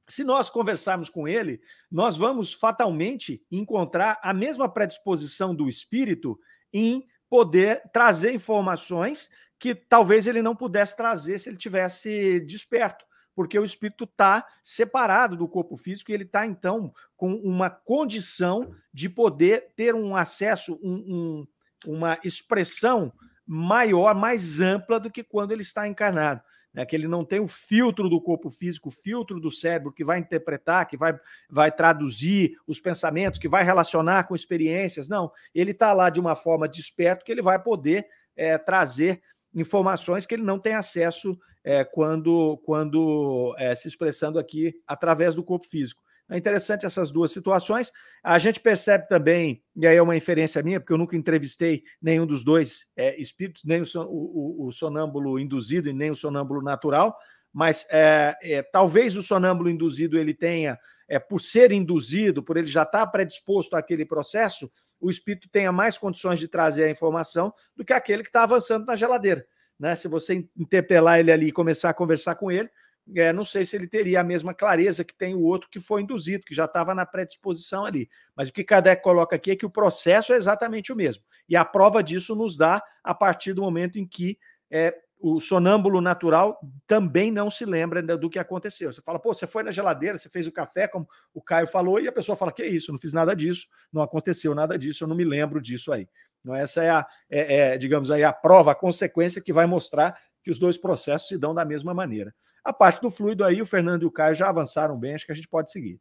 se 0.06 0.22
nós 0.22 0.48
conversarmos 0.48 1.10
com 1.10 1.26
ele, 1.26 1.60
nós 1.90 2.16
vamos 2.16 2.54
fatalmente 2.54 3.42
encontrar 3.50 4.18
a 4.22 4.32
mesma 4.32 4.68
predisposição 4.68 5.54
do 5.54 5.68
espírito 5.68 6.38
em 6.72 7.06
poder 7.28 7.82
trazer 7.92 8.32
informações 8.32 9.30
que 9.58 9.74
talvez 9.74 10.26
ele 10.26 10.42
não 10.42 10.54
pudesse 10.54 10.96
trazer 10.96 11.38
se 11.38 11.48
ele 11.48 11.56
tivesse 11.56 12.40
desperto, 12.40 13.04
porque 13.34 13.58
o 13.58 13.64
espírito 13.64 14.04
está 14.04 14.46
separado 14.62 15.36
do 15.36 15.48
corpo 15.48 15.76
físico 15.76 16.10
e 16.10 16.14
ele 16.14 16.24
está, 16.24 16.46
então, 16.46 16.92
com 17.16 17.34
uma 17.34 17.70
condição 17.70 18.74
de 18.92 19.08
poder 19.08 19.72
ter 19.76 19.94
um 19.94 20.16
acesso, 20.16 20.78
um, 20.82 20.94
um, 20.94 21.46
uma 21.86 22.18
expressão 22.24 23.12
maior, 23.46 24.14
mais 24.14 24.60
ampla 24.60 25.00
do 25.00 25.10
que 25.10 25.24
quando 25.24 25.52
ele 25.52 25.62
está 25.62 25.88
encarnado. 25.88 26.42
Né? 26.72 26.84
Que 26.84 26.94
ele 26.94 27.08
não 27.08 27.24
tem 27.24 27.40
o 27.40 27.48
filtro 27.48 28.08
do 28.08 28.20
corpo 28.20 28.50
físico, 28.50 28.88
o 28.88 28.92
filtro 28.92 29.40
do 29.40 29.50
cérebro 29.50 29.92
que 29.92 30.04
vai 30.04 30.18
interpretar, 30.18 30.86
que 30.86 30.96
vai, 30.96 31.18
vai 31.48 31.72
traduzir 31.72 32.56
os 32.66 32.78
pensamentos, 32.78 33.38
que 33.38 33.48
vai 33.48 33.64
relacionar 33.64 34.24
com 34.24 34.34
experiências. 34.34 35.08
Não, 35.08 35.32
ele 35.54 35.70
está 35.70 35.92
lá 35.92 36.10
de 36.10 36.20
uma 36.20 36.34
forma 36.34 36.68
desperto 36.68 37.24
que 37.24 37.32
ele 37.32 37.42
vai 37.42 37.60
poder 37.60 38.06
é, 38.36 38.56
trazer 38.58 39.22
informações 39.60 40.26
que 40.26 40.34
ele 40.34 40.42
não 40.42 40.58
tem 40.58 40.74
acesso 40.74 41.38
é, 41.64 41.84
quando, 41.84 42.56
quando 42.64 43.54
é, 43.58 43.74
se 43.74 43.88
expressando 43.88 44.38
aqui 44.38 44.74
através 44.86 45.34
do 45.34 45.42
corpo 45.42 45.66
físico. 45.66 46.02
É 46.30 46.36
interessante 46.36 46.84
essas 46.84 47.10
duas 47.10 47.32
situações. 47.32 47.90
A 48.22 48.36
gente 48.36 48.60
percebe 48.60 49.08
também, 49.08 49.62
e 49.74 49.86
aí 49.86 49.96
é 49.96 50.02
uma 50.02 50.16
inferência 50.16 50.62
minha, 50.62 50.78
porque 50.78 50.92
eu 50.92 50.98
nunca 50.98 51.16
entrevistei 51.16 51.82
nenhum 52.02 52.26
dos 52.26 52.44
dois 52.44 52.86
é, 52.94 53.18
espíritos, 53.20 53.64
nem 53.64 53.80
o, 53.80 53.86
o, 54.04 54.66
o, 54.66 54.72
sonâmbulo 54.72 55.38
induzido 55.38 55.88
e 55.88 55.92
nem 55.92 56.10
o 56.10 56.16
sonâmbulo 56.16 56.60
natural, 56.60 57.16
mas 57.50 57.86
é, 57.90 58.36
é, 58.42 58.62
talvez 58.62 59.16
o 59.16 59.22
sonâmbulo 59.22 59.70
induzido 59.70 60.18
ele 60.18 60.34
tenha, 60.34 60.78
é, 61.08 61.18
por 61.18 61.40
ser 61.40 61.72
induzido, 61.72 62.42
por 62.42 62.56
ele 62.56 62.66
já 62.66 62.82
estar 62.82 63.06
predisposto 63.06 63.74
àquele 63.74 64.04
processo, 64.04 64.70
o 65.00 65.10
espírito 65.10 65.48
tenha 65.48 65.72
mais 65.72 65.96
condições 65.96 66.38
de 66.38 66.48
trazer 66.48 66.84
a 66.84 66.90
informação 66.90 67.52
do 67.74 67.84
que 67.84 67.92
aquele 67.92 68.22
que 68.22 68.28
está 68.28 68.42
avançando 68.42 68.84
na 68.84 68.94
geladeira. 68.94 69.46
Né? 69.78 69.94
Se 69.94 70.08
você 70.08 70.46
interpelar 70.56 71.18
ele 71.18 71.32
ali 71.32 71.48
e 71.48 71.52
começar 71.52 71.90
a 71.90 71.94
conversar 71.94 72.34
com 72.34 72.50
ele, 72.50 72.68
é, 73.16 73.32
não 73.32 73.44
sei 73.44 73.64
se 73.64 73.74
ele 73.74 73.86
teria 73.86 74.20
a 74.20 74.24
mesma 74.24 74.52
clareza 74.52 75.04
que 75.04 75.14
tem 75.14 75.34
o 75.34 75.42
outro 75.42 75.70
que 75.70 75.80
foi 75.80 76.02
induzido, 76.02 76.44
que 76.44 76.54
já 76.54 76.66
estava 76.66 76.94
na 76.94 77.06
predisposição 77.06 77.86
ali. 77.86 78.08
Mas 78.36 78.48
o 78.48 78.52
que 78.52 78.64
Kardec 78.64 79.02
coloca 79.02 79.36
aqui 79.36 79.52
é 79.52 79.56
que 79.56 79.64
o 79.64 79.70
processo 79.70 80.34
é 80.34 80.36
exatamente 80.36 80.92
o 80.92 80.96
mesmo. 80.96 81.24
E 81.48 81.56
a 81.56 81.64
prova 81.64 82.02
disso 82.02 82.34
nos 82.34 82.56
dá 82.56 82.82
a 83.02 83.14
partir 83.14 83.54
do 83.54 83.62
momento 83.62 83.98
em 83.98 84.06
que 84.06 84.38
é, 84.70 84.94
o 85.20 85.40
sonâmbulo 85.40 86.00
natural 86.00 86.60
também 86.86 87.30
não 87.30 87.50
se 87.50 87.64
lembra 87.64 88.02
do 88.16 88.30
que 88.30 88.38
aconteceu. 88.38 88.92
Você 88.92 89.02
fala, 89.02 89.18
pô, 89.18 89.34
você 89.34 89.46
foi 89.46 89.62
na 89.62 89.70
geladeira, 89.70 90.16
você 90.16 90.28
fez 90.28 90.46
o 90.46 90.52
café, 90.52 90.86
como 90.86 91.08
o 91.34 91.42
Caio 91.42 91.66
falou, 91.66 92.00
e 92.00 92.06
a 92.06 92.12
pessoa 92.12 92.36
fala, 92.36 92.52
que 92.52 92.64
isso, 92.64 92.92
não 92.92 92.98
fiz 92.98 93.12
nada 93.12 93.34
disso, 93.34 93.66
não 93.92 94.02
aconteceu 94.02 94.54
nada 94.54 94.78
disso, 94.78 95.04
eu 95.04 95.08
não 95.08 95.16
me 95.16 95.24
lembro 95.24 95.60
disso 95.60 95.92
aí. 95.92 96.08
Então, 96.40 96.54
essa 96.54 96.82
é 96.84 96.90
a, 96.90 97.06
é, 97.28 97.56
é, 97.56 97.78
digamos 97.78 98.10
aí, 98.10 98.22
a 98.22 98.32
prova, 98.32 98.72
a 98.72 98.74
consequência 98.74 99.42
que 99.42 99.52
vai 99.52 99.66
mostrar 99.66 100.16
que 100.42 100.50
os 100.50 100.58
dois 100.58 100.78
processos 100.78 101.28
se 101.28 101.36
dão 101.36 101.54
da 101.54 101.64
mesma 101.64 101.92
maneira. 101.92 102.32
A 102.64 102.72
parte 102.72 103.00
do 103.00 103.10
fluido 103.10 103.44
aí, 103.44 103.60
o 103.60 103.66
Fernando 103.66 104.02
e 104.02 104.06
o 104.06 104.10
Caio 104.10 104.34
já 104.34 104.48
avançaram 104.48 104.96
bem, 104.96 105.14
acho 105.14 105.26
que 105.26 105.32
a 105.32 105.34
gente 105.34 105.48
pode 105.48 105.70
seguir. 105.70 106.00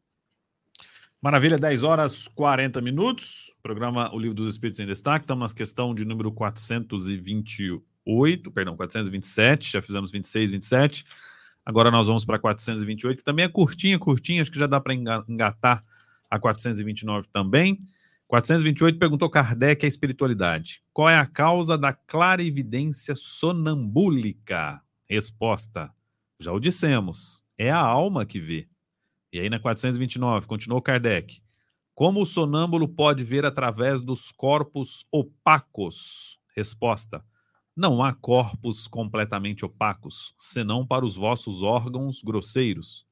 Maravilha, 1.19 1.57
10 1.57 1.81
horas 1.81 2.27
40 2.27 2.79
minutos. 2.79 3.51
Programa 3.63 4.13
O 4.13 4.19
Livro 4.19 4.35
dos 4.35 4.47
Espíritos 4.47 4.79
em 4.79 4.85
Destaque. 4.85 5.23
Estamos 5.23 5.51
na 5.51 5.57
questão 5.57 5.95
de 5.95 6.05
número 6.05 6.31
428, 8.07 8.51
perdão, 8.51 8.75
427. 8.77 9.73
Já 9.73 9.81
fizemos 9.81 10.11
26, 10.11 10.51
27. 10.51 11.05
Agora 11.65 11.91
nós 11.91 12.07
vamos 12.07 12.23
para 12.23 12.39
428, 12.39 13.17
que 13.17 13.23
também 13.23 13.43
é 13.43 13.49
curtinha, 13.49 13.99
curtinha. 13.99 14.41
Acho 14.41 14.51
que 14.51 14.59
já 14.59 14.67
dá 14.67 14.79
para 14.79 14.93
engatar 14.93 15.83
a 16.29 16.39
429 16.39 17.27
também. 17.27 17.77
428 18.27 18.97
perguntou 18.97 19.29
Kardec 19.29 19.85
a 19.85 19.87
espiritualidade. 19.87 20.81
Qual 20.93 21.09
é 21.09 21.17
a 21.17 21.25
causa 21.25 21.77
da 21.77 21.93
clarividência 21.93 23.15
sonambúlica? 23.15 24.81
Resposta: 25.09 25.91
já 26.39 26.51
o 26.51 26.59
dissemos, 26.59 27.43
é 27.57 27.69
a 27.69 27.79
alma 27.79 28.25
que 28.25 28.39
vê. 28.39 28.67
E 29.31 29.39
aí 29.39 29.49
na 29.49 29.59
429, 29.59 30.47
continuou 30.47 30.81
Kardec. 30.81 31.41
Como 31.93 32.21
o 32.21 32.25
sonâmbulo 32.25 32.87
pode 32.87 33.23
ver 33.23 33.45
através 33.45 34.01
dos 34.01 34.31
corpos 34.31 35.05
opacos? 35.11 36.39
Resposta: 36.55 37.23
Não 37.77 38.03
há 38.03 38.11
corpos 38.11 38.87
completamente 38.87 39.63
opacos, 39.63 40.33
senão 40.35 40.83
para 40.83 41.05
os 41.05 41.15
vossos 41.15 41.61
órgãos 41.61 42.23
grosseiros. 42.23 43.05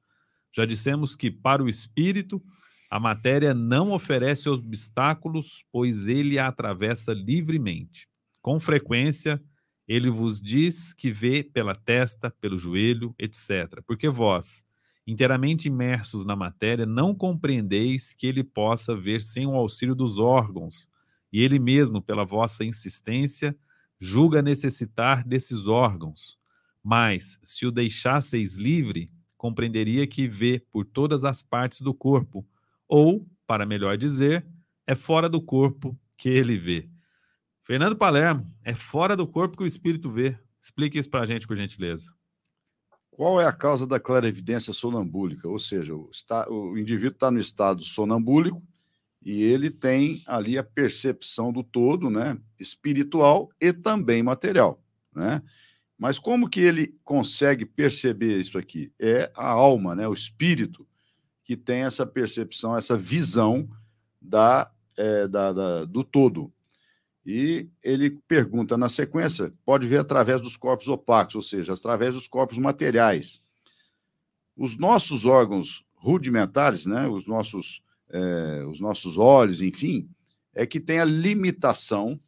Já 0.52 0.66
dissemos 0.66 1.14
que 1.14 1.30
para 1.30 1.62
o 1.62 1.68
espírito 1.68 2.42
a 2.90 2.98
matéria 2.98 3.54
não 3.54 3.92
oferece 3.92 4.48
obstáculos, 4.48 5.64
pois 5.70 6.08
ele 6.08 6.36
a 6.36 6.48
atravessa 6.48 7.12
livremente. 7.12 8.08
Com 8.42 8.58
frequência, 8.58 9.40
ele 9.86 10.10
vos 10.10 10.42
diz 10.42 10.92
que 10.92 11.12
vê 11.12 11.44
pela 11.44 11.76
testa, 11.76 12.28
pelo 12.40 12.58
joelho, 12.58 13.14
etc. 13.20 13.80
Porque 13.86 14.08
vós, 14.08 14.64
inteiramente 15.06 15.68
imersos 15.68 16.24
na 16.24 16.34
matéria, 16.34 16.84
não 16.84 17.14
compreendeis 17.14 18.12
que 18.12 18.26
ele 18.26 18.42
possa 18.42 18.96
ver 18.96 19.22
sem 19.22 19.46
o 19.46 19.54
auxílio 19.54 19.94
dos 19.94 20.18
órgãos, 20.18 20.88
e 21.32 21.40
ele 21.40 21.60
mesmo, 21.60 22.02
pela 22.02 22.24
vossa 22.24 22.64
insistência, 22.64 23.56
julga 23.98 24.42
necessitar 24.42 25.26
desses 25.26 25.66
órgãos. 25.66 26.38
Mas, 26.82 27.38
se 27.42 27.66
o 27.66 27.70
deixasseis 27.70 28.54
livre, 28.54 29.10
compreenderia 29.36 30.06
que 30.06 30.28
vê 30.28 30.62
por 30.70 30.84
todas 30.84 31.24
as 31.24 31.42
partes 31.42 31.80
do 31.80 31.92
corpo, 31.92 32.46
ou, 32.88 33.26
para 33.46 33.66
melhor 33.66 33.96
dizer, 33.96 34.46
é 34.86 34.94
fora 34.94 35.28
do 35.28 35.40
corpo 35.40 35.98
que 36.16 36.28
ele 36.28 36.56
vê. 36.56 36.88
Fernando 37.62 37.96
Palermo, 37.96 38.46
é 38.64 38.74
fora 38.74 39.16
do 39.16 39.26
corpo 39.26 39.56
que 39.56 39.64
o 39.64 39.66
espírito 39.66 40.10
vê. 40.10 40.38
Explique 40.60 40.98
isso 40.98 41.10
para 41.10 41.22
a 41.22 41.26
gente, 41.26 41.46
por 41.46 41.56
gentileza. 41.56 42.12
Qual 43.10 43.40
é 43.40 43.46
a 43.46 43.52
causa 43.52 43.86
da 43.86 43.98
clarividência 43.98 44.72
sonambúlica? 44.72 45.48
Ou 45.48 45.58
seja, 45.58 45.94
o, 45.94 46.08
está, 46.12 46.48
o 46.50 46.78
indivíduo 46.78 47.14
está 47.14 47.30
no 47.30 47.40
estado 47.40 47.82
sonambúlico 47.82 48.62
e 49.26 49.42
ele 49.42 49.70
tem 49.70 50.22
ali 50.24 50.56
a 50.56 50.62
percepção 50.62 51.52
do 51.52 51.64
todo, 51.64 52.08
né, 52.08 52.38
espiritual 52.60 53.50
e 53.60 53.72
também 53.72 54.22
material, 54.22 54.80
né? 55.12 55.42
Mas 55.98 56.16
como 56.16 56.48
que 56.48 56.60
ele 56.60 56.94
consegue 57.02 57.66
perceber 57.66 58.38
isso 58.38 58.56
aqui? 58.56 58.92
É 59.00 59.32
a 59.34 59.48
alma, 59.48 59.96
né, 59.96 60.06
o 60.06 60.14
espírito 60.14 60.86
que 61.42 61.56
tem 61.56 61.82
essa 61.82 62.06
percepção, 62.06 62.76
essa 62.76 62.96
visão 62.96 63.68
da, 64.22 64.70
é, 64.96 65.26
da, 65.26 65.52
da 65.52 65.84
do 65.84 66.04
todo. 66.04 66.52
E 67.24 67.68
ele 67.82 68.10
pergunta 68.28 68.76
na 68.78 68.88
sequência: 68.88 69.52
pode 69.64 69.88
ver 69.88 69.98
através 69.98 70.40
dos 70.40 70.56
corpos 70.56 70.86
opacos, 70.86 71.34
ou 71.34 71.42
seja, 71.42 71.72
através 71.74 72.14
dos 72.14 72.28
corpos 72.28 72.58
materiais. 72.58 73.40
Os 74.56 74.78
nossos 74.78 75.24
órgãos 75.24 75.84
rudimentares, 75.96 76.86
né, 76.86 77.08
os, 77.08 77.26
nossos, 77.26 77.82
é, 78.10 78.64
os 78.66 78.80
nossos 78.80 79.18
olhos, 79.18 79.60
enfim, 79.60 80.08
é 80.54 80.66
que 80.66 80.80
tem 80.80 81.00
a 81.00 81.04
limitação 81.04 82.18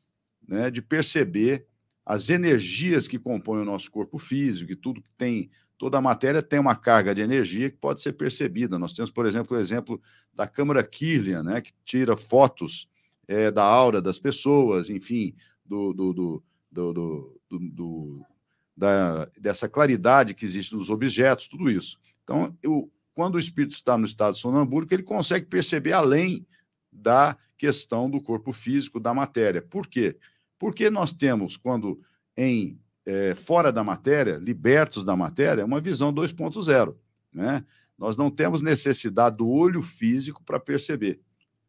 né, 0.47 0.71
de 0.71 0.83
perceber 0.83 1.67
as 2.05 2.31
energias 2.31 3.07
que 3.07 3.19
compõem 3.19 3.63
o 3.63 3.67
nosso 3.67 3.91
corpo 3.91 4.19
físico, 4.19 4.69
que 4.69 4.77
tudo 4.77 5.03
que 5.03 5.11
tem, 5.17 5.51
toda 5.77 5.99
a 5.99 6.03
matéria 6.03 6.43
tem 6.43 6.59
uma 6.59 6.75
carga 6.75 7.15
de 7.15 7.21
energia 7.21 7.71
que 7.71 7.77
pode 7.77 8.01
ser 8.01 8.15
percebida. 8.15 8.79
Nós 8.79 8.95
temos, 8.95 9.11
por 9.11 9.27
exemplo, 9.27 9.57
o 9.57 9.61
exemplo 9.61 10.01
da 10.33 10.47
câmara 10.47 10.83
Kirlian, 10.83 11.43
né, 11.43 11.61
que 11.61 11.73
tira 11.85 12.17
fotos 12.17 12.89
é, 13.27 13.51
da 13.51 13.63
aura 13.63 14.01
das 14.01 14.19
pessoas, 14.19 14.89
enfim, 14.89 15.35
do, 15.65 15.93
do, 15.93 16.13
do, 16.13 16.43
do, 16.71 17.41
do 17.51 18.27
da, 18.75 19.27
dessa 19.39 19.69
claridade 19.69 20.35
que 20.35 20.45
existe 20.45 20.75
nos 20.75 20.89
objetos, 20.89 21.49
tudo 21.49 21.71
isso. 21.71 21.99
Então, 22.23 22.57
eu, 22.63 22.91
quando 23.19 23.35
o 23.35 23.41
espírito 23.41 23.75
está 23.75 23.99
no 23.99 24.07
estado 24.07 24.37
sonambúrico, 24.37 24.95
ele 24.95 25.03
consegue 25.03 25.45
perceber 25.45 25.93
além 25.93 26.47
da 26.93 27.37
questão 27.57 28.09
do 28.09 28.21
corpo 28.21 28.53
físico, 28.53 29.01
da 29.01 29.13
matéria. 29.13 29.61
Por 29.61 29.89
quê? 29.89 30.17
Porque 30.57 30.89
nós 30.89 31.13
temos, 31.13 31.57
quando 31.57 32.01
em 32.37 32.79
é, 33.05 33.35
fora 33.35 33.73
da 33.73 33.83
matéria, 33.83 34.37
libertos 34.37 35.03
da 35.03 35.17
matéria, 35.17 35.65
uma 35.65 35.81
visão 35.81 36.15
2.0. 36.15 36.95
Né? 37.33 37.65
Nós 37.99 38.17
não 38.17 38.31
temos 38.31 38.63
necessidade 38.63 39.39
do 39.39 39.49
olho 39.49 39.83
físico 39.83 40.41
para 40.45 40.61
perceber. 40.61 41.21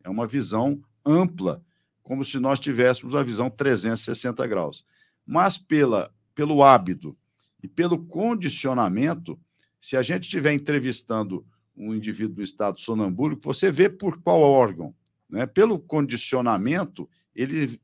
É 0.03 0.09
uma 0.09 0.27
visão 0.27 0.79
ampla, 1.03 1.63
como 2.03 2.23
se 2.23 2.37
nós 2.37 2.59
tivéssemos 2.59 3.15
a 3.15 3.23
visão 3.23 3.49
360 3.49 4.45
graus. 4.45 4.85
Mas 5.25 5.57
pela, 5.57 6.13
pelo 6.35 6.61
hábito 6.61 7.17
e 7.63 7.67
pelo 7.67 7.97
condicionamento, 8.05 9.39
se 9.79 9.95
a 9.95 10.01
gente 10.01 10.23
estiver 10.23 10.53
entrevistando 10.53 11.45
um 11.75 11.93
indivíduo 11.95 12.37
no 12.37 12.43
estado 12.43 12.79
sonambúlico, 12.79 13.41
você 13.41 13.71
vê 13.71 13.89
por 13.89 14.21
qual 14.21 14.41
órgão. 14.41 14.93
Né? 15.29 15.45
Pelo 15.45 15.79
condicionamento, 15.79 17.09
ele 17.33 17.79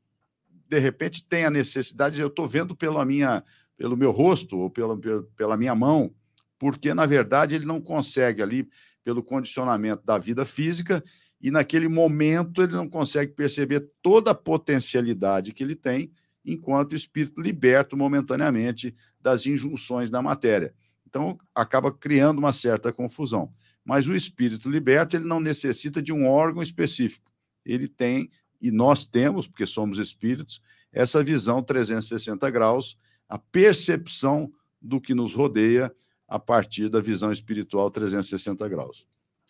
de 0.68 0.78
repente 0.78 1.24
tem 1.24 1.44
a 1.44 1.50
necessidade 1.50 2.16
de 2.16 2.20
eu 2.20 2.26
estou 2.26 2.46
vendo 2.46 2.74
pela 2.74 3.04
minha, 3.04 3.42
pelo 3.76 3.96
meu 3.96 4.10
rosto 4.10 4.58
ou 4.58 4.68
pela, 4.68 4.98
pela 5.36 5.56
minha 5.56 5.74
mão, 5.74 6.12
porque 6.58 6.92
na 6.92 7.06
verdade 7.06 7.54
ele 7.54 7.66
não 7.66 7.80
consegue 7.80 8.42
ali, 8.42 8.68
pelo 9.04 9.22
condicionamento 9.22 10.04
da 10.04 10.18
vida 10.18 10.44
física, 10.44 11.02
e 11.40 11.50
naquele 11.50 11.86
momento 11.86 12.62
ele 12.62 12.72
não 12.72 12.88
consegue 12.88 13.32
perceber 13.32 13.88
toda 14.02 14.32
a 14.32 14.34
potencialidade 14.34 15.52
que 15.52 15.62
ele 15.62 15.76
tem, 15.76 16.10
enquanto 16.44 16.96
espírito 16.96 17.40
liberto 17.40 17.96
momentaneamente 17.96 18.94
das 19.20 19.46
injunções 19.46 20.10
da 20.10 20.20
matéria. 20.20 20.74
Então 21.16 21.38
acaba 21.54 21.90
criando 21.90 22.38
uma 22.38 22.52
certa 22.52 22.92
confusão. 22.92 23.50
Mas 23.82 24.06
o 24.06 24.14
espírito 24.14 24.68
liberto 24.68 25.16
ele 25.16 25.24
não 25.24 25.40
necessita 25.40 26.02
de 26.02 26.12
um 26.12 26.26
órgão 26.26 26.62
específico. 26.62 27.32
Ele 27.64 27.88
tem 27.88 28.30
e 28.60 28.70
nós 28.70 29.06
temos, 29.06 29.46
porque 29.46 29.66
somos 29.66 29.96
espíritos, 29.96 30.60
essa 30.92 31.24
visão 31.24 31.62
360 31.62 32.50
graus, 32.50 32.98
a 33.26 33.38
percepção 33.38 34.52
do 34.80 35.00
que 35.00 35.14
nos 35.14 35.32
rodeia 35.32 35.90
a 36.28 36.38
partir 36.38 36.90
da 36.90 37.00
visão 37.00 37.32
espiritual 37.32 37.90
360 37.90 38.68
graus. 38.68 39.06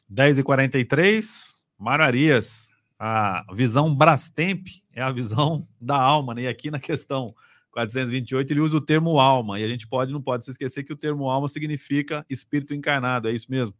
10 0.09 0.39
e 0.39 0.43
43 0.45 1.57
Mararias, 1.77 2.71
a 2.97 3.45
visão 3.53 3.93
Brastemp 3.93 4.69
é 4.95 5.03
a 5.03 5.11
visão 5.11 5.67
da 5.81 6.01
alma, 6.01 6.33
né? 6.33 6.43
E 6.43 6.49
aqui 6.49 6.71
na 6.71 6.79
questão 6.79 7.35
428 7.77 8.51
ele 8.51 8.61
usa 8.61 8.79
o 8.79 8.81
termo 8.81 9.21
alma, 9.21 9.61
e 9.61 9.65
a 9.65 9.69
gente 9.69 9.87
pode 9.87 10.11
não 10.11 10.23
pode 10.23 10.47
se 10.47 10.51
esquecer 10.51 10.83
que 10.83 10.95
o 10.95 10.97
termo 10.97 11.29
alma 11.29 11.47
significa 11.47 12.25
espírito 12.31 12.75
encarnado, 12.75 13.29
é 13.29 13.33
isso 13.33 13.51
mesmo? 13.51 13.77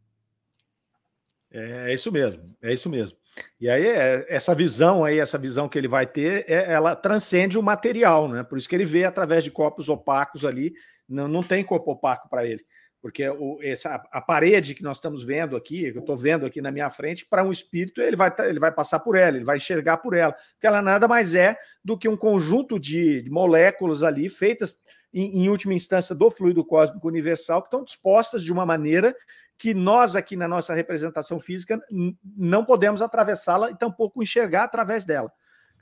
É, 1.49 1.89
é 1.89 1.93
isso 1.95 2.11
mesmo, 2.11 2.55
é 2.61 2.71
isso 2.71 2.89
mesmo. 2.89 3.17
E 3.59 3.67
aí 3.67 3.87
é, 3.87 4.25
essa 4.29 4.53
visão 4.53 5.03
aí, 5.03 5.17
essa 5.17 5.37
visão 5.37 5.67
que 5.67 5.79
ele 5.79 5.87
vai 5.87 6.05
ter, 6.05 6.45
é, 6.47 6.71
ela 6.71 6.95
transcende 6.95 7.57
o 7.57 7.63
material, 7.63 8.29
né? 8.29 8.43
Por 8.43 8.59
isso 8.59 8.69
que 8.69 8.75
ele 8.75 8.85
vê 8.85 9.03
através 9.03 9.43
de 9.43 9.49
corpos 9.49 9.89
opacos 9.89 10.45
ali, 10.45 10.73
não, 11.09 11.27
não 11.27 11.41
tem 11.41 11.63
corpo 11.63 11.91
opaco 11.91 12.29
para 12.29 12.45
ele 12.45 12.63
porque 13.07 13.25
o, 13.29 13.57
essa, 13.61 14.05
a 14.11 14.19
parede 14.19 14.75
que 14.75 14.83
nós 14.83 14.97
estamos 14.97 15.23
vendo 15.23 15.55
aqui, 15.55 15.93
que 15.93 15.97
eu 15.97 16.01
estou 16.01 16.17
vendo 16.17 16.45
aqui 16.45 16.61
na 16.61 16.73
minha 16.73 16.89
frente, 16.89 17.25
para 17.25 17.41
um 17.41 17.53
espírito, 17.53 18.01
ele 18.01 18.17
vai, 18.17 18.35
ele 18.39 18.59
vai 18.59 18.69
passar 18.69 18.99
por 18.99 19.15
ela, 19.15 19.37
ele 19.37 19.45
vai 19.45 19.55
enxergar 19.55 19.95
por 19.95 20.13
ela, 20.13 20.33
porque 20.33 20.67
ela 20.67 20.81
nada 20.81 21.07
mais 21.07 21.33
é 21.33 21.57
do 21.81 21.97
que 21.97 22.09
um 22.09 22.17
conjunto 22.17 22.77
de, 22.77 23.21
de 23.21 23.29
moléculas 23.29 24.03
ali, 24.03 24.27
feitas 24.27 24.81
em, 25.13 25.41
em, 25.41 25.47
última 25.47 25.73
instância 25.73 26.13
do 26.13 26.29
fluido 26.29 26.65
cósmico 26.65 27.07
universal, 27.07 27.61
que 27.61 27.67
estão 27.67 27.81
dispostas 27.81 28.43
de 28.43 28.51
uma 28.51 28.65
maneira 28.65 29.15
que 29.57 29.73
nós 29.73 30.13
aqui 30.13 30.35
na 30.35 30.45
nossa 30.49 30.75
representação 30.75 31.39
física 31.39 31.79
não 32.35 32.65
podemos 32.65 33.01
atravessá-la 33.01 33.71
e 33.71 33.77
tampouco 33.77 34.21
enxergar 34.21 34.63
através 34.63 35.05
dela. 35.05 35.31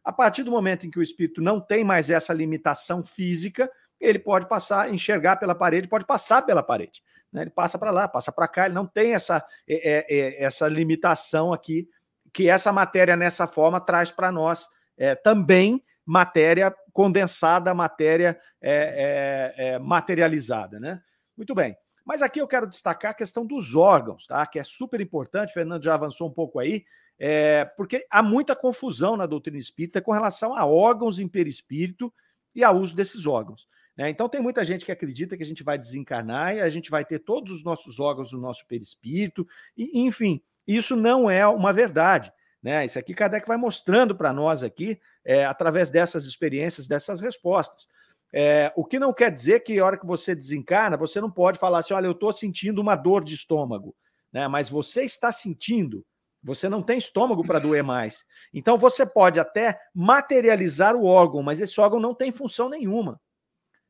A 0.04 0.14
partir 0.14 0.44
do 0.44 0.52
momento 0.52 0.86
em 0.86 0.92
que 0.92 1.00
o 1.00 1.04
espírito 1.04 1.42
não 1.42 1.60
tem 1.60 1.84
mais 1.84 2.12
essa 2.12 2.32
limitação 2.32 3.04
física, 3.04 3.68
ele 4.00 4.20
pode 4.20 4.48
passar, 4.48 4.94
enxergar 4.94 5.38
pela 5.38 5.56
parede, 5.56 5.88
pode 5.88 6.06
passar 6.06 6.42
pela 6.42 6.62
parede. 6.62 7.02
Né? 7.32 7.44
Ele 7.44 7.50
passa 7.50 7.78
para 7.78 7.92
lá, 7.92 8.08
passa 8.08 8.32
para 8.32 8.48
cá, 8.48 8.66
ele 8.66 8.76
não 8.76 8.86
tem 8.86 9.14
essa, 9.14 9.46
é, 9.68 9.76
é, 9.76 10.06
é, 10.10 10.44
essa 10.44 10.68
limitação 10.68 11.54
aqui 11.54 11.88
que 12.34 12.50
essa 12.50 12.74
matéria 12.74 13.16
nessa 13.16 13.48
forma 13.48 13.80
traz 13.80 14.12
para 14.12 14.32
nós 14.32 14.68
é, 14.98 15.16
também 15.16 15.82
matéria 16.06 16.74
condensada, 16.92 17.74
matéria 17.74 18.40
é, 18.62 19.54
é, 19.58 19.80
materializada, 19.80 20.80
né? 20.80 21.02
Muito 21.36 21.56
bem. 21.56 21.76
Mas 22.06 22.22
aqui 22.22 22.40
eu 22.40 22.48
quero 22.48 22.68
destacar 22.68 23.12
a 23.12 23.16
questão 23.16 23.46
dos 23.46 23.74
órgãos, 23.76 24.28
tá? 24.28 24.46
Que 24.46 24.60
é 24.60 24.64
super 24.64 25.02
importante. 25.02 25.50
O 25.50 25.54
Fernando 25.54 25.84
já 25.84 25.96
avançou 25.96 26.28
um 26.28 26.32
pouco 26.32 26.60
aí, 26.60 26.86
é, 27.18 27.66
porque 27.78 28.06
há 28.10 28.22
muita 28.22 28.56
confusão 28.56 29.18
na 29.18 29.26
doutrina 29.26 29.58
espírita 29.58 30.02
com 30.02 30.12
relação 30.12 30.54
a 30.56 30.66
órgãos 30.66 31.20
em 31.20 31.28
perispírito 31.28 32.14
e 32.54 32.64
ao 32.64 32.78
uso 32.78 32.96
desses 32.96 33.26
órgãos. 33.26 33.68
Né? 33.98 34.10
Então 34.10 34.28
tem 34.28 34.42
muita 34.42 34.64
gente 34.64 34.86
que 34.86 34.92
acredita 34.92 35.38
que 35.38 35.44
a 35.44 35.46
gente 35.46 35.64
vai 35.64 35.78
desencarnar 35.78 36.56
e 36.56 36.62
a 36.62 36.70
gente 36.70 36.90
vai 36.90 37.06
ter 37.06 37.20
todos 37.20 37.54
os 37.54 37.64
nossos 37.64 38.00
órgãos 38.00 38.32
no 38.32 38.40
nosso 38.40 38.68
perispírito, 38.68 39.48
e, 39.78 40.02
enfim, 40.02 40.42
isso 40.68 40.96
não 40.96 41.30
é 41.30 41.48
uma 41.48 41.72
verdade. 41.72 42.32
Né? 42.62 42.84
Isso 42.84 42.98
aqui 42.98 43.14
Kardec 43.14 43.48
vai 43.48 43.58
mostrando 43.58 44.16
para 44.16 44.34
nós 44.34 44.64
aqui, 44.64 45.00
é, 45.24 45.46
através 45.46 45.90
dessas 45.90 46.26
experiências, 46.26 46.88
dessas 46.88 47.20
respostas. 47.22 47.88
É, 48.34 48.74
o 48.76 48.84
que 48.84 49.00
não 49.00 49.14
quer 49.14 49.32
dizer 49.32 49.62
que 49.62 49.80
a 49.80 49.86
hora 49.86 49.98
que 49.98 50.06
você 50.06 50.36
desencarna, 50.36 50.98
você 50.98 51.22
não 51.22 51.32
pode 51.32 51.60
falar 51.60 51.80
assim: 51.80 51.94
olha, 51.94 52.08
eu 52.08 52.12
estou 52.12 52.34
sentindo 52.34 52.82
uma 52.82 52.96
dor 52.96 53.24
de 53.24 53.34
estômago, 53.34 53.96
né? 54.34 54.48
mas 54.48 54.68
você 54.68 55.04
está 55.04 55.32
sentindo, 55.32 56.04
você 56.44 56.68
não 56.68 56.82
tem 56.82 56.98
estômago 56.98 57.46
para 57.46 57.60
doer 57.60 57.84
mais. 57.84 58.26
Então 58.54 58.78
você 58.78 59.06
pode 59.06 59.40
até 59.40 59.80
materializar 59.94 60.96
o 60.96 61.06
órgão, 61.06 61.42
mas 61.42 61.62
esse 61.62 61.80
órgão 61.80 62.00
não 62.00 62.14
tem 62.14 62.32
função 62.32 62.68
nenhuma. 62.68 63.22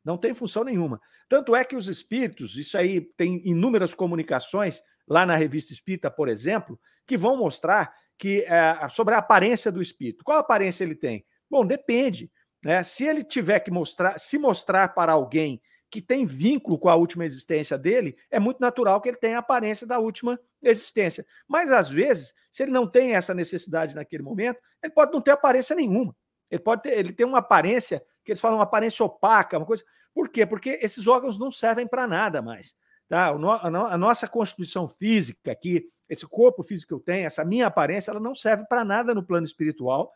Não 0.05 0.17
tem 0.17 0.33
função 0.33 0.63
nenhuma. 0.63 1.01
Tanto 1.27 1.55
é 1.55 1.65
que 1.65 1.75
os 1.75 1.87
espíritos, 1.87 2.55
isso 2.55 2.77
aí 2.77 3.01
tem 3.01 3.41
inúmeras 3.43 3.93
comunicações 3.95 4.81
lá 5.07 5.25
na 5.25 5.35
revista 5.35 5.73
Espírita, 5.73 6.11
por 6.11 6.29
exemplo, 6.29 6.79
que 7.07 7.17
vão 7.17 7.35
mostrar 7.35 7.93
que 8.17 8.45
é, 8.47 8.87
sobre 8.87 9.15
a 9.15 9.17
aparência 9.17 9.71
do 9.71 9.81
espírito. 9.81 10.23
Qual 10.23 10.37
aparência 10.37 10.83
ele 10.83 10.95
tem? 10.95 11.25
Bom, 11.49 11.65
depende. 11.65 12.31
Né? 12.63 12.83
Se 12.83 13.03
ele 13.03 13.23
tiver 13.23 13.59
que 13.59 13.71
mostrar, 13.71 14.19
se 14.19 14.37
mostrar 14.37 14.89
para 14.89 15.11
alguém 15.11 15.61
que 15.89 16.01
tem 16.01 16.25
vínculo 16.25 16.77
com 16.77 16.89
a 16.89 16.95
última 16.95 17.25
existência 17.25 17.77
dele, 17.77 18.17
é 18.29 18.39
muito 18.39 18.59
natural 18.59 18.99
que 19.01 19.09
ele 19.09 19.17
tenha 19.17 19.37
a 19.37 19.39
aparência 19.39 19.85
da 19.85 19.99
última 19.99 20.39
existência. 20.61 21.25
Mas 21.47 21.71
às 21.71 21.89
vezes, 21.89 22.33
se 22.51 22.63
ele 22.63 22.71
não 22.71 22.89
tem 22.89 23.15
essa 23.15 23.33
necessidade 23.33 23.95
naquele 23.95 24.23
momento, 24.23 24.59
ele 24.83 24.93
pode 24.93 25.11
não 25.13 25.21
ter 25.21 25.31
aparência 25.31 25.75
nenhuma. 25.75 26.15
Ele 26.49 26.61
pode 26.61 26.83
ter, 26.83 26.97
ele 26.97 27.13
tem 27.13 27.25
uma 27.25 27.39
aparência 27.39 28.03
que 28.25 28.31
eles 28.31 28.41
falam 28.41 28.59
aparência 28.59 29.05
opaca, 29.05 29.57
uma 29.57 29.65
coisa. 29.65 29.83
Por 30.13 30.29
quê? 30.29 30.45
Porque 30.45 30.79
esses 30.81 31.07
órgãos 31.07 31.37
não 31.37 31.51
servem 31.51 31.87
para 31.87 32.07
nada 32.07 32.41
mais. 32.41 32.75
Tá? 33.07 33.27
A 33.27 33.97
nossa 33.97 34.27
constituição 34.27 34.89
física 34.89 35.51
aqui, 35.51 35.87
esse 36.09 36.25
corpo 36.25 36.63
físico 36.63 36.89
que 36.89 36.93
eu 36.93 36.99
tenho, 36.99 37.25
essa 37.25 37.45
minha 37.45 37.67
aparência, 37.67 38.11
ela 38.11 38.19
não 38.19 38.33
serve 38.33 38.65
para 38.67 38.83
nada 38.83 39.13
no 39.13 39.23
plano 39.23 39.45
espiritual, 39.45 40.11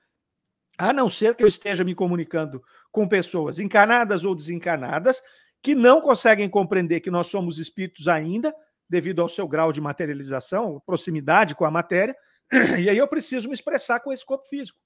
a 0.78 0.92
não 0.94 1.10
ser 1.10 1.36
que 1.36 1.44
eu 1.44 1.48
esteja 1.48 1.84
me 1.84 1.94
comunicando 1.94 2.64
com 2.92 3.08
pessoas 3.08 3.60
encarnadas 3.60 4.24
ou 4.24 4.34
desencarnadas 4.34 5.22
que 5.62 5.76
não 5.76 6.02
conseguem 6.02 6.50
compreender 6.50 7.02
que 7.02 7.12
nós 7.12 7.28
somos 7.28 7.60
espíritos 7.60 8.08
ainda, 8.08 8.56
devido 8.90 9.22
ao 9.22 9.30
seu 9.30 9.48
grau 9.48 9.72
de 9.72 9.82
materialização, 9.82 10.82
proximidade 10.86 11.54
com 11.54 11.66
a 11.66 11.72
matéria, 11.72 12.16
e 12.80 12.90
aí 12.90 12.98
eu 12.98 13.08
preciso 13.08 13.50
me 13.50 13.54
expressar 13.54 14.00
com 14.00 14.12
esse 14.12 14.26
corpo 14.26 14.48
físico. 14.48 14.80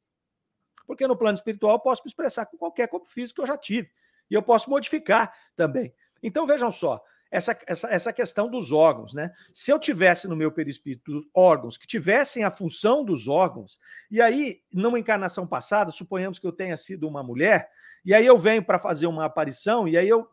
Porque 0.86 1.08
no 1.08 1.16
plano 1.16 1.36
espiritual 1.36 1.74
eu 1.74 1.80
posso 1.80 2.02
me 2.04 2.10
expressar 2.10 2.46
com 2.46 2.58
qualquer 2.58 2.88
corpo 2.88 3.10
físico 3.10 3.36
que 3.36 3.42
eu 3.42 3.48
já 3.48 3.58
tive. 3.58 3.90
E 4.30 4.34
eu 4.34 4.42
posso 4.42 4.70
modificar 4.70 5.34
também. 5.56 5.94
Então 6.22 6.46
vejam 6.46 6.72
só, 6.72 7.04
essa, 7.34 7.58
essa, 7.66 7.88
essa 7.90 8.14
questão 8.14 8.48
dos 8.48 8.72
órgãos, 8.72 9.12
né? 9.12 9.34
Se 9.52 9.72
eu 9.72 9.80
tivesse 9.80 10.28
no 10.28 10.36
meu 10.36 10.52
perispírito 10.52 11.20
órgãos 11.34 11.78
que 11.78 11.88
tivessem 11.88 12.44
a 12.44 12.52
função 12.52 13.04
dos 13.04 13.28
órgãos, 13.28 13.80
e 14.12 14.22
aí, 14.22 14.62
numa 14.72 15.00
encarnação 15.00 15.48
passada, 15.48 15.90
suponhamos 15.90 16.38
que 16.38 16.46
eu 16.46 16.52
tenha 16.52 16.78
sido 16.78 17.08
uma 17.08 17.24
mulher, 17.24 17.72
e 18.06 18.14
aí 18.14 18.24
eu 18.24 18.38
venho 18.38 18.64
para 18.64 18.78
fazer 18.78 19.08
uma 19.08 19.26
aparição, 19.26 19.88
e 19.88 19.98
aí 19.98 20.08
eu 20.08 20.28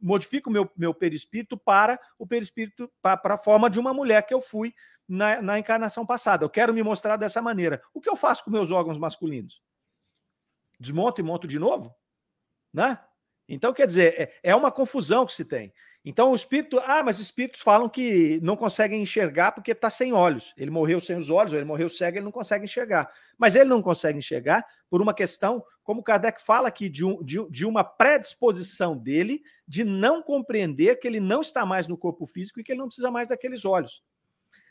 modifico 0.00 0.50
meu, 0.50 0.70
meu 0.76 0.94
perispírito 0.94 1.56
para 1.56 1.98
o 2.18 2.26
perispírito, 2.26 2.90
para 3.00 3.34
a 3.34 3.38
forma 3.38 3.70
de 3.70 3.80
uma 3.80 3.94
mulher 3.94 4.26
que 4.26 4.34
eu 4.34 4.40
fui 4.40 4.74
na, 5.08 5.40
na 5.40 5.58
encarnação 5.58 6.04
passada. 6.04 6.44
Eu 6.44 6.50
quero 6.50 6.74
me 6.74 6.82
mostrar 6.82 7.16
dessa 7.16 7.40
maneira. 7.40 7.82
O 7.94 8.00
que 8.00 8.08
eu 8.08 8.16
faço 8.16 8.44
com 8.44 8.50
meus 8.50 8.70
órgãos 8.70 8.98
masculinos? 8.98 9.62
Desmonto 10.78 11.20
e 11.20 11.24
monto 11.24 11.46
de 11.46 11.58
novo? 11.58 11.94
Né? 12.72 12.98
Então, 13.48 13.72
quer 13.72 13.86
dizer, 13.86 14.20
é, 14.20 14.50
é 14.50 14.54
uma 14.54 14.72
confusão 14.72 15.24
que 15.24 15.32
se 15.32 15.44
tem. 15.44 15.72
Então 16.08 16.30
o 16.30 16.36
espírito, 16.36 16.78
ah, 16.84 17.02
mas 17.02 17.16
os 17.16 17.26
espíritos 17.26 17.60
falam 17.60 17.88
que 17.88 18.38
não 18.40 18.56
conseguem 18.56 19.02
enxergar 19.02 19.50
porque 19.50 19.72
está 19.72 19.90
sem 19.90 20.12
olhos. 20.12 20.54
Ele 20.56 20.70
morreu 20.70 21.00
sem 21.00 21.16
os 21.16 21.30
olhos, 21.30 21.52
ele 21.52 21.64
morreu 21.64 21.88
cego, 21.88 22.18
ele 22.18 22.24
não 22.24 22.30
consegue 22.30 22.64
enxergar. 22.64 23.10
Mas 23.36 23.56
ele 23.56 23.68
não 23.68 23.82
consegue 23.82 24.16
enxergar 24.16 24.64
por 24.88 25.02
uma 25.02 25.12
questão, 25.12 25.64
como 25.82 26.04
Kardec 26.04 26.40
fala 26.40 26.68
aqui, 26.68 26.88
de, 26.88 27.04
um, 27.04 27.20
de, 27.24 27.44
de 27.50 27.66
uma 27.66 27.82
predisposição 27.82 28.96
dele 28.96 29.42
de 29.66 29.82
não 29.82 30.22
compreender 30.22 30.96
que 31.00 31.08
ele 31.08 31.18
não 31.18 31.40
está 31.40 31.66
mais 31.66 31.88
no 31.88 31.98
corpo 31.98 32.24
físico 32.24 32.60
e 32.60 32.62
que 32.62 32.70
ele 32.70 32.78
não 32.78 32.86
precisa 32.86 33.10
mais 33.10 33.26
daqueles 33.26 33.64
olhos. 33.64 34.00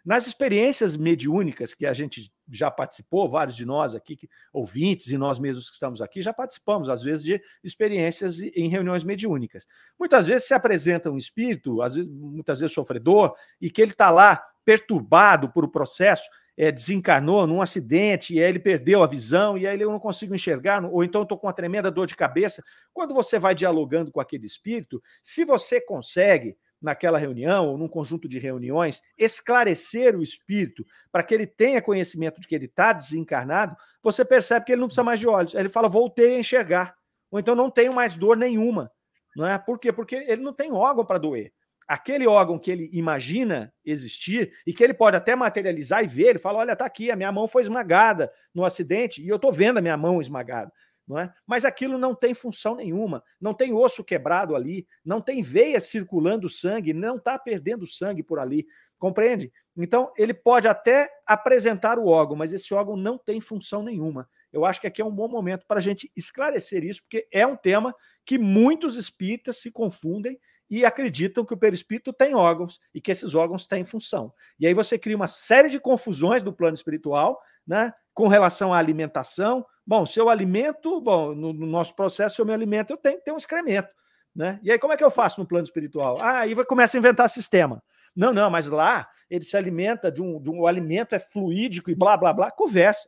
Nas 0.06 0.28
experiências 0.28 0.96
mediúnicas 0.96 1.74
que 1.74 1.84
a 1.84 1.92
gente 1.92 2.32
já 2.52 2.70
participou, 2.70 3.28
vários 3.28 3.56
de 3.56 3.66
nós 3.66 3.96
aqui, 3.96 4.16
ouvintes 4.54 5.08
e 5.08 5.18
nós 5.18 5.40
mesmos 5.40 5.68
que 5.68 5.74
estamos 5.74 6.00
aqui, 6.00 6.22
já 6.22 6.32
participamos, 6.32 6.90
às 6.90 7.02
vezes, 7.02 7.26
de 7.26 7.42
experiências 7.64 8.40
em 8.40 8.70
reuniões 8.70 9.04
mediúnicas. 9.04 9.68
Muitas 10.00 10.28
vezes 10.28 10.48
se 10.48 10.54
apresenta 10.54 11.10
um 11.10 11.18
espírito, 11.18 11.82
às 11.82 11.96
vezes, 11.96 12.12
muitas 12.12 12.60
vezes 12.60 12.76
sofredor, 12.76 13.34
e 13.60 13.72
que 13.72 13.82
ele 13.82 13.94
está 13.94 14.12
lá 14.12 14.46
perturbado 14.64 15.50
por 15.50 15.64
o 15.64 15.72
processo, 15.72 16.30
é, 16.56 16.72
desencarnou 16.72 17.48
num 17.48 17.62
acidente, 17.62 18.36
e 18.36 18.44
aí 18.44 18.48
ele 18.48 18.60
perdeu 18.60 19.02
a 19.02 19.08
visão, 19.08 19.58
e 19.58 19.66
aí 19.66 19.82
eu 19.82 19.92
não 19.92 20.00
consigo 20.00 20.36
enxergar, 20.36 20.86
ou 20.86 21.04
então 21.04 21.24
estou 21.24 21.38
com 21.38 21.48
uma 21.48 21.54
tremenda 21.54 21.90
dor 21.90 22.06
de 22.06 22.16
cabeça. 22.16 22.64
Quando 22.94 23.14
você 23.14 23.40
vai 23.40 23.56
dialogando 23.56 24.12
com 24.12 24.22
aquele 24.22 24.46
espírito, 24.46 25.02
se 25.24 25.44
você 25.44 25.82
consegue 25.82 26.56
naquela 26.82 27.18
reunião 27.18 27.68
ou 27.68 27.78
num 27.78 27.88
conjunto 27.88 28.28
de 28.28 28.40
reuniões, 28.40 29.02
esclarecer 29.18 30.16
o 30.16 30.22
espírito 30.22 30.86
para 31.12 31.24
que 31.24 31.34
ele 31.34 31.48
tenha 31.48 31.82
conhecimento 31.82 32.40
de 32.40 32.48
que 32.48 32.56
ele 32.56 32.66
está 32.66 32.94
desencarnado, 32.94 33.76
você 34.04 34.24
percebe 34.24 34.66
que 34.66 34.72
ele 34.72 34.82
não 34.82 34.88
precisa 34.88 35.04
mais 35.04 35.20
de 35.20 35.28
olhos. 35.28 35.54
Ele 35.54 35.70
fala, 35.70 35.88
voltei 35.88 36.36
a 36.36 36.40
enxergar. 36.40 36.96
Ou 37.32 37.40
então 37.40 37.56
não 37.56 37.72
tenho 37.72 37.94
mais 37.94 38.16
dor 38.18 38.38
nenhuma. 38.38 38.92
Não 39.36 39.48
é? 39.48 39.58
Por 39.58 39.80
quê? 39.80 39.92
Porque 39.92 40.16
ele 40.16 40.42
não 40.42 40.54
tem 40.54 40.72
órgão 40.72 41.06
para 41.06 41.18
doer. 41.18 41.52
Aquele 41.88 42.26
órgão 42.26 42.58
que 42.58 42.72
ele 42.72 42.90
imagina 42.94 43.72
existir 43.86 44.52
e 44.66 44.74
que 44.74 44.84
ele 44.84 44.94
pode 44.94 45.18
até 45.18 45.36
materializar 45.36 46.04
e 46.04 46.08
ver, 46.08 46.30
ele 46.30 46.40
fala: 46.40 46.60
olha, 46.60 46.76
tá 46.76 46.86
aqui, 46.86 47.12
a 47.12 47.16
minha 47.16 47.32
mão 47.32 47.48
foi 47.48 47.62
esmagada 47.62 48.32
no 48.54 48.66
acidente 48.66 49.22
e 49.22 49.28
eu 49.28 49.36
estou 49.36 49.52
vendo 49.52 49.78
a 49.78 49.82
minha 49.82 49.96
mão 49.96 50.20
esmagada 50.20 50.72
não 51.08 51.20
é? 51.20 51.34
Mas 51.46 51.66
aquilo 51.66 51.98
não 51.98 52.16
tem 52.16 52.34
função 52.34 52.76
nenhuma, 52.76 53.24
não 53.40 53.54
tem 53.54 53.74
osso 53.74 54.04
quebrado 54.04 54.56
ali, 54.56 54.88
não 55.04 55.22
tem 55.22 55.42
veia 55.42 55.80
circulando 55.80 56.50
sangue, 56.50 56.94
não 56.94 57.18
está 57.18 57.38
perdendo 57.38 57.86
sangue 57.86 58.24
por 58.24 58.40
ali, 58.40 58.66
compreende? 58.98 59.52
Então 59.78 60.12
ele 60.18 60.34
pode 60.34 60.68
até 60.68 61.10
apresentar 61.26 62.00
o 62.00 62.08
órgão, 62.08 62.36
mas 62.36 62.54
esse 62.54 62.74
órgão 62.74 62.96
não 62.96 63.18
tem 63.18 63.40
função 63.40 63.84
nenhuma. 63.84 64.28
Eu 64.52 64.66
acho 64.66 64.80
que 64.80 64.88
aqui 64.88 65.02
é 65.02 65.06
um 65.06 65.12
bom 65.12 65.28
momento 65.28 65.66
para 65.68 65.80
a 65.80 65.82
gente 65.82 66.10
esclarecer 66.16 66.84
isso, 66.84 67.02
porque 67.02 67.28
é 67.32 67.46
um 67.46 67.58
tema 67.58 67.94
que 68.26 68.38
muitos 68.38 68.96
espíritas 68.96 69.58
se 69.58 69.70
confundem 69.70 70.40
e 70.70 70.84
acreditam 70.86 71.46
que 71.46 71.54
o 71.54 71.58
perispírito 71.58 72.12
tem 72.12 72.34
órgãos 72.34 72.80
e 72.94 73.00
que 73.00 73.12
esses 73.12 73.36
órgãos 73.36 73.68
têm 73.68 73.84
função. 73.84 74.34
E 74.60 74.66
aí 74.66 74.74
você 74.74 74.98
cria 74.98 75.16
uma 75.16 75.28
série 75.28 75.70
de 75.70 75.80
confusões 75.80 76.42
no 76.42 76.54
plano 76.54 76.74
espiritual, 76.74 77.40
né, 77.68 77.94
com 78.14 78.28
relação 78.28 78.74
à 78.74 78.78
alimentação, 78.78 79.66
Bom, 79.88 80.06
se 80.06 80.20
eu 80.20 80.30
alimento, 80.30 81.00
bom, 81.00 81.36
no, 81.36 81.54
no 81.54 81.68
nosso 81.68 81.96
processo, 81.96 82.36
se 82.36 82.42
eu 82.42 82.46
me 82.46 82.54
alimento, 82.54 82.90
eu 82.90 82.98
tenho 82.98 83.18
que 83.18 83.26
ter 83.26 83.32
um 83.32 83.38
excremento. 83.38 83.90
Né? 84.36 84.60
E 84.64 84.72
aí, 84.72 84.80
como 84.80 84.92
é 84.92 84.98
que 84.98 85.04
eu 85.04 85.12
faço 85.12 85.40
no 85.40 85.48
plano 85.48 85.64
espiritual? 85.64 86.18
Ah, 86.20 86.40
aí 86.40 86.56
começa 86.66 86.98
a 86.98 87.00
inventar 87.00 87.30
sistema. 87.30 87.82
Não, 88.16 88.34
não, 88.34 88.50
mas 88.50 88.66
lá 88.66 89.08
ele 89.30 89.46
se 89.46 89.56
alimenta 89.56 90.12
de 90.12 90.22
um, 90.22 90.42
de 90.42 90.50
um 90.50 90.62
o 90.62 90.68
alimento 90.68 91.14
é 91.14 91.20
fluídico 91.20 91.92
e 91.92 91.96
blá, 91.96 92.18
blá, 92.18 92.34
blá. 92.34 92.52
Conversa. 92.52 93.08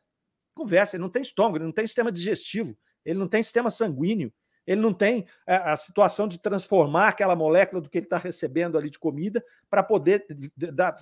Conversa. 0.53 0.95
Ele 0.95 1.03
não 1.03 1.09
tem 1.09 1.23
estômago, 1.23 1.57
ele 1.57 1.65
não 1.65 1.71
tem 1.71 1.87
sistema 1.87 2.11
digestivo, 2.11 2.77
ele 3.03 3.17
não 3.17 3.27
tem 3.27 3.41
sistema 3.41 3.71
sanguíneo, 3.71 4.31
ele 4.65 4.81
não 4.81 4.93
tem 4.93 5.25
a, 5.47 5.73
a 5.73 5.75
situação 5.75 6.27
de 6.27 6.37
transformar 6.37 7.09
aquela 7.09 7.35
molécula 7.35 7.81
do 7.81 7.89
que 7.89 7.97
ele 7.97 8.05
está 8.05 8.17
recebendo 8.17 8.77
ali 8.77 8.89
de 8.89 8.99
comida 8.99 9.43
para 9.69 9.81
poder 9.81 10.25
da, 10.55 10.95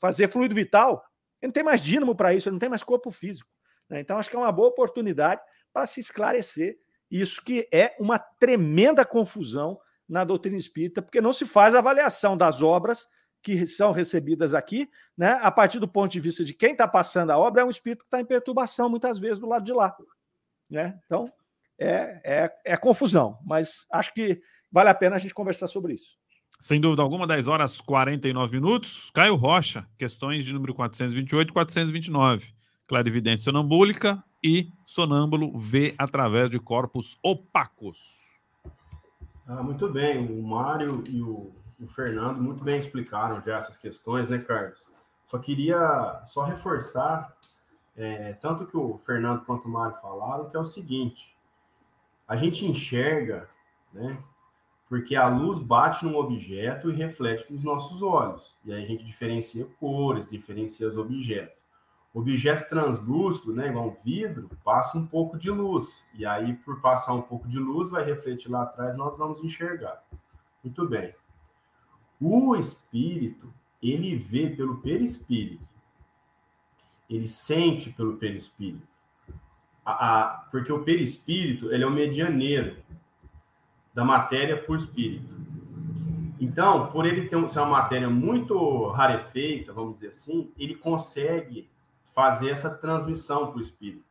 fazer 0.00 0.28
fluido 0.28 0.54
vital. 0.54 1.04
Ele 1.40 1.48
não 1.48 1.52
tem 1.52 1.62
mais 1.62 1.82
dínamo 1.82 2.14
para 2.14 2.34
isso, 2.34 2.48
ele 2.48 2.54
não 2.54 2.60
tem 2.60 2.68
mais 2.68 2.82
corpo 2.82 3.10
físico. 3.10 3.50
Né? 3.88 4.00
Então, 4.00 4.18
acho 4.18 4.28
que 4.28 4.36
é 4.36 4.38
uma 4.38 4.52
boa 4.52 4.68
oportunidade 4.68 5.40
para 5.72 5.86
se 5.86 6.00
esclarecer 6.00 6.78
isso 7.10 7.42
que 7.42 7.68
é 7.72 7.96
uma 7.98 8.18
tremenda 8.18 9.04
confusão 9.04 9.80
na 10.08 10.24
doutrina 10.24 10.56
espírita, 10.56 11.02
porque 11.02 11.20
não 11.20 11.32
se 11.32 11.46
faz 11.46 11.74
avaliação 11.74 12.36
das 12.36 12.62
obras 12.62 13.06
que 13.42 13.66
são 13.66 13.92
recebidas 13.92 14.52
aqui, 14.52 14.90
né, 15.16 15.38
a 15.42 15.50
partir 15.50 15.78
do 15.78 15.88
ponto 15.88 16.10
de 16.10 16.20
vista 16.20 16.44
de 16.44 16.52
quem 16.52 16.72
está 16.72 16.88
passando 16.88 17.30
a 17.30 17.38
obra, 17.38 17.62
é 17.62 17.64
um 17.64 17.70
espírito 17.70 18.00
que 18.00 18.06
está 18.06 18.20
em 18.20 18.24
perturbação, 18.24 18.88
muitas 18.90 19.18
vezes, 19.18 19.38
do 19.38 19.46
lado 19.46 19.64
de 19.64 19.72
lá. 19.72 19.96
Né? 20.68 20.98
Então, 21.06 21.32
é, 21.78 22.20
é, 22.24 22.72
é 22.72 22.76
confusão, 22.76 23.38
mas 23.44 23.86
acho 23.92 24.12
que, 24.12 24.42
vale 24.70 24.90
a 24.90 24.94
pena 24.94 25.16
a 25.16 25.18
gente 25.18 25.34
conversar 25.34 25.68
sobre 25.68 25.94
isso. 25.94 26.17
Sem 26.58 26.80
dúvida 26.80 27.02
alguma, 27.02 27.26
10 27.26 27.46
horas 27.46 27.80
49 27.80 28.52
minutos. 28.52 29.10
Caio 29.14 29.36
Rocha, 29.36 29.86
questões 29.96 30.44
de 30.44 30.52
número 30.52 30.74
428 30.74 31.50
e 31.50 31.52
429. 31.52 32.52
Clarividência 32.86 33.44
sonambúlica 33.44 34.22
e 34.42 34.72
sonâmbulo 34.84 35.56
vê 35.56 35.94
através 35.96 36.50
de 36.50 36.58
corpos 36.58 37.16
opacos. 37.22 38.40
Ah, 39.46 39.62
muito 39.62 39.88
bem, 39.88 40.26
o 40.26 40.42
Mário 40.42 41.04
e 41.08 41.22
o, 41.22 41.54
o 41.80 41.86
Fernando 41.86 42.42
muito 42.42 42.64
bem 42.64 42.76
explicaram 42.76 43.40
já 43.40 43.56
essas 43.56 43.78
questões, 43.78 44.28
né, 44.28 44.38
Carlos? 44.38 44.78
Só 45.26 45.38
queria 45.38 46.22
só 46.26 46.42
reforçar 46.42 47.36
é, 47.98 48.32
tanto 48.34 48.64
que 48.64 48.76
o 48.76 48.96
Fernando 48.98 49.44
quanto 49.44 49.66
o 49.66 49.70
Mário 49.70 49.96
falaram, 50.00 50.48
que 50.48 50.56
é 50.56 50.60
o 50.60 50.64
seguinte: 50.64 51.36
a 52.26 52.36
gente 52.36 52.64
enxerga, 52.64 53.48
né? 53.92 54.16
Porque 54.88 55.14
a 55.14 55.28
luz 55.28 55.58
bate 55.58 56.04
num 56.04 56.16
objeto 56.16 56.90
e 56.90 56.94
reflete 56.94 57.52
nos 57.52 57.62
nossos 57.62 58.00
olhos. 58.00 58.56
E 58.64 58.72
aí 58.72 58.82
a 58.82 58.86
gente 58.86 59.04
diferencia 59.04 59.66
cores, 59.78 60.26
diferencia 60.26 60.88
os 60.88 60.96
objetos. 60.96 61.56
Objeto 62.14 62.68
translúcido, 62.68 63.52
né, 63.52 63.68
igual 63.68 63.88
um 63.88 63.96
vidro, 64.02 64.50
passa 64.64 64.96
um 64.96 65.06
pouco 65.06 65.38
de 65.38 65.50
luz. 65.50 66.06
E 66.14 66.24
aí, 66.24 66.54
por 66.54 66.80
passar 66.80 67.12
um 67.12 67.22
pouco 67.22 67.46
de 67.46 67.58
luz, 67.58 67.90
vai 67.90 68.02
refletir 68.02 68.50
lá 68.50 68.62
atrás, 68.62 68.96
nós 68.96 69.16
vamos 69.16 69.44
enxergar. 69.44 70.02
Muito 70.64 70.88
bem. 70.88 71.14
O 72.20 72.56
espírito, 72.56 73.52
ele 73.82 74.16
vê 74.16 74.48
pelo 74.48 74.78
perispírito 74.78 75.68
ele 77.08 77.26
sente 77.26 77.90
pelo 77.90 78.16
perispírito. 78.16 78.86
A, 79.84 79.92
a, 80.20 80.28
porque 80.50 80.70
o 80.70 80.84
perispírito 80.84 81.72
ele 81.72 81.82
é 81.82 81.86
o 81.86 81.90
medianeiro 81.90 82.76
da 83.98 84.04
matéria 84.04 84.56
por 84.56 84.78
espírito. 84.78 85.34
Então, 86.40 86.86
por 86.92 87.04
ele 87.04 87.26
ter 87.28 87.48
ser 87.50 87.58
uma 87.58 87.80
matéria 87.80 88.08
muito 88.08 88.86
rarefeita, 88.90 89.72
vamos 89.72 89.94
dizer 89.94 90.10
assim, 90.10 90.52
ele 90.56 90.76
consegue 90.76 91.68
fazer 92.14 92.50
essa 92.50 92.70
transmissão 92.70 93.48
para 93.48 93.58
o 93.58 93.60
espírito. 93.60 94.04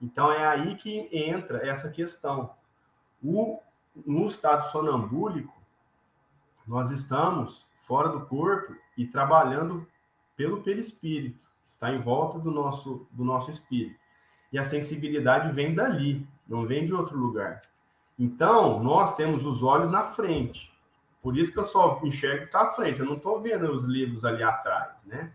Então, 0.00 0.30
é 0.30 0.46
aí 0.46 0.76
que 0.76 1.08
entra 1.10 1.66
essa 1.66 1.90
questão. 1.90 2.54
O, 3.20 3.58
no 4.06 4.24
estado 4.28 4.70
sonambúlico, 4.70 5.60
nós 6.64 6.92
estamos 6.92 7.66
fora 7.78 8.08
do 8.08 8.20
corpo 8.26 8.72
e 8.96 9.04
trabalhando 9.04 9.84
pelo 10.36 10.62
perispírito 10.62 11.44
está 11.64 11.92
em 11.92 12.00
volta 12.00 12.38
do 12.38 12.52
nosso, 12.52 13.04
do 13.10 13.24
nosso 13.24 13.50
espírito. 13.50 13.98
E 14.52 14.58
a 14.60 14.62
sensibilidade 14.62 15.52
vem 15.52 15.74
dali, 15.74 16.24
não 16.46 16.64
vem 16.64 16.84
de 16.84 16.94
outro 16.94 17.18
lugar. 17.18 17.62
Então, 18.18 18.82
nós 18.82 19.14
temos 19.14 19.44
os 19.44 19.62
olhos 19.62 19.90
na 19.90 20.04
frente. 20.04 20.72
Por 21.22 21.36
isso 21.36 21.52
que 21.52 21.58
eu 21.58 21.64
só 21.64 22.00
enxergo 22.04 22.40
que 22.40 22.44
está 22.46 22.62
à 22.62 22.68
frente. 22.68 23.00
Eu 23.00 23.06
não 23.06 23.16
estou 23.16 23.40
vendo 23.40 23.70
os 23.70 23.84
livros 23.84 24.24
ali 24.24 24.42
atrás, 24.42 25.04
né? 25.04 25.32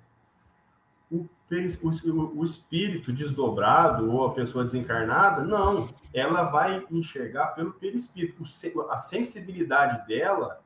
O, 1.12 1.28
o, 1.28 2.40
o, 2.40 2.46
espírito 2.46 3.12
desdobrado 3.12 4.10
ou 4.10 4.26
a 4.26 4.34
pessoa 4.34 4.64
desencarnada, 4.64 5.44
não. 5.44 5.90
Ela 6.14 6.44
vai 6.44 6.86
enxergar 6.90 7.48
pelo 7.48 7.74
perispírito. 7.74 8.44
a 8.90 8.98
sensibilidade 8.98 10.08
dela 10.08 10.62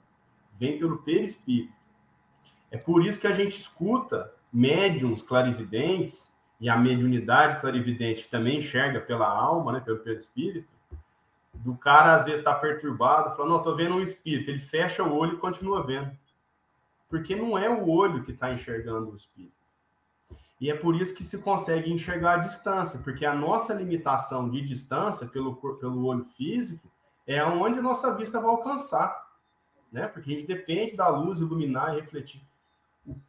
vem 0.53 0.77
pelo 0.77 0.99
perispírito. 0.99 1.73
É 2.69 2.77
por 2.77 3.03
isso 3.03 3.19
que 3.19 3.27
a 3.27 3.33
gente 3.33 3.59
escuta 3.59 4.31
médiums 4.53 5.21
clarividentes, 5.21 6.35
e 6.59 6.69
a 6.69 6.77
mediunidade 6.77 7.59
clarividente 7.59 8.29
também 8.29 8.57
enxerga 8.57 9.01
pela 9.01 9.27
alma, 9.27 9.73
né, 9.73 9.79
pelo 9.79 9.99
perispírito, 9.99 10.67
do 11.55 11.75
cara 11.75 12.15
às 12.15 12.25
vezes 12.25 12.39
está 12.39 12.53
perturbado, 12.53 13.35
falando, 13.35 13.51
não, 13.51 13.57
estou 13.57 13.75
vendo 13.75 13.95
um 13.95 14.01
espírito. 14.01 14.49
Ele 14.49 14.59
fecha 14.59 15.03
o 15.03 15.15
olho 15.15 15.33
e 15.33 15.39
continua 15.39 15.83
vendo. 15.83 16.11
Porque 17.09 17.35
não 17.35 17.57
é 17.57 17.69
o 17.69 17.87
olho 17.89 18.23
que 18.23 18.31
está 18.31 18.51
enxergando 18.51 19.11
o 19.11 19.15
espírito. 19.15 19.55
E 20.59 20.69
é 20.69 20.75
por 20.75 20.95
isso 20.95 21.13
que 21.13 21.23
se 21.23 21.37
consegue 21.37 21.91
enxergar 21.91 22.35
a 22.35 22.37
distância, 22.37 22.99
porque 22.99 23.25
a 23.25 23.35
nossa 23.35 23.73
limitação 23.73 24.49
de 24.49 24.61
distância 24.61 25.27
pelo, 25.27 25.55
pelo 25.55 26.05
olho 26.05 26.23
físico 26.23 26.89
é 27.27 27.43
onde 27.43 27.79
a 27.79 27.81
nossa 27.81 28.13
vista 28.15 28.39
vai 28.39 28.49
alcançar. 28.49 29.25
Né? 29.91 30.07
Porque 30.07 30.31
a 30.31 30.33
gente 30.33 30.47
depende 30.47 30.95
da 30.95 31.07
luz 31.07 31.39
iluminar 31.39 31.93
e 31.93 32.01
refletir. 32.01 32.41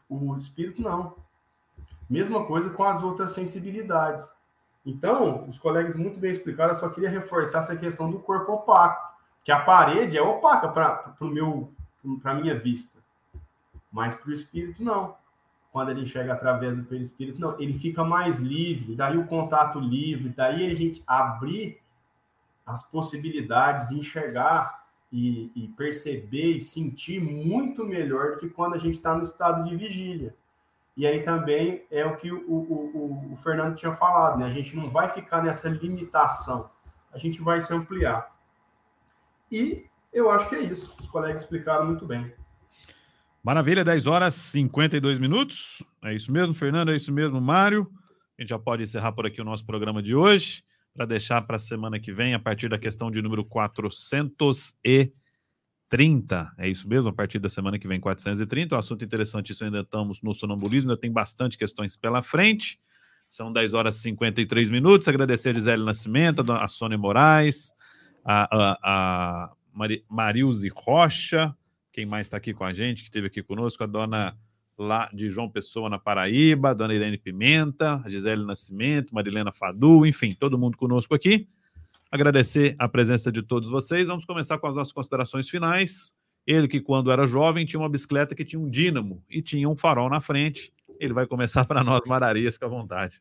O, 0.09 0.33
o 0.33 0.37
espírito 0.37 0.81
não. 0.81 1.17
Mesma 2.09 2.45
coisa 2.47 2.71
com 2.71 2.85
as 2.85 3.03
outras 3.03 3.33
sensibilidades. 3.33 4.33
Então, 4.87 5.49
os 5.49 5.59
colegas 5.59 5.97
muito 5.97 6.21
bem 6.21 6.31
explicaram, 6.31 6.73
eu 6.73 6.79
só 6.79 6.89
queria 6.89 7.11
reforçar 7.11 7.59
essa 7.59 7.75
questão 7.75 8.09
do 8.09 8.21
corpo 8.21 8.53
opaco, 8.53 9.17
que 9.43 9.51
a 9.51 9.59
parede 9.59 10.17
é 10.17 10.23
opaca 10.23 10.69
para 10.69 11.13
a 12.25 12.35
minha 12.35 12.57
vista, 12.57 12.97
mas 13.91 14.15
para 14.15 14.31
o 14.31 14.33
espírito 14.33 14.85
não. 14.85 15.17
Quando 15.73 15.91
ele 15.91 16.03
enxerga 16.03 16.35
através 16.35 16.77
do 16.77 16.85
perispírito, 16.85 17.41
não, 17.41 17.59
ele 17.61 17.75
fica 17.75 18.05
mais 18.05 18.39
livre, 18.39 18.95
daí 18.95 19.19
o 19.19 19.27
contato 19.27 19.81
livre, 19.81 20.29
daí 20.29 20.71
a 20.71 20.75
gente 20.75 21.03
abrir 21.05 21.83
as 22.65 22.83
possibilidades, 22.85 23.91
enxergar 23.91 24.87
e, 25.13 25.51
e 25.55 25.69
perceber 25.77 26.57
e 26.57 26.61
sentir 26.61 27.21
muito 27.21 27.85
melhor 27.85 28.33
do 28.33 28.39
que 28.39 28.49
quando 28.49 28.75
a 28.75 28.79
gente 28.79 28.95
está 28.95 29.15
no 29.15 29.23
estado 29.23 29.69
de 29.69 29.77
vigília. 29.77 30.35
E 30.97 31.07
aí 31.07 31.23
também 31.23 31.85
é 31.91 32.07
o 32.07 32.17
que 32.17 32.33
o, 32.33 32.41
o, 32.49 33.33
o, 33.33 33.37
Fernando 33.37 33.77
tinha 33.77 33.95
falado, 33.95 34.39
né? 34.39 34.47
A 34.47 34.51
gente 34.51 34.75
não 34.75 34.91
vai 34.91 35.11
ficar 35.11 35.43
nessa 35.43 35.69
limitação, 35.69 36.71
a 37.13 37.19
gente 37.19 37.43
vai 37.43 37.61
se 37.61 37.73
ampliar. 37.75 38.35
E 39.53 39.85
eu 40.13 40.31
acho 40.31 40.49
que 40.49 40.55
é 40.55 40.61
isso. 40.61 40.97
Os 40.99 41.07
colegas 41.07 41.43
explicaram 41.43 41.85
muito 41.85 42.07
bem. 42.07 42.33
Maravilha, 43.43 43.85
10 43.85 44.07
horas 44.07 44.35
52 44.35 45.19
minutos. 45.19 45.85
É 46.03 46.15
isso 46.15 46.33
mesmo, 46.33 46.55
Fernando, 46.55 46.91
é 46.91 46.97
isso 46.97 47.13
mesmo, 47.13 47.41
Mário. 47.41 47.87
A 48.39 48.43
gente 48.43 48.49
já 48.49 48.59
pode 48.59 48.83
encerrar 48.83 49.13
por 49.13 49.27
aqui 49.27 49.41
o 49.41 49.45
nosso 49.45 49.65
programa 49.67 50.03
de 50.03 50.15
hoje 50.15 50.65
para 50.95 51.05
deixar 51.05 51.43
para 51.43 51.57
a 51.57 51.59
semana 51.59 52.01
que 52.01 52.11
vem, 52.11 52.33
a 52.33 52.39
partir 52.39 52.71
da 52.71 52.79
questão 52.79 53.11
de 53.11 53.21
número 53.21 53.45
430. 55.89 56.53
É 56.59 56.69
isso 56.69 56.89
mesmo? 56.89 57.11
A 57.11 57.13
partir 57.13 57.39
da 57.39 57.49
semana 57.49 57.79
que 57.79 57.87
vem, 57.87 58.01
430. 58.01 58.75
Um 58.75 58.79
assunto 58.79 59.05
interessantíssimo, 59.05 59.67
ainda 59.67 59.81
estamos 59.81 60.21
no 60.23 60.35
sonambulismo, 60.35 60.91
ainda 60.91 61.01
tem 61.01 61.11
bastante 61.11 61.57
questões 61.57 61.97
pela 61.97 62.23
frente. 62.23 62.79
São 63.29 63.53
10 63.53 63.75
horas 63.75 63.97
e 63.97 64.03
53 64.03 64.71
minutos. 64.71 65.09
Agradecer 65.09 65.51
a 65.51 65.53
Gisele 65.55 65.85
Nascimento, 65.85 66.45
a 66.53 66.69
Sônia 66.69 66.99
Moraes, 66.99 67.73
a, 68.25 68.49
a, 68.53 68.79
a 68.83 69.53
Marilze 70.09 70.69
Rocha, 70.75 71.57
quem 71.93 72.07
mais 72.07 72.27
está 72.27 72.37
aqui 72.37 72.53
com 72.53 72.65
a 72.65 72.73
gente, 72.73 73.03
que 73.03 73.09
esteve 73.09 73.27
aqui 73.27 73.43
conosco, 73.43 73.83
a 73.83 73.87
dona 73.87 74.37
lá 74.79 75.09
de 75.13 75.29
João 75.31 75.49
Pessoa, 75.49 75.89
na 75.89 75.99
Paraíba, 75.99 76.75
Dona 76.75 76.95
Irene 76.95 77.17
Pimenta, 77.17 78.03
a 78.05 78.09
Gisele 78.09 78.45
Nascimento, 78.45 79.15
Marilena 79.15 79.51
Fadu, 79.51 80.05
enfim, 80.05 80.35
todo 80.35 80.59
mundo 80.59 80.77
conosco 80.77 81.15
aqui. 81.15 81.49
Agradecer 82.17 82.75
a 82.79 82.89
presença 82.89 83.31
de 83.31 83.43
todos 83.43 83.69
vocês. 83.69 84.07
Vamos 84.07 84.25
começar 84.25 84.57
com 84.57 84.67
as 84.67 84.75
nossas 84.75 84.91
considerações 84.91 85.51
finais. 85.51 86.15
Ele 86.47 86.67
que, 86.67 86.81
quando 86.81 87.13
era 87.13 87.27
jovem, 87.27 87.67
tinha 87.67 87.79
uma 87.79 87.91
bicicleta 87.91 88.35
que 88.35 88.43
tinha 88.43 88.59
um 88.59 88.71
dínamo 88.71 89.23
e 89.29 89.43
tinha 89.43 89.69
um 89.69 89.77
farol 89.77 90.09
na 90.09 90.19
frente. 90.19 90.73
Ele 90.99 91.13
vai 91.13 91.27
começar 91.27 91.67
para 91.67 91.85
nós, 91.85 92.01
Mararias, 92.07 92.57
com 92.57 92.65
a 92.65 92.69
vontade. 92.69 93.21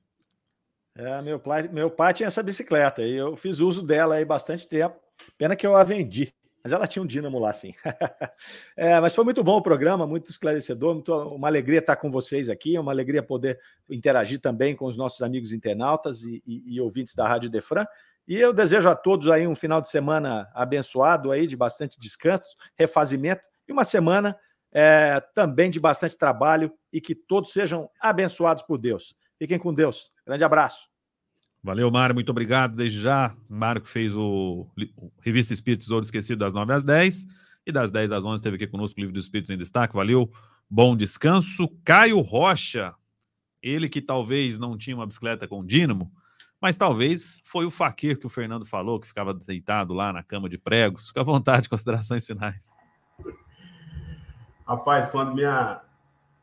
É, 0.95 1.21
meu, 1.21 1.37
pai, 1.37 1.67
meu 1.67 1.91
pai 1.91 2.13
tinha 2.13 2.27
essa 2.27 2.41
bicicleta 2.41 3.01
e 3.01 3.15
eu 3.15 3.35
fiz 3.35 3.59
uso 3.59 3.83
dela 3.83 4.15
aí 4.15 4.23
bastante 4.23 4.65
tempo. 4.65 4.95
Pena 5.37 5.57
que 5.57 5.67
eu 5.67 5.75
a 5.75 5.83
vendi. 5.83 6.33
Mas 6.63 6.71
ela 6.71 6.87
tinha 6.87 7.03
um 7.03 7.05
dínamo 7.05 7.37
lá, 7.37 7.51
sim. 7.51 7.73
é, 8.77 8.97
mas 9.01 9.13
foi 9.13 9.25
muito 9.25 9.43
bom 9.43 9.57
o 9.57 9.61
programa, 9.61 10.07
muito 10.07 10.31
esclarecedor, 10.31 10.93
muito, 10.93 11.13
uma 11.13 11.49
alegria 11.49 11.79
estar 11.79 11.97
com 11.97 12.09
vocês 12.09 12.49
aqui, 12.49 12.79
uma 12.79 12.93
alegria 12.93 13.21
poder 13.21 13.59
interagir 13.89 14.39
também 14.39 14.73
com 14.73 14.85
os 14.85 14.95
nossos 14.95 15.21
amigos 15.21 15.51
internautas 15.51 16.23
e, 16.23 16.41
e, 16.47 16.75
e 16.75 16.79
ouvintes 16.79 17.13
da 17.13 17.27
Rádio 17.27 17.49
Defran. 17.49 17.85
E 18.28 18.38
eu 18.38 18.51
desejo 18.51 18.89
a 18.89 18.95
todos 18.95 19.28
aí 19.28 19.47
um 19.47 19.55
final 19.55 19.82
de 19.82 19.89
semana 19.89 20.49
abençoado 20.53 21.32
aí, 21.32 21.45
de 21.45 21.55
bastante 21.55 21.99
descanso, 21.99 22.55
refazimento 22.78 23.41
e 23.67 23.71
uma 23.71 23.84
semana 23.84 24.36
é, 24.71 25.21
também 25.34 25.69
de 25.69 25.80
bastante 25.80 26.17
trabalho 26.17 26.71
e 26.91 26.99
que 26.99 27.15
todos 27.15 27.51
sejam 27.51 27.89
abençoados 27.99 28.63
por 28.63 28.78
Deus. 28.78 29.15
Fiquem 29.38 29.59
com 29.59 29.73
Deus. 29.73 30.09
Grande 30.26 30.43
abraço. 30.43 30.89
Valeu, 31.63 31.89
Mário, 31.89 32.13
muito 32.13 32.30
obrigado 32.30 32.76
desde 32.76 32.99
já. 32.99 33.36
Que 33.82 33.89
fez 33.89 34.15
o, 34.15 34.67
o 34.97 35.11
Revista 35.21 35.53
Espíritos 35.53 35.89
Ouro 35.89 36.03
Esquecido 36.03 36.39
das 36.39 36.53
9 36.53 36.73
às 36.73 36.84
10 36.84 37.26
e 37.65 37.71
das 37.71 37.89
10 37.89 38.11
às 38.11 38.23
11 38.23 38.36
esteve 38.36 38.55
aqui 38.55 38.67
conosco 38.67 38.99
o 38.99 39.01
Livro 39.01 39.13
dos 39.13 39.26
Espíritos 39.26 39.49
em 39.49 39.57
Destaque. 39.57 39.95
Valeu, 39.95 40.32
bom 40.69 40.95
descanso. 40.95 41.67
Caio 41.84 42.19
Rocha, 42.19 42.93
ele 43.63 43.89
que 43.89 44.01
talvez 44.01 44.59
não 44.59 44.78
tinha 44.78 44.95
uma 44.95 45.07
bicicleta 45.07 45.47
com 45.47 45.65
dínamo, 45.65 46.11
mas 46.66 46.78
talvez 46.78 47.39
foi 47.43 47.63
o 47.63 47.70
faquir 47.70 48.18
que 48.18 48.26
o 48.26 48.30
Fernando 48.30 48.66
falou, 48.66 48.99
que 48.99 49.05
ficava 49.05 49.36
deitado 49.36 49.93
lá 49.93 50.11
na 50.11 50.24
cama 50.24 50.49
de 50.49 50.57
pregos. 50.57 51.09
Fica 51.09 51.22
à 51.22 51.24
vontade, 51.24 51.70
considerações 51.70 52.26
finais. 52.26 52.76
Rapaz, 54.68 55.07
quando 55.07 55.36
minha, 55.36 55.80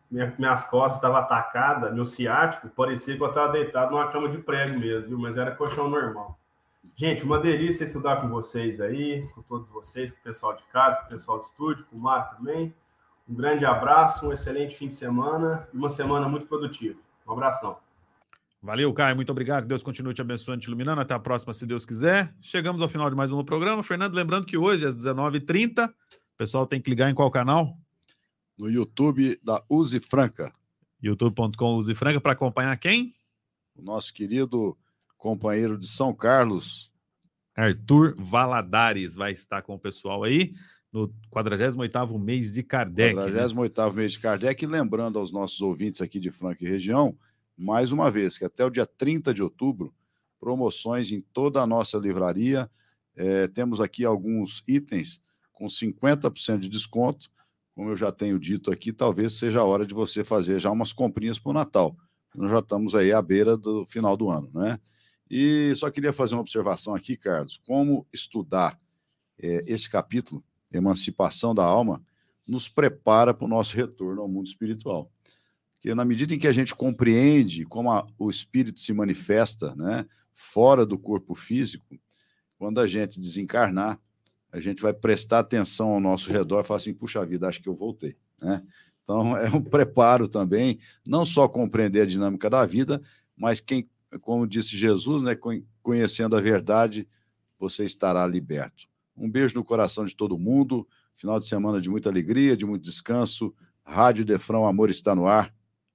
minha, 0.09 0.33
minhas 0.39 0.62
costas 0.62 0.99
estavam 0.99 1.16
atacadas, 1.16 1.93
meu 1.93 2.05
ciático, 2.05 2.68
parecia 2.68 3.16
que 3.16 3.20
eu 3.20 3.27
estava 3.27 3.53
deitado 3.53 3.91
numa 3.91 4.07
cama 4.12 4.29
de 4.29 4.39
prego 4.39 4.79
mesmo, 4.79 5.09
viu? 5.09 5.18
mas 5.18 5.37
era 5.37 5.51
colchão 5.57 5.91
normal. 5.91 6.39
Gente, 6.95 7.25
uma 7.25 7.41
delícia 7.41 7.83
estudar 7.83 8.20
com 8.20 8.29
vocês 8.29 8.81
aí, 8.81 9.27
com 9.35 9.43
todos 9.43 9.70
vocês, 9.70 10.12
com 10.12 10.20
o 10.20 10.23
pessoal 10.23 10.55
de 10.55 10.62
casa, 10.66 11.01
com 11.01 11.07
o 11.07 11.09
pessoal 11.09 11.39
do 11.39 11.47
estúdio, 11.47 11.85
com 11.87 11.97
o 11.97 12.01
Mário 12.01 12.37
também. 12.37 12.73
Um 13.29 13.35
grande 13.35 13.64
abraço, 13.64 14.29
um 14.29 14.33
excelente 14.33 14.77
fim 14.77 14.87
de 14.87 14.95
semana 14.95 15.68
e 15.75 15.77
uma 15.77 15.89
semana 15.89 16.29
muito 16.29 16.47
produtiva. 16.47 17.01
Um 17.27 17.33
abração. 17.33 17.77
Valeu, 18.63 18.93
Caio. 18.93 19.17
Muito 19.17 19.33
obrigado. 19.33 19.67
Deus 19.67 19.83
continue 19.83 20.15
te 20.15 20.21
abençoando 20.21 20.61
e 20.61 20.63
te 20.63 20.67
iluminando. 20.69 21.01
Até 21.01 21.13
a 21.13 21.19
próxima, 21.19 21.53
se 21.53 21.67
Deus 21.67 21.85
quiser. 21.85 22.33
Chegamos 22.41 22.81
ao 22.81 22.89
final 22.89 23.11
de 23.11 23.17
mais 23.17 23.33
um 23.33 23.45
programa. 23.45 23.83
Fernando, 23.83 24.15
lembrando 24.15 24.47
que 24.47 24.57
hoje, 24.57 24.87
às 24.87 24.95
19h30, 24.95 25.89
o 25.89 25.93
pessoal 26.39 26.65
tem 26.65 26.81
que 26.81 26.89
ligar 26.89 27.11
em 27.11 27.15
qual 27.15 27.29
canal? 27.29 27.77
No 28.57 28.71
YouTube 28.71 29.37
da 29.43 29.61
Use 29.69 29.99
Franca. 29.99 30.53
youtube.com 31.03 31.75
Use 31.75 31.93
Franca 31.97 32.21
para 32.21 32.33
acompanhar 32.35 32.77
quem? 32.77 33.13
O 33.75 33.83
nosso 33.83 34.15
querido 34.15 34.79
companheiro 35.19 35.77
de 35.77 35.89
São 35.89 36.15
Carlos. 36.15 36.89
Arthur 37.57 38.15
Valadares 38.17 39.17
vai 39.17 39.33
estar 39.33 39.63
com 39.63 39.75
o 39.75 39.79
pessoal 39.79 40.23
aí 40.23 40.55
no 40.93 41.13
48º 41.35 42.17
mês 42.17 42.53
de 42.53 42.63
Kardec. 42.63 43.17
48º 43.17 43.89
né? 43.89 43.97
mês 43.97 44.13
de 44.13 44.21
Kardec. 44.21 44.65
Lembrando 44.67 45.19
aos 45.19 45.33
nossos 45.33 45.61
ouvintes 45.61 46.01
aqui 46.01 46.21
de 46.21 46.31
Franca 46.31 46.65
e 46.65 46.69
região, 46.69 47.19
mais 47.63 47.93
uma 47.93 48.11
vez, 48.11 48.37
que 48.37 48.45
até 48.45 48.65
o 48.65 48.71
dia 48.71 48.87
30 48.87 49.33
de 49.33 49.43
outubro, 49.43 49.95
promoções 50.41 51.13
em 51.13 51.21
toda 51.21 51.63
a 51.63 51.67
nossa 51.67 51.97
livraria. 51.97 52.69
É, 53.15 53.47
temos 53.47 53.81
aqui 53.81 54.05
alguns 54.05 54.65
itens 54.67 55.23
com 55.53 55.69
50% 55.69 56.59
de 56.59 56.69
desconto. 56.69 57.31
Como 57.75 57.91
eu 57.91 57.97
já 57.97 58.11
tenho 58.11 58.39
dito 58.39 58.71
aqui, 58.73 58.93
talvez 58.93 59.35
seja 59.35 59.61
a 59.61 59.65
hora 59.65 59.87
de 59.87 59.95
você 59.95 60.25
fazer 60.25 60.59
já 60.59 60.71
umas 60.71 60.93
comprinhas 60.93 61.39
para 61.39 61.51
o 61.51 61.55
Natal. 61.55 61.97
Nós 62.35 62.51
já 62.51 62.59
estamos 62.59 62.95
aí 62.95 63.13
à 63.13 63.23
beira 63.23 63.57
do 63.57 63.87
final 63.87 64.17
do 64.17 64.29
ano, 64.29 64.51
né? 64.53 64.81
E 65.31 65.73
só 65.77 65.91
queria 65.91 66.13
fazer 66.13 66.35
uma 66.35 66.41
observação 66.41 66.95
aqui, 66.95 67.17
Carlos, 67.17 67.59
como 67.65 68.07
estudar 68.13 68.79
é, 69.39 69.65
esse 69.67 69.89
capítulo, 69.89 70.45
Emancipação 70.71 71.55
da 71.55 71.65
Alma, 71.65 72.03
nos 72.47 72.69
prepara 72.69 73.33
para 73.33 73.45
o 73.45 73.49
nosso 73.49 73.77
retorno 73.77 74.21
ao 74.21 74.29
mundo 74.29 74.47
espiritual. 74.47 75.11
Porque 75.83 75.97
na 75.97 76.05
medida 76.05 76.33
em 76.33 76.39
que 76.39 76.47
a 76.47 76.53
gente 76.53 76.76
compreende 76.76 77.64
como 77.64 77.91
a, 77.91 78.07
o 78.16 78.30
espírito 78.30 78.78
se 78.78 78.93
manifesta, 78.93 79.74
né, 79.74 80.07
fora 80.33 80.87
do 80.87 80.97
corpo 80.97 81.35
físico, 81.35 81.99
quando 82.57 82.78
a 82.78 82.87
gente 82.87 83.18
desencarnar, 83.18 83.99
a 84.53 84.61
gente 84.61 84.80
vai 84.80 84.95
prestar 84.95 85.41
atenção 85.41 85.89
ao 85.89 86.01
nosso 86.01 86.30
redor 86.30 86.61
e 86.61 86.64
falar 86.64 86.78
assim, 86.78 86.95
puxa 86.95 87.26
vida, 87.26 87.49
acho 87.49 87.61
que 87.61 87.68
eu 87.68 87.74
voltei, 87.74 88.16
né? 88.41 88.62
Então, 89.03 89.37
é 89.37 89.51
um 89.51 89.61
preparo 89.61 90.28
também, 90.28 90.78
não 91.05 91.26
só 91.26 91.49
compreender 91.49 92.03
a 92.03 92.07
dinâmica 92.07 92.49
da 92.49 92.64
vida, 92.64 93.03
mas 93.37 93.61
quem 93.61 93.89
como 94.20 94.47
disse 94.47 94.76
Jesus, 94.76 95.20
né, 95.22 95.37
conhecendo 95.83 96.37
a 96.37 96.41
verdade, 96.41 97.09
você 97.59 97.85
estará 97.85 98.24
liberto. 98.24 98.87
Um 99.16 99.28
beijo 99.28 99.55
no 99.57 99.64
coração 99.64 100.05
de 100.05 100.14
todo 100.14 100.39
mundo. 100.39 100.87
Final 101.14 101.39
de 101.39 101.49
semana 101.49 101.80
de 101.80 101.89
muita 101.91 102.09
alegria, 102.09 102.57
de 102.57 102.66
muito 102.66 102.85
descanso. 102.85 103.53
Rádio 103.83 104.24
Defrão, 104.24 104.66
amor 104.66 104.91
está 104.91 105.14
no 105.14 105.26
ar. 105.26 105.53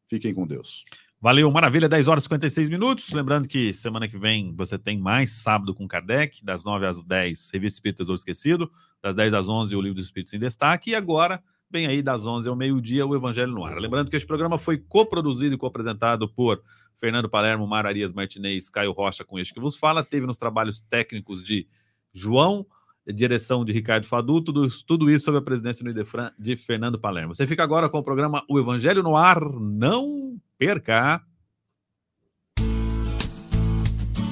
Fiquem 0.07 0.33
com 0.33 0.47
Deus. 0.47 0.83
Valeu, 1.19 1.51
maravilha, 1.51 1.89
10 1.89 2.07
horas 2.07 2.23
e 2.23 2.25
56 2.25 2.69
minutos. 2.69 3.11
Lembrando 3.11 3.47
que 3.47 3.73
semana 3.73 4.07
que 4.07 4.17
vem 4.17 4.53
você 4.55 4.77
tem 4.77 4.99
mais 4.99 5.31
sábado 5.31 5.73
com 5.73 5.87
Kardec, 5.87 6.45
das 6.45 6.63
9 6.63 6.85
às 6.85 7.03
10, 7.03 7.49
Revista 7.51 7.77
Espírita 7.77 8.03
Tesouro 8.03 8.19
Esquecido, 8.19 8.71
das 9.01 9.15
10 9.15 9.33
às 9.33 9.49
11, 9.49 9.75
o 9.75 9.81
Livro 9.81 9.95
dos 9.95 10.05
Espíritos 10.05 10.33
em 10.33 10.39
Destaque, 10.39 10.91
e 10.91 10.95
agora 10.95 11.43
vem 11.71 11.87
aí 11.87 12.03
das 12.03 12.25
11 12.25 12.47
ao 12.47 12.55
meio-dia 12.55 13.05
o 13.05 13.15
Evangelho 13.15 13.51
no 13.51 13.65
Ar. 13.65 13.79
Lembrando 13.79 14.11
que 14.11 14.15
este 14.15 14.27
programa 14.27 14.59
foi 14.59 14.77
coproduzido 14.77 15.55
e 15.55 15.57
co-apresentado 15.57 16.29
por 16.29 16.61
Fernando 16.97 17.27
Palermo, 17.27 17.65
Mar 17.65 17.87
Arias 17.87 18.13
Martinez, 18.13 18.69
Caio 18.69 18.91
Rocha, 18.91 19.25
com 19.25 19.39
este 19.39 19.55
que 19.55 19.59
vos 19.59 19.75
fala. 19.75 20.03
Teve 20.03 20.27
nos 20.27 20.37
trabalhos 20.37 20.81
técnicos 20.81 21.43
de 21.43 21.67
João, 22.13 22.65
direção 23.13 23.63
de 23.63 23.71
Ricardo 23.71 24.05
Fadu, 24.05 24.41
tudo, 24.41 24.67
tudo 24.85 25.09
isso 25.09 25.25
sob 25.25 25.37
a 25.37 25.41
presidência 25.41 25.83
do 25.83 25.89
Idefran 25.89 26.31
de 26.37 26.55
Fernando 26.55 26.99
Palermo. 26.99 27.33
Você 27.33 27.47
fica 27.47 27.63
agora 27.63 27.89
com 27.89 27.99
o 27.99 28.03
programa 28.03 28.43
O 28.49 28.59
Evangelho 28.59 29.03
no 29.03 29.15
Ar. 29.15 29.39
Não 29.59 30.37
perca! 30.57 31.21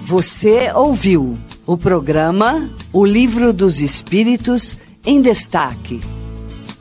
Você 0.08 0.72
ouviu 0.72 1.38
o 1.66 1.78
programa 1.78 2.70
O 2.94 3.06
Livro 3.06 3.52
dos 3.52 3.82
Espíritos 3.82 4.78
em 5.06 5.20
Destaque. 5.20 6.00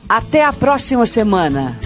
Até 0.07 0.45
a 0.45 0.53
próxima 0.53 1.07
semana, 1.07 1.79